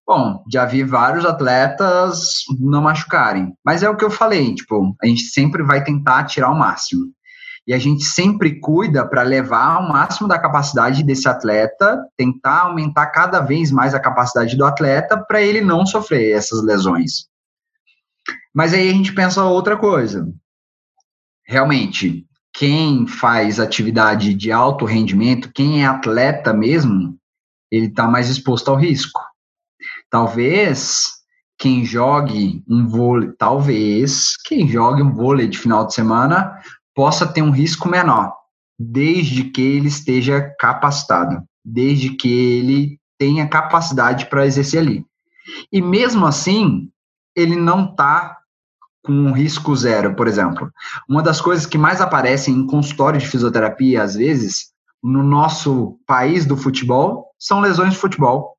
Bom, 0.06 0.42
já 0.50 0.64
vi 0.64 0.84
vários 0.84 1.24
atletas 1.24 2.44
não 2.60 2.82
machucarem, 2.82 3.52
mas 3.64 3.82
é 3.82 3.90
o 3.90 3.96
que 3.96 4.04
eu 4.04 4.10
falei, 4.10 4.54
tipo, 4.54 4.94
a 5.02 5.06
gente 5.06 5.22
sempre 5.22 5.62
vai 5.62 5.82
tentar 5.82 6.24
tirar 6.24 6.50
o 6.50 6.58
máximo. 6.58 7.12
E 7.66 7.74
a 7.74 7.78
gente 7.78 8.04
sempre 8.04 8.60
cuida 8.60 9.04
para 9.04 9.22
levar 9.22 9.74
ao 9.74 9.88
máximo 9.88 10.28
da 10.28 10.38
capacidade 10.38 11.02
desse 11.02 11.28
atleta, 11.28 12.00
tentar 12.16 12.60
aumentar 12.60 13.06
cada 13.06 13.40
vez 13.40 13.72
mais 13.72 13.92
a 13.92 13.98
capacidade 13.98 14.56
do 14.56 14.64
atleta 14.64 15.18
para 15.18 15.42
ele 15.42 15.60
não 15.60 15.84
sofrer 15.84 16.36
essas 16.36 16.62
lesões. 16.62 17.26
Mas 18.54 18.72
aí 18.72 18.88
a 18.88 18.92
gente 18.92 19.12
pensa 19.12 19.44
outra 19.44 19.76
coisa. 19.76 20.32
Realmente, 21.44 22.25
quem 22.56 23.06
faz 23.06 23.60
atividade 23.60 24.32
de 24.32 24.50
alto 24.50 24.86
rendimento, 24.86 25.52
quem 25.52 25.82
é 25.82 25.86
atleta 25.86 26.54
mesmo, 26.54 27.14
ele 27.70 27.86
está 27.86 28.08
mais 28.08 28.30
exposto 28.30 28.70
ao 28.70 28.78
risco. 28.78 29.20
Talvez 30.08 31.10
quem 31.58 31.84
jogue 31.84 32.64
um 32.66 32.86
vôlei, 32.88 33.30
talvez 33.38 34.36
quem 34.46 34.66
jogue 34.66 35.02
um 35.02 35.12
vôlei 35.12 35.46
de 35.48 35.58
final 35.58 35.86
de 35.86 35.92
semana 35.92 36.58
possa 36.94 37.26
ter 37.26 37.42
um 37.42 37.50
risco 37.50 37.90
menor, 37.90 38.34
desde 38.78 39.44
que 39.44 39.60
ele 39.60 39.88
esteja 39.88 40.40
capacitado, 40.58 41.42
desde 41.62 42.10
que 42.10 42.28
ele 42.28 42.98
tenha 43.18 43.46
capacidade 43.46 44.26
para 44.26 44.46
exercer 44.46 44.80
ali. 44.80 45.04
E 45.70 45.82
mesmo 45.82 46.24
assim, 46.24 46.90
ele 47.36 47.54
não 47.54 47.90
está 47.90 48.38
com 49.06 49.32
risco 49.32 49.74
zero, 49.76 50.16
por 50.16 50.26
exemplo. 50.26 50.70
Uma 51.08 51.22
das 51.22 51.40
coisas 51.40 51.64
que 51.64 51.78
mais 51.78 52.00
aparecem 52.00 52.54
em 52.54 52.66
consultório 52.66 53.20
de 53.20 53.26
fisioterapia, 53.26 54.02
às 54.02 54.16
vezes, 54.16 54.72
no 55.02 55.22
nosso 55.22 55.98
país 56.04 56.44
do 56.44 56.56
futebol, 56.56 57.26
são 57.38 57.60
lesões 57.60 57.92
de 57.92 57.98
futebol. 57.98 58.56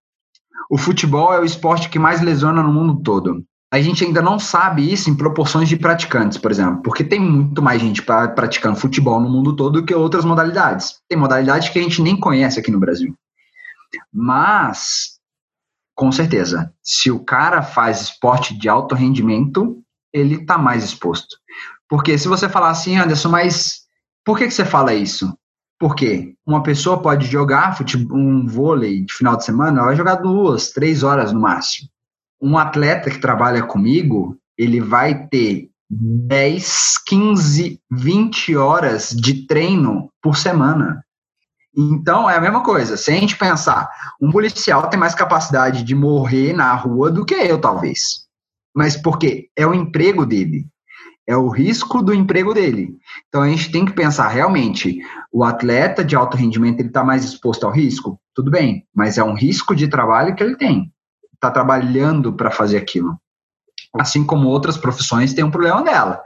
O 0.69 0.77
futebol 0.77 1.33
é 1.33 1.39
o 1.39 1.45
esporte 1.45 1.89
que 1.89 1.99
mais 1.99 2.21
lesiona 2.21 2.63
no 2.63 2.71
mundo 2.71 3.01
todo. 3.03 3.43
A 3.69 3.81
gente 3.81 4.05
ainda 4.05 4.21
não 4.21 4.39
sabe 4.39 4.91
isso 4.91 5.09
em 5.09 5.15
proporções 5.15 5.67
de 5.67 5.75
praticantes, 5.75 6.37
por 6.37 6.49
exemplo, 6.49 6.81
porque 6.81 7.03
tem 7.03 7.19
muito 7.19 7.61
mais 7.61 7.81
gente 7.81 8.01
praticando 8.01 8.79
futebol 8.79 9.19
no 9.19 9.29
mundo 9.29 9.53
todo 9.55 9.81
do 9.81 9.85
que 9.85 9.93
outras 9.93 10.23
modalidades. 10.23 11.01
Tem 11.09 11.17
modalidades 11.17 11.67
que 11.67 11.77
a 11.77 11.81
gente 11.81 12.01
nem 12.01 12.17
conhece 12.17 12.59
aqui 12.59 12.71
no 12.71 12.79
Brasil. 12.79 13.13
Mas, 14.13 15.19
com 15.93 16.11
certeza, 16.13 16.73
se 16.81 17.11
o 17.11 17.19
cara 17.19 17.61
faz 17.61 18.01
esporte 18.01 18.57
de 18.57 18.69
alto 18.69 18.95
rendimento, 18.95 19.83
ele 20.18 20.36
está 20.36 20.57
mais 20.57 20.84
exposto. 20.84 21.38
Porque 21.89 22.18
se 22.18 22.28
você 22.28 22.49
falar 22.49 22.70
assim, 22.70 22.97
Anderson, 22.97 23.30
mas 23.30 23.82
por 24.26 24.38
que, 24.38 24.45
que 24.45 24.53
você 24.53 24.65
fala 24.65 24.93
isso? 24.93 25.38
Porque 25.80 26.36
uma 26.45 26.63
pessoa 26.63 27.01
pode 27.01 27.28
jogar 27.28 27.78
futebol, 27.78 28.18
um 28.18 28.45
vôlei 28.45 29.05
de 29.05 29.13
final 29.13 29.38
de 29.38 29.45
semana, 29.45 29.78
ela 29.78 29.88
vai 29.88 29.95
jogar 29.95 30.15
duas, 30.15 30.72
três 30.72 31.03
horas 31.03 31.32
no 31.32 31.39
máximo. 31.39 31.88
Um 32.41 32.57
atleta 32.57 33.09
que 33.09 33.20
trabalha 33.20 33.63
comigo, 33.63 34.38
ele 34.57 34.82
vai 34.82 35.28
ter 35.28 35.70
10, 35.89 36.97
15, 37.05 37.80
20 37.89 38.55
horas 38.55 39.09
de 39.11 39.45
treino 39.47 40.11
por 40.22 40.36
semana. 40.36 41.03
Então, 41.76 42.30
é 42.30 42.36
a 42.36 42.41
mesma 42.41 42.63
coisa. 42.63 42.97
Se 42.97 43.11
a 43.11 43.13
gente 43.13 43.38
pensar, 43.38 43.88
um 44.20 44.32
policial 44.32 44.89
tem 44.89 44.99
mais 44.99 45.13
capacidade 45.13 45.84
de 45.84 45.93
morrer 45.93 46.53
na 46.53 46.74
rua 46.74 47.11
do 47.11 47.24
que 47.24 47.36
eu, 47.36 47.61
talvez. 47.61 48.26
Mas 48.78 48.95
por 48.95 49.17
quê? 49.17 49.49
É 49.55 49.65
o 49.65 49.73
emprego 49.73 50.23
dele. 50.23 50.67
É 51.25 51.36
o 51.36 51.49
risco 51.49 51.99
do 52.03 52.13
emprego 52.13 52.53
dele. 52.53 52.95
Então 53.28 53.41
a 53.41 53.49
gente 53.49 53.71
tem 53.71 53.84
que 53.84 53.91
pensar 53.91 54.28
realmente, 54.28 54.99
o 55.34 55.43
atleta 55.43 56.05
de 56.05 56.15
alto 56.15 56.38
rendimento 56.38 56.80
ele 56.80 56.89
está 56.89 57.03
mais 57.03 57.25
exposto 57.25 57.65
ao 57.65 57.71
risco? 57.71 58.21
Tudo 58.36 58.51
bem, 58.51 58.86
mas 58.93 59.17
é 59.17 59.23
um 59.23 59.34
risco 59.34 59.75
de 59.75 59.88
trabalho 59.88 60.36
que 60.36 60.43
ele 60.43 60.55
tem. 60.55 60.93
Está 61.34 61.49
trabalhando 61.49 62.34
para 62.34 62.51
fazer 62.51 62.78
aquilo. 62.78 63.19
Assim 63.99 64.23
como 64.23 64.47
outras 64.47 64.78
profissões 64.78 65.34
têm 65.34 65.43
um 65.43 65.49
problema 65.49 65.82
dela. 65.82 66.21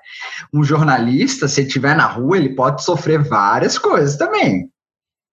Um 0.54 0.62
jornalista, 0.62 1.48
se 1.48 1.62
estiver 1.62 1.96
na 1.96 2.06
rua, 2.06 2.36
ele 2.36 2.54
pode 2.54 2.84
sofrer 2.84 3.24
várias 3.24 3.78
coisas 3.78 4.18
também. 4.18 4.70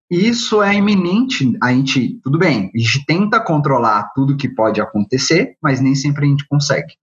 Isso 0.09 0.63
é 0.63 0.73
iminente. 0.73 1.53
A 1.61 1.73
gente, 1.73 2.21
tudo 2.23 2.39
bem, 2.39 2.71
a 2.73 2.79
gente 2.79 3.05
tenta 3.05 3.41
controlar 3.41 4.13
tudo 4.15 4.37
que 4.37 4.49
pode 4.49 4.81
acontecer, 4.81 5.57
mas 5.61 5.81
nem 5.81 5.97
sempre 5.97 6.25
a 6.25 6.29
gente 6.29 6.47
consegue. 6.47 6.95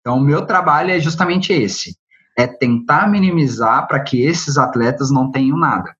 Então, 0.00 0.18
o 0.18 0.20
meu 0.20 0.44
trabalho 0.46 0.90
é 0.90 0.98
justamente 0.98 1.52
esse: 1.52 1.96
é 2.36 2.46
tentar 2.46 3.08
minimizar 3.10 3.86
para 3.86 4.00
que 4.00 4.22
esses 4.22 4.58
atletas 4.58 5.10
não 5.10 5.30
tenham 5.30 5.56
nada. 5.56 5.94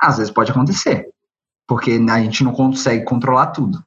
Às 0.00 0.18
vezes 0.18 0.32
pode 0.32 0.50
acontecer, 0.50 1.06
porque 1.66 2.00
a 2.10 2.18
gente 2.20 2.44
não 2.44 2.52
consegue 2.52 3.04
controlar 3.04 3.48
tudo, 3.48 3.82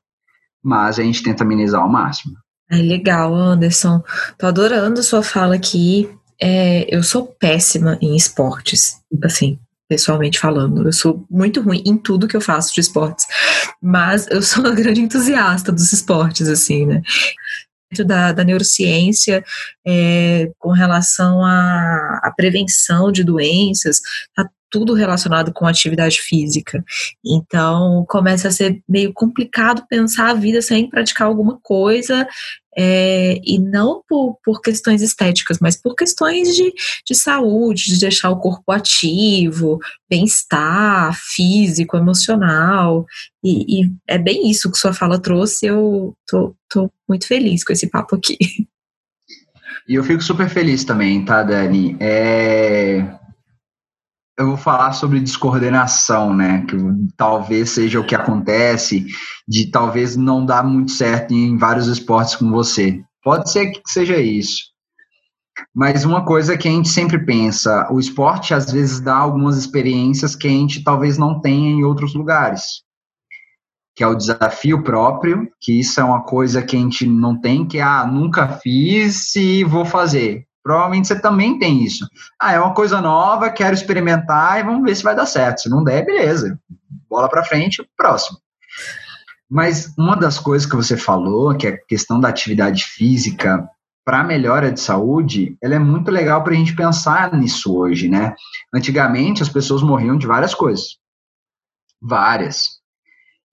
mas 0.64 1.00
a 1.00 1.04
gente 1.04 1.24
tenta 1.24 1.46
minimizar 1.46 1.82
ao 1.82 1.90
máximo. 1.90 2.36
É 2.70 2.78
legal, 2.78 3.34
Anderson. 3.34 4.02
Tô 4.38 4.48
adorando 4.48 5.04
sua 5.04 5.22
fala 5.22 5.56
aqui. 5.56 6.10
É, 6.42 6.88
eu 6.94 7.04
sou 7.04 7.28
péssima 7.28 7.98
em 8.02 8.16
esportes, 8.16 9.02
assim, 9.24 9.60
pessoalmente 9.88 10.40
falando. 10.40 10.88
Eu 10.88 10.94
sou 10.94 11.26
muito 11.30 11.62
ruim 11.62 11.84
em 11.86 11.98
tudo 11.98 12.28
que 12.28 12.36
eu 12.36 12.42
faço 12.42 12.74
de 12.74 12.80
esportes, 12.80 13.26
mas 13.82 14.26
eu 14.28 14.42
sou 14.42 14.64
uma 14.64 14.74
grande 14.74 15.02
entusiasta 15.02 15.72
dos 15.72 15.92
esportes, 15.92 16.48
assim, 16.48 16.86
né? 16.86 17.02
Da, 18.06 18.32
da 18.32 18.44
neurociência, 18.46 19.44
é, 19.86 20.50
com 20.58 20.70
relação 20.72 21.44
à, 21.44 22.22
à 22.24 22.34
prevenção 22.34 23.12
de 23.12 23.22
doenças, 23.22 24.00
tá 24.34 24.50
tudo 24.72 24.94
relacionado 24.94 25.52
com 25.52 25.68
atividade 25.68 26.22
física. 26.22 26.84
Então, 27.24 28.06
começa 28.08 28.48
a 28.48 28.52
ser 28.52 28.82
meio 28.88 29.12
complicado 29.14 29.86
pensar 29.90 30.30
a 30.30 30.34
vida 30.34 30.62
sem 30.62 30.90
praticar 30.90 31.28
alguma 31.28 31.60
coisa, 31.62 32.26
é, 32.78 33.40
e 33.44 33.60
não 33.60 34.02
por, 34.08 34.38
por 34.44 34.62
questões 34.62 35.02
estéticas, 35.02 35.60
mas 35.60 35.76
por 35.76 35.96
questões 35.96 36.56
de, 36.56 36.74
de 37.06 37.16
saúde, 37.16 37.86
de 37.86 38.00
deixar 38.00 38.30
o 38.30 38.40
corpo 38.40 38.72
ativo, 38.72 39.80
bem-estar 40.10 41.14
físico, 41.36 41.98
emocional. 41.98 43.06
E, 43.44 43.82
e, 43.82 43.92
é 44.08 44.18
bem 44.18 44.50
isso 44.50 44.72
que 44.72 44.78
sua 44.78 44.94
fala 44.94 45.20
trouxe. 45.20 45.66
Eu 45.66 46.14
tô, 46.28 46.56
tô 46.70 46.90
muito 47.08 47.28
feliz 47.28 47.64
com 47.64 47.74
esse 47.74 47.90
papo 47.90 48.16
aqui. 48.16 48.38
E 49.88 49.96
eu 49.96 50.04
fico 50.04 50.22
super 50.22 50.48
feliz 50.48 50.84
também, 50.84 51.26
tá, 51.26 51.44
Dani? 51.44 51.98
É, 52.00 53.04
eu 54.42 54.48
vou 54.48 54.58
falar 54.58 54.94
sobre 54.94 55.20
descoordenação, 55.20 56.34
né? 56.34 56.66
Que 56.68 56.78
talvez 57.16 57.70
seja 57.70 58.00
o 58.00 58.06
que 58.06 58.16
acontece 58.16 59.06
de 59.48 59.72
talvez 59.72 60.16
não 60.16 60.46
dar 60.46 60.64
muito 60.64 60.92
certo 60.92 61.34
em 61.34 61.58
vários 61.58 61.88
esportes 61.88 62.36
com 62.36 62.50
você. 62.50 63.02
Pode 63.24 63.52
ser 63.52 63.72
que 63.72 63.82
seja 63.86 64.18
isso. 64.18 64.72
Mas 65.74 66.06
uma 66.06 66.26
coisa 66.26 66.58
que 66.58 66.68
a 66.68 66.72
gente 66.72 66.90
sempre 66.90 67.24
pensa, 67.24 67.88
o 67.92 68.00
esporte 68.00 68.54
às 68.54 68.72
vezes 68.72 69.00
dá 69.00 69.16
algumas 69.16 69.58
experiências 69.58 70.36
que 70.36 70.48
a 70.48 70.52
gente 70.52 70.84
talvez 70.84 71.18
não 71.18 71.40
tenha 71.40 71.70
em 71.70 71.84
outros 71.84 72.14
lugares. 72.14 72.84
Que 73.96 74.04
é 74.04 74.08
o 74.08 74.16
desafio 74.16 74.84
próprio, 74.84 75.48
que 75.60 75.80
isso 75.80 76.00
é 76.00 76.04
uma 76.04 76.24
coisa 76.24 76.62
que 76.62 76.76
a 76.76 76.80
gente 76.80 77.06
não 77.06 77.40
tem, 77.40 77.66
que 77.66 77.80
ah, 77.80 78.06
nunca 78.06 78.48
fiz 78.48 79.36
e 79.36 79.64
vou 79.64 79.86
fazer. 79.86 80.46
Provavelmente 80.64 81.08
você 81.08 81.20
também 81.20 81.58
tem 81.58 81.84
isso. 81.84 82.08
Ah, 82.40 82.54
é 82.54 82.60
uma 82.60 82.74
coisa 82.74 83.02
nova, 83.02 83.50
quero 83.50 83.74
experimentar 83.74 84.60
e 84.60 84.64
vamos 84.64 84.84
ver 84.84 84.96
se 84.96 85.04
vai 85.04 85.16
dar 85.16 85.26
certo. 85.26 85.62
Se 85.62 85.70
não 85.70 85.84
der, 85.84 86.06
beleza. 86.06 86.60
Bola 87.10 87.28
para 87.28 87.44
frente, 87.44 87.84
próximo. 87.98 88.38
Mas 89.50 89.94
uma 89.98 90.16
das 90.16 90.40
coisas 90.40 90.70
que 90.70 90.76
você 90.76 90.96
falou, 90.96 91.56
que 91.56 91.68
é 91.68 91.72
a 91.72 91.86
questão 91.86 92.20
da 92.20 92.30
atividade 92.30 92.86
física 92.86 93.68
para 94.06 94.24
melhora 94.24 94.72
de 94.72 94.80
saúde, 94.80 95.58
ela 95.62 95.76
é 95.76 95.80
muito 95.80 96.10
legal 96.10 96.44
para 96.44 96.54
a 96.54 96.56
gente 96.56 96.76
pensar 96.76 97.34
nisso 97.34 97.76
hoje, 97.78 98.08
né? 98.08 98.34
Antigamente 98.74 99.44
as 99.44 99.50
pessoas 99.50 99.84
morriam 99.84 100.18
de 100.18 100.26
várias 100.26 100.56
coisas, 100.56 100.98
várias. 102.02 102.80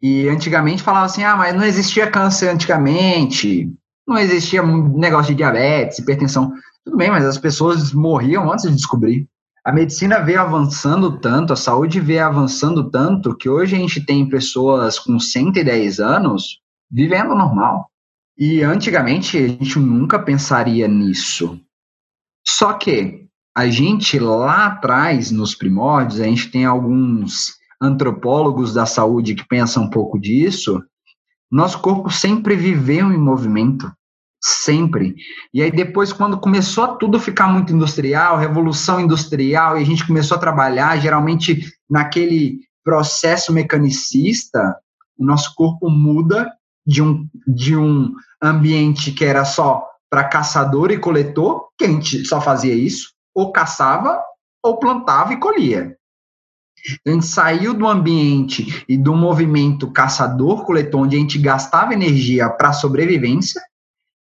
E 0.00 0.28
antigamente 0.28 0.82
falava 0.82 1.06
assim, 1.06 1.24
ah, 1.24 1.36
mas 1.36 1.54
não 1.54 1.64
existia 1.64 2.10
câncer 2.10 2.48
antigamente, 2.48 3.68
não 4.06 4.16
existia 4.16 4.62
negócio 4.62 5.32
de 5.32 5.38
diabetes, 5.38 5.98
hipertensão. 5.98 6.52
Tudo 6.88 6.96
bem, 6.96 7.10
mas 7.10 7.26
as 7.26 7.36
pessoas 7.36 7.92
morriam 7.92 8.50
antes 8.50 8.64
de 8.64 8.74
descobrir. 8.74 9.28
A 9.62 9.70
medicina 9.70 10.20
veio 10.20 10.40
avançando 10.40 11.20
tanto, 11.20 11.52
a 11.52 11.56
saúde 11.56 12.00
veio 12.00 12.24
avançando 12.24 12.90
tanto, 12.90 13.36
que 13.36 13.46
hoje 13.46 13.76
a 13.76 13.78
gente 13.78 14.00
tem 14.00 14.26
pessoas 14.26 14.98
com 14.98 15.20
110 15.20 16.00
anos 16.00 16.62
vivendo 16.90 17.34
normal. 17.34 17.90
E 18.38 18.62
antigamente 18.62 19.36
a 19.36 19.46
gente 19.46 19.78
nunca 19.78 20.18
pensaria 20.18 20.88
nisso. 20.88 21.60
Só 22.42 22.72
que 22.72 23.26
a 23.54 23.66
gente 23.68 24.18
lá 24.18 24.68
atrás, 24.68 25.30
nos 25.30 25.54
primórdios, 25.54 26.22
a 26.22 26.24
gente 26.24 26.50
tem 26.50 26.64
alguns 26.64 27.58
antropólogos 27.82 28.72
da 28.72 28.86
saúde 28.86 29.34
que 29.34 29.46
pensam 29.46 29.82
um 29.82 29.90
pouco 29.90 30.18
disso. 30.18 30.82
Nosso 31.50 31.78
corpo 31.80 32.08
sempre 32.08 32.56
viveu 32.56 33.12
em 33.12 33.18
movimento 33.18 33.92
sempre. 34.40 35.14
E 35.52 35.62
aí 35.62 35.70
depois, 35.70 36.12
quando 36.12 36.38
começou 36.38 36.84
a 36.84 36.96
tudo 36.96 37.18
ficar 37.18 37.48
muito 37.48 37.72
industrial, 37.72 38.36
revolução 38.36 39.00
industrial, 39.00 39.78
e 39.78 39.82
a 39.82 39.86
gente 39.86 40.06
começou 40.06 40.36
a 40.36 40.40
trabalhar, 40.40 40.98
geralmente 40.98 41.72
naquele 41.88 42.60
processo 42.84 43.52
mecanicista, 43.52 44.76
o 45.18 45.24
nosso 45.24 45.54
corpo 45.54 45.90
muda 45.90 46.50
de 46.86 47.02
um, 47.02 47.28
de 47.46 47.76
um 47.76 48.12
ambiente 48.42 49.12
que 49.12 49.24
era 49.24 49.44
só 49.44 49.84
para 50.08 50.24
caçador 50.24 50.90
e 50.90 50.98
coletor, 50.98 51.68
que 51.76 51.84
a 51.84 51.88
gente 51.88 52.24
só 52.24 52.40
fazia 52.40 52.74
isso, 52.74 53.12
ou 53.34 53.52
caçava, 53.52 54.22
ou 54.62 54.78
plantava 54.78 55.34
e 55.34 55.36
colhia. 55.36 55.96
A 57.06 57.10
gente 57.10 57.26
saiu 57.26 57.74
do 57.74 57.86
ambiente 57.86 58.84
e 58.88 58.96
do 58.96 59.14
movimento 59.14 59.90
caçador-coletor, 59.90 61.02
onde 61.02 61.16
a 61.16 61.18
gente 61.18 61.38
gastava 61.38 61.92
energia 61.92 62.48
para 62.48 62.72
sobrevivência, 62.72 63.60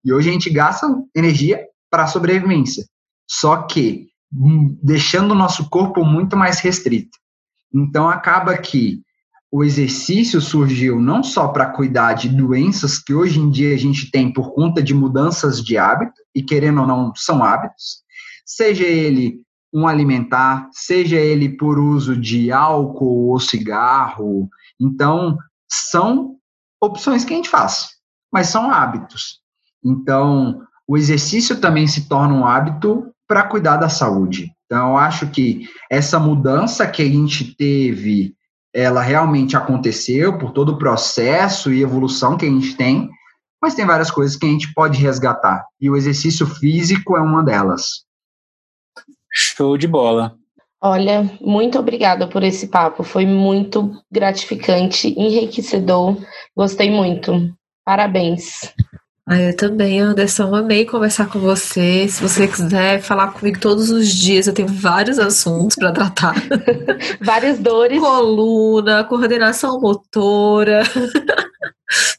e 0.04 0.12
hoje 0.12 0.30
a 0.30 0.32
gente 0.32 0.50
gasta 0.50 0.86
energia 1.14 1.64
para 1.90 2.06
sobrevivência, 2.06 2.84
só 3.28 3.62
que 3.62 4.08
hum, 4.32 4.78
deixando 4.82 5.32
o 5.32 5.36
nosso 5.36 5.68
corpo 5.68 6.04
muito 6.04 6.36
mais 6.36 6.60
restrito. 6.60 7.18
Então 7.72 8.08
acaba 8.08 8.56
que 8.56 9.02
o 9.50 9.64
exercício 9.64 10.40
surgiu 10.40 11.00
não 11.00 11.22
só 11.22 11.48
para 11.48 11.70
cuidar 11.70 12.12
de 12.12 12.28
doenças 12.28 12.98
que 12.98 13.14
hoje 13.14 13.40
em 13.40 13.50
dia 13.50 13.74
a 13.74 13.78
gente 13.78 14.10
tem 14.10 14.30
por 14.30 14.54
conta 14.54 14.82
de 14.82 14.92
mudanças 14.92 15.64
de 15.64 15.78
hábito, 15.78 16.20
e 16.34 16.42
querendo 16.42 16.82
ou 16.82 16.86
não, 16.86 17.14
são 17.14 17.42
hábitos, 17.42 18.02
seja 18.44 18.84
ele 18.84 19.40
um 19.72 19.86
alimentar, 19.86 20.68
seja 20.72 21.16
ele 21.16 21.56
por 21.56 21.78
uso 21.78 22.16
de 22.16 22.50
álcool 22.50 23.30
ou 23.30 23.40
cigarro. 23.40 24.48
Então, 24.80 25.36
são 25.68 26.36
opções 26.80 27.24
que 27.24 27.34
a 27.34 27.36
gente 27.36 27.50
faz, 27.50 27.88
mas 28.32 28.48
são 28.48 28.70
hábitos. 28.70 29.40
Então, 29.84 30.62
o 30.86 30.96
exercício 30.96 31.60
também 31.60 31.86
se 31.86 32.08
torna 32.08 32.34
um 32.34 32.46
hábito 32.46 33.12
para 33.26 33.42
cuidar 33.42 33.76
da 33.76 33.88
saúde. 33.88 34.52
Então, 34.66 34.90
eu 34.90 34.96
acho 34.96 35.28
que 35.30 35.68
essa 35.90 36.18
mudança 36.18 36.86
que 36.86 37.02
a 37.02 37.06
gente 37.06 37.54
teve, 37.54 38.34
ela 38.74 39.00
realmente 39.00 39.56
aconteceu 39.56 40.38
por 40.38 40.52
todo 40.52 40.70
o 40.72 40.78
processo 40.78 41.72
e 41.72 41.82
evolução 41.82 42.36
que 42.36 42.46
a 42.46 42.50
gente 42.50 42.76
tem, 42.76 43.10
mas 43.60 43.74
tem 43.74 43.86
várias 43.86 44.10
coisas 44.10 44.36
que 44.36 44.46
a 44.46 44.48
gente 44.48 44.72
pode 44.72 44.98
resgatar. 44.98 45.64
E 45.80 45.90
o 45.90 45.96
exercício 45.96 46.46
físico 46.46 47.16
é 47.16 47.20
uma 47.20 47.42
delas. 47.42 48.04
Show 49.30 49.76
de 49.76 49.86
bola. 49.86 50.36
Olha, 50.80 51.28
muito 51.40 51.78
obrigada 51.78 52.28
por 52.28 52.42
esse 52.42 52.68
papo. 52.68 53.02
Foi 53.02 53.26
muito 53.26 53.92
gratificante, 54.10 55.08
enriquecedor. 55.18 56.16
Gostei 56.56 56.90
muito. 56.90 57.52
Parabéns. 57.84 58.72
Ah, 59.30 59.38
eu 59.38 59.54
também, 59.54 60.00
Anderson. 60.00 60.54
Amei 60.54 60.86
conversar 60.86 61.28
com 61.28 61.38
você. 61.38 62.08
Se 62.08 62.22
você 62.22 62.48
quiser 62.48 63.02
falar 63.02 63.30
comigo 63.30 63.60
todos 63.60 63.90
os 63.90 64.08
dias, 64.08 64.46
eu 64.46 64.54
tenho 64.54 64.68
vários 64.68 65.18
assuntos 65.18 65.76
para 65.76 65.92
tratar. 65.92 66.34
Várias 67.20 67.58
dores. 67.58 68.00
Coluna, 68.00 69.04
coordenação 69.04 69.78
motora. 69.82 70.82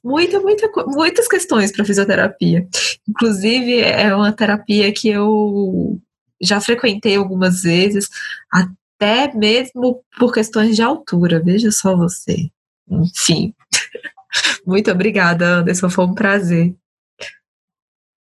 muita, 0.03 0.39
muita, 0.39 0.70
muitas 0.86 1.28
questões 1.28 1.72
para 1.72 1.84
fisioterapia. 1.84 2.68
Inclusive, 3.07 3.80
é 3.80 4.14
uma 4.16 4.32
terapia 4.32 4.93
que 4.93 5.10
eu 5.10 5.99
já 6.39 6.62
frequentei 6.62 7.16
algumas 7.16 7.64
vezes, 7.64 8.07
até 8.51 9.34
mesmo 9.34 10.03
por 10.20 10.32
questões 10.32 10.76
de 10.76 10.84
altura. 10.84 11.41
Veja 11.43 11.72
só 11.72 11.97
você. 11.97 12.51
Enfim. 12.88 13.55
Muito 14.64 14.91
obrigada, 14.91 15.55
Anderson. 15.57 15.89
Foi 15.89 16.05
um 16.05 16.14
prazer. 16.14 16.76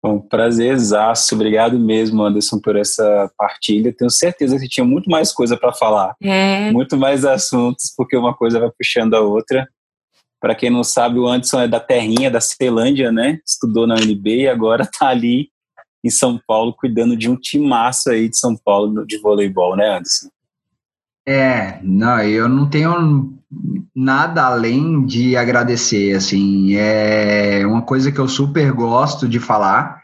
Bom, 0.06 0.20
prazerzaço. 0.20 1.34
Obrigado 1.34 1.80
mesmo, 1.80 2.24
Anderson, 2.24 2.60
por 2.60 2.76
essa 2.76 3.28
partilha. 3.36 3.92
Tenho 3.92 4.12
certeza 4.12 4.60
que 4.60 4.70
tinha 4.70 4.86
muito 4.86 5.10
mais 5.10 5.34
coisa 5.34 5.58
para 5.58 5.74
falar. 5.74 6.16
É. 6.22 6.72
Muito 6.72 6.96
mais 6.96 7.26
assuntos, 7.26 7.92
porque 7.98 8.16
uma 8.16 8.32
coisa 8.32 8.60
vai 8.60 8.70
puxando 8.70 9.16
a 9.16 9.22
outra. 9.22 9.68
Para 10.40 10.54
quem 10.54 10.70
não 10.70 10.84
sabe, 10.84 11.18
o 11.18 11.26
Anderson 11.26 11.62
é 11.62 11.68
da 11.68 11.80
terrinha, 11.80 12.30
da 12.30 12.40
Celândia, 12.40 13.12
né? 13.12 13.40
Estudou 13.44 13.88
na 13.88 13.96
UNB 13.96 14.42
e 14.42 14.48
agora 14.48 14.84
está 14.84 15.08
ali 15.10 15.50
em 16.04 16.10
São 16.12 16.40
Paulo, 16.48 16.76
cuidando 16.78 17.18
de 17.18 17.28
um 17.28 17.36
timaço 17.36 18.12
aí 18.12 18.30
de 18.30 18.38
São 18.38 18.56
Paulo 18.56 19.08
de 19.08 19.18
voleibol, 19.18 19.76
né, 19.76 19.90
Anderson? 19.90 20.30
É, 21.28 21.80
não, 21.82 22.22
eu 22.22 22.48
não 22.48 22.70
tenho 22.70 23.35
nada 23.96 24.46
além 24.46 25.06
de 25.06 25.38
agradecer, 25.38 26.16
assim, 26.16 26.76
é 26.76 27.64
uma 27.66 27.82
coisa 27.82 28.12
que 28.12 28.20
eu 28.20 28.28
super 28.28 28.72
gosto 28.72 29.28
de 29.28 29.40
falar, 29.40 30.02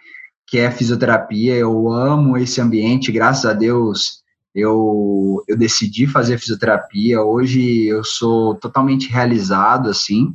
que 0.48 0.58
é 0.58 0.72
fisioterapia, 0.72 1.56
eu 1.56 1.90
amo 1.90 2.38
esse 2.38 2.60
ambiente, 2.62 3.12
graças 3.12 3.46
a 3.46 3.54
Deus 3.54 4.22
eu, 4.54 5.44
eu 5.48 5.58
decidi 5.58 6.06
fazer 6.08 6.38
fisioterapia, 6.38 7.22
hoje 7.22 7.88
eu 7.88 8.04
sou 8.04 8.56
totalmente 8.56 9.10
realizado, 9.10 9.90
assim, 9.90 10.34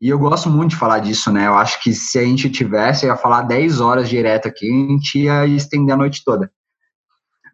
E 0.00 0.08
eu 0.10 0.18
gosto 0.18 0.50
muito 0.50 0.70
de 0.70 0.76
falar 0.76 0.98
disso, 0.98 1.32
né? 1.32 1.46
Eu 1.46 1.54
acho 1.54 1.82
que 1.82 1.94
se 1.94 2.18
a 2.18 2.22
gente 2.22 2.50
tivesse, 2.50 3.06
ia 3.06 3.16
falar 3.16 3.42
10 3.42 3.80
horas 3.80 4.08
direto 4.08 4.46
aqui, 4.46 4.66
a 4.66 4.92
gente 4.92 5.18
ia 5.18 5.46
estender 5.46 5.94
a 5.94 5.96
noite 5.96 6.22
toda. 6.22 6.50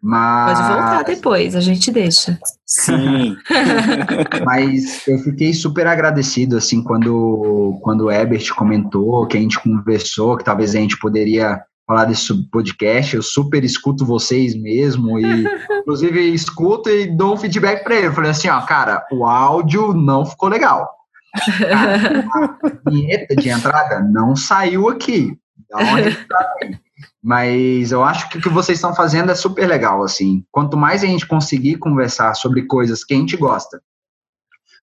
Mas... 0.01 0.57
Pode 0.57 0.73
voltar 0.73 1.03
depois, 1.03 1.55
a 1.55 1.61
gente 1.61 1.91
deixa. 1.91 2.39
Sim. 2.65 3.37
Mas 4.43 5.07
eu 5.07 5.19
fiquei 5.19 5.53
super 5.53 5.85
agradecido, 5.85 6.57
assim, 6.57 6.83
quando, 6.83 7.79
quando 7.83 8.05
o 8.05 8.11
Ebert 8.11 8.53
comentou, 8.55 9.27
que 9.27 9.37
a 9.37 9.39
gente 9.39 9.59
conversou, 9.59 10.37
que 10.37 10.43
talvez 10.43 10.75
a 10.75 10.79
gente 10.79 10.97
poderia 10.97 11.61
falar 11.85 12.05
desse 12.05 12.33
podcast. 12.49 13.15
Eu 13.15 13.21
super 13.21 13.63
escuto 13.63 14.05
vocês 14.05 14.55
mesmo 14.55 15.19
e, 15.19 15.45
inclusive, 15.81 16.33
escuto 16.33 16.89
e 16.89 17.05
dou 17.05 17.33
um 17.33 17.37
feedback 17.37 17.83
para 17.83 17.95
ele. 17.95 18.07
Eu 18.07 18.13
falei 18.13 18.31
assim, 18.31 18.49
ó, 18.49 18.61
cara, 18.61 19.05
o 19.11 19.25
áudio 19.25 19.93
não 19.93 20.25
ficou 20.25 20.49
legal. 20.49 20.89
A 21.35 22.57
vinheta 22.89 23.35
de 23.35 23.49
entrada 23.49 23.99
não 23.99 24.35
saiu 24.35 24.89
aqui. 24.89 25.37
Dá 25.69 25.77
uma 25.77 25.97
aí. 25.97 26.15
Mas 27.23 27.91
eu 27.91 28.03
acho 28.03 28.29
que 28.29 28.37
o 28.37 28.41
que 28.41 28.49
vocês 28.49 28.77
estão 28.77 28.95
fazendo 28.95 29.31
é 29.31 29.35
super 29.35 29.67
legal, 29.67 30.03
assim. 30.03 30.43
Quanto 30.51 30.75
mais 30.75 31.03
a 31.03 31.07
gente 31.07 31.27
conseguir 31.27 31.77
conversar 31.77 32.33
sobre 32.33 32.63
coisas 32.63 33.03
que 33.03 33.13
a 33.13 33.17
gente 33.17 33.37
gosta, 33.37 33.81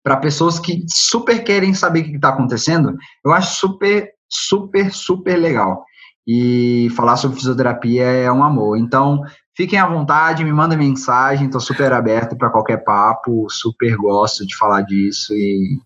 para 0.07 0.18
pessoas 0.18 0.61
que 0.61 0.84
super 0.89 1.43
querem 1.43 1.74
saber 1.74 2.01
o 2.01 2.05
que 2.05 2.16
está 2.16 2.28
acontecendo, 2.28 2.97
eu 3.24 3.32
acho 3.32 3.59
super, 3.59 4.11
super, 4.28 4.93
super 4.93 5.37
legal. 5.37 5.84
E 6.24 6.89
falar 6.95 7.16
sobre 7.16 7.39
fisioterapia 7.39 8.05
é 8.05 8.30
um 8.30 8.45
amor. 8.45 8.76
Então, 8.76 9.22
fiquem 9.57 9.78
à 9.78 9.87
vontade, 9.87 10.45
me 10.45 10.53
mandem 10.53 10.78
mensagem, 10.78 11.47
estou 11.47 11.61
super 11.61 11.93
aberto 11.93 12.37
para 12.37 12.51
qualquer 12.51 12.84
papo, 12.84 13.49
super 13.49 13.97
gosto 13.97 14.47
de 14.47 14.57
falar 14.57 14.82
disso 14.82 15.32
e, 15.32 15.80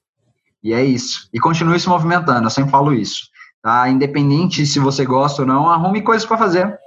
e 0.63 0.73
é 0.75 0.85
isso. 0.85 1.29
E 1.33 1.39
continue 1.39 1.79
se 1.79 1.89
movimentando, 1.89 2.45
eu 2.45 2.51
sempre 2.51 2.71
falo 2.71 2.93
isso. 2.93 3.29
Tá? 3.63 3.89
Independente 3.89 4.67
se 4.67 4.79
você 4.79 5.05
gosta 5.05 5.43
ou 5.43 5.49
não, 5.49 5.69
arrume 5.69 6.03
coisas 6.03 6.27
para 6.27 6.39
fazer. 6.39 6.79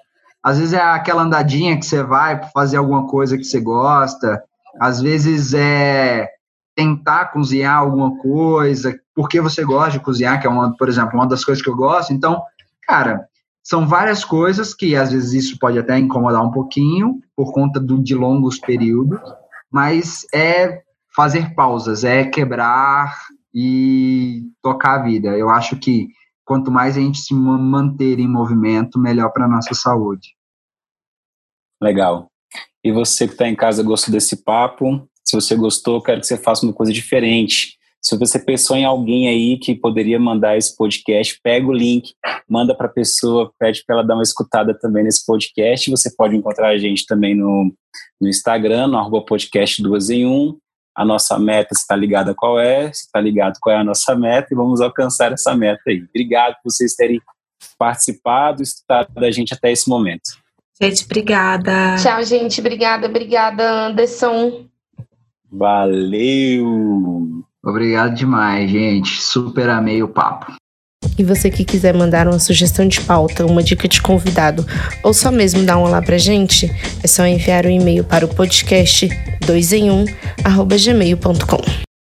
Às 0.42 0.58
vezes 0.58 0.74
é 0.74 0.82
aquela 0.82 1.22
andadinha 1.22 1.78
que 1.78 1.86
você 1.86 2.04
vai 2.04 2.44
fazer 2.52 2.78
alguma 2.78 3.08
coisa 3.08 3.38
que 3.38 3.44
você 3.44 3.62
gosta. 3.62 4.44
Às 4.80 5.02
vezes 5.02 5.54
é 5.54 6.30
tentar 6.76 7.26
cozinhar 7.26 7.78
alguma 7.78 8.18
coisa, 8.18 9.00
porque 9.16 9.40
você 9.40 9.64
gosta 9.64 9.92
de 9.92 10.00
cozinhar, 10.00 10.42
que 10.42 10.48
é 10.48 10.50
uma, 10.50 10.76
por 10.76 10.90
exemplo, 10.90 11.14
uma 11.14 11.28
das 11.28 11.46
coisas 11.46 11.64
que 11.64 11.70
eu 11.70 11.76
gosto. 11.76 12.12
Então, 12.12 12.42
cara, 12.82 13.28
são 13.64 13.88
várias 13.88 14.26
coisas 14.26 14.74
que 14.74 14.96
às 14.96 15.12
vezes 15.12 15.46
isso 15.46 15.60
pode 15.60 15.80
até 15.80 15.98
incomodar 15.98 16.44
um 16.44 16.52
pouquinho 16.52 17.22
por 17.36 17.54
conta 17.54 17.80
do, 17.80 18.04
de 18.04 18.14
longos 18.14 18.60
períodos, 18.60 19.20
mas 19.72 20.26
é 20.34 20.82
fazer 21.16 21.54
pausas, 21.56 22.04
é 22.04 22.26
quebrar 22.26 23.16
e 23.54 24.44
tocar 24.62 25.00
a 25.00 25.04
vida. 25.04 25.30
Eu 25.30 25.50
acho 25.50 25.78
que 25.78 26.10
quanto 26.46 26.72
mais 26.72 26.98
a 26.98 27.00
gente 27.00 27.20
se 27.20 27.34
manter 27.34 28.20
em 28.20 28.28
movimento, 28.28 29.00
melhor 29.00 29.32
para 29.32 29.46
a 29.46 29.50
nossa 29.50 29.74
saúde. 29.74 30.36
Legal. 31.82 32.28
E 32.84 32.91
você 32.91 33.28
que 33.28 33.34
está 33.34 33.48
em 33.48 33.56
casa 33.56 33.84
gostou 33.84 34.12
desse 34.12 34.44
papo? 34.44 35.08
Se 35.24 35.36
você 35.36 35.56
gostou, 35.56 36.02
quero 36.02 36.22
que 36.22 36.28
você 36.28 36.38
faça 36.38 36.66
uma 36.66 36.74
coisa 36.74 36.91
diferente. 36.91 37.78
Se 38.02 38.18
você 38.18 38.38
pensou 38.38 38.76
em 38.76 38.84
alguém 38.84 39.30
aí 39.30 39.58
que 39.58 39.74
poderia 39.74 40.20
mandar 40.20 40.58
esse 40.58 40.76
podcast, 40.76 41.39
pega 41.41 41.66
o 41.66 41.72
link, 41.72 42.14
manda 42.50 42.76
para 42.76 42.88
a 42.88 42.91
pessoa, 42.91 43.52
pede 43.58 43.82
para 43.86 43.96
ela 43.96 44.06
dar 44.06 44.16
uma 44.16 44.24
escutada 44.24 44.78
também 44.78 45.06
nesse 45.06 45.26
podcast. 45.26 45.89
Você 45.89 46.14
pode 46.14 46.36
encontrar 46.36 46.70
a 46.70 46.78
gente 46.78 47.06
também 47.06 47.34
no, 47.34 47.74
no 48.20 48.28
Instagram, 48.28 48.88
no 48.88 48.98
arroba 48.98 49.24
podcast 49.24 49.82
duas 49.82 50.10
em 50.10 50.26
um 50.26 50.58
a 50.96 51.04
nossa 51.04 51.39
meta, 51.39 51.74
está 51.74 51.96
ligada 51.96 52.34
qual 52.36 52.60
é, 52.60 52.89
está 52.89 53.20
ligado 53.20 53.58
qual 53.60 53.76
é 53.76 53.80
a 53.80 53.84
nossa 53.84 54.16
meta 54.16 54.50
e 54.52 54.56
vamos 54.56 54.82
alcançar 54.82 55.32
essa 55.32 55.56
meta 55.56 55.82
aí. 55.88 56.04
Obrigado 56.10 56.56
por 56.62 56.72
vocês 56.72 56.96
terem 56.96 57.20
participado 57.78 58.62
e 58.62 58.64
estudado 58.64 59.14
da 59.14 59.32
gente 59.32 59.54
até 59.54 59.72
esse 59.72 59.89
momento. 59.89 60.44
Gente, 60.82 61.06
obrigada. 61.06 61.96
Tchau, 62.02 62.24
gente. 62.24 62.60
Obrigada, 62.60 63.08
obrigada, 63.08 63.88
Anderson. 63.88 64.68
Valeu! 65.52 67.44
Obrigado 67.64 68.16
demais, 68.16 68.70
gente. 68.70 69.22
Super 69.22 69.70
amei 69.70 70.04
o 70.04 70.08
papo. 70.08 70.54
E 71.18 71.24
você 71.24 71.49
que 71.49 71.64
quiser 71.64 71.93
mandar 71.93 72.28
uma 72.28 72.39
sugestão 72.39 72.88
de 72.88 72.99
pauta, 73.01 73.45
uma 73.45 73.61
dica 73.61 73.88
de 73.88 74.01
convidado, 74.01 74.66
ou 75.03 75.14
só 75.14 75.32
mesmo 75.32 75.64
dar 75.64 75.78
um 75.78 75.84
olá 75.84 76.01
pra 76.01 76.18
gente, 76.18 76.72
é 77.03 77.07
só 77.07 77.26
enviar 77.26 77.66
um 77.66 77.70
e-mail 77.70 78.03
para 78.03 78.26
o 78.26 78.28
podcast 78.28 79.09
2 79.45 79.74
em 79.74 79.91
1 79.91 80.05
gmail.com. 80.84 81.93